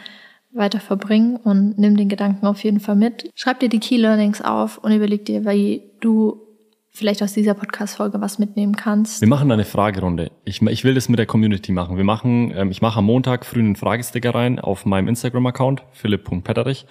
weiter 0.51 0.79
verbringen 0.79 1.37
und 1.37 1.77
nimm 1.77 1.95
den 1.95 2.09
Gedanken 2.09 2.47
auf 2.47 2.63
jeden 2.63 2.79
Fall 2.79 2.95
mit. 2.95 3.29
Schreib 3.35 3.59
dir 3.59 3.69
die 3.69 3.79
Key 3.79 3.97
Learnings 3.97 4.41
auf 4.41 4.79
und 4.79 4.91
überleg 4.91 5.23
dir, 5.25 5.45
wie 5.45 5.83
du 6.01 6.41
vielleicht 6.89 7.23
aus 7.23 7.33
dieser 7.33 7.53
Podcast-Folge 7.53 8.19
was 8.19 8.39
mitnehmen 8.39 8.75
kannst. 8.75 9.21
Wir 9.21 9.27
machen 9.27 9.51
eine 9.51 9.63
Fragerunde. 9.63 10.31
Ich, 10.43 10.61
ich 10.61 10.83
will 10.83 10.93
das 10.93 11.07
mit 11.07 11.19
der 11.19 11.25
Community 11.25 11.71
machen. 11.71 11.97
Wir 11.97 12.03
machen, 12.03 12.51
ähm, 12.55 12.71
ich 12.71 12.81
mache 12.81 12.99
am 12.99 13.05
Montag 13.05 13.45
früh 13.45 13.59
einen 13.59 13.75
Fragesticker 13.75 14.35
rein 14.35 14.59
auf 14.59 14.85
meinem 14.85 15.07
Instagram-Account, 15.07 15.83
philipp.petterich. 15.93 16.85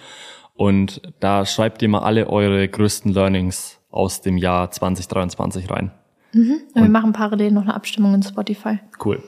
Und 0.53 1.01
da 1.19 1.45
schreibt 1.45 1.81
ihr 1.81 1.89
mal 1.89 1.99
alle 1.99 2.29
eure 2.29 2.67
größten 2.67 3.13
Learnings 3.13 3.79
aus 3.89 4.21
dem 4.21 4.37
Jahr 4.37 4.71
2023 4.71 5.69
rein. 5.69 5.91
Mhm. 6.33 6.51
Und, 6.51 6.75
und 6.75 6.81
wir 6.83 6.89
machen 6.89 7.13
parallel 7.13 7.51
noch 7.51 7.63
eine 7.63 7.73
Abstimmung 7.73 8.13
in 8.13 8.23
Spotify. 8.23 8.79
Cool. 9.03 9.21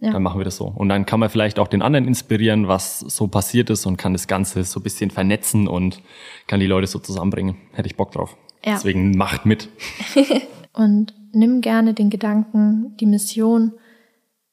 Ja. 0.00 0.12
Dann 0.12 0.22
machen 0.22 0.38
wir 0.38 0.44
das 0.44 0.56
so. 0.56 0.66
Und 0.66 0.88
dann 0.88 1.06
kann 1.06 1.20
man 1.20 1.30
vielleicht 1.30 1.58
auch 1.58 1.68
den 1.68 1.80
anderen 1.80 2.06
inspirieren, 2.06 2.68
was 2.68 3.00
so 3.00 3.26
passiert 3.26 3.70
ist 3.70 3.86
und 3.86 3.96
kann 3.96 4.12
das 4.12 4.26
Ganze 4.26 4.62
so 4.64 4.80
ein 4.80 4.82
bisschen 4.82 5.10
vernetzen 5.10 5.66
und 5.66 6.02
kann 6.46 6.60
die 6.60 6.66
Leute 6.66 6.86
so 6.86 6.98
zusammenbringen. 6.98 7.56
Hätte 7.72 7.86
ich 7.86 7.96
Bock 7.96 8.12
drauf. 8.12 8.36
Ja. 8.64 8.74
Deswegen 8.74 9.16
macht 9.16 9.46
mit. 9.46 9.68
und 10.72 11.14
nimm 11.32 11.60
gerne 11.60 11.94
den 11.94 12.10
Gedanken, 12.10 12.96
die 12.98 13.06
Mission, 13.06 13.72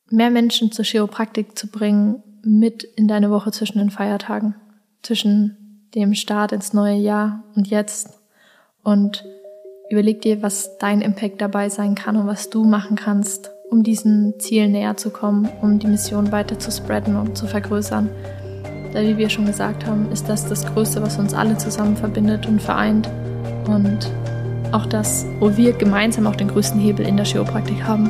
mehr 0.10 0.30
Menschen 0.30 0.72
zur 0.72 0.86
Chiropraktik 0.86 1.58
zu 1.58 1.68
bringen, 1.68 2.24
mit 2.44 2.84
in 2.84 3.08
deine 3.08 3.30
Woche 3.30 3.52
zwischen 3.52 3.80
den 3.80 3.90
Feiertagen. 3.90 4.56
Zwischen 5.02 5.61
dem 5.96 6.14
Start 6.14 6.52
ins 6.52 6.74
neue 6.74 6.96
Jahr 6.96 7.44
und 7.56 7.68
jetzt. 7.68 8.20
Und 8.84 9.26
überleg 9.90 10.22
dir, 10.22 10.42
was 10.42 10.78
dein 10.78 11.02
Impact 11.02 11.42
dabei 11.42 11.70
sein 11.70 11.96
kann 11.96 12.16
und 12.16 12.28
was 12.28 12.50
du 12.50 12.64
machen 12.64 12.96
kannst, 12.96 13.52
um 13.70 13.84
diesen 13.84 14.40
Zielen 14.40 14.72
näher 14.72 14.98
zu 14.98 15.10
kommen, 15.10 15.50
um 15.62 15.80
die 15.80 15.88
Mission 15.88 16.32
weiter 16.32 16.58
zu 16.60 16.72
spreaden 16.72 17.16
und 17.16 17.38
zu 17.38 17.48
vergrößern. 17.48 18.10
Da, 18.94 19.02
wie 19.02 19.18
wir 19.18 19.30
schon 19.30 19.46
gesagt 19.46 19.86
haben, 19.86 20.12
ist 20.12 20.28
das 20.28 20.46
das 20.48 20.66
Größte, 20.66 21.02
was 21.02 21.18
uns 21.18 21.34
alle 21.34 21.58
zusammen 21.58 21.96
verbindet 21.96 22.46
und 22.48 22.62
vereint. 22.62 23.10
Und 23.68 24.12
auch 24.72 24.86
das, 24.86 25.26
wo 25.40 25.56
wir 25.56 25.74
gemeinsam 25.74 26.28
auch 26.28 26.36
den 26.36 26.50
größten 26.50 26.80
Hebel 26.80 27.06
in 27.06 27.18
der 27.18 27.26
Chiropraktik 27.26 27.84
haben. 27.84 28.10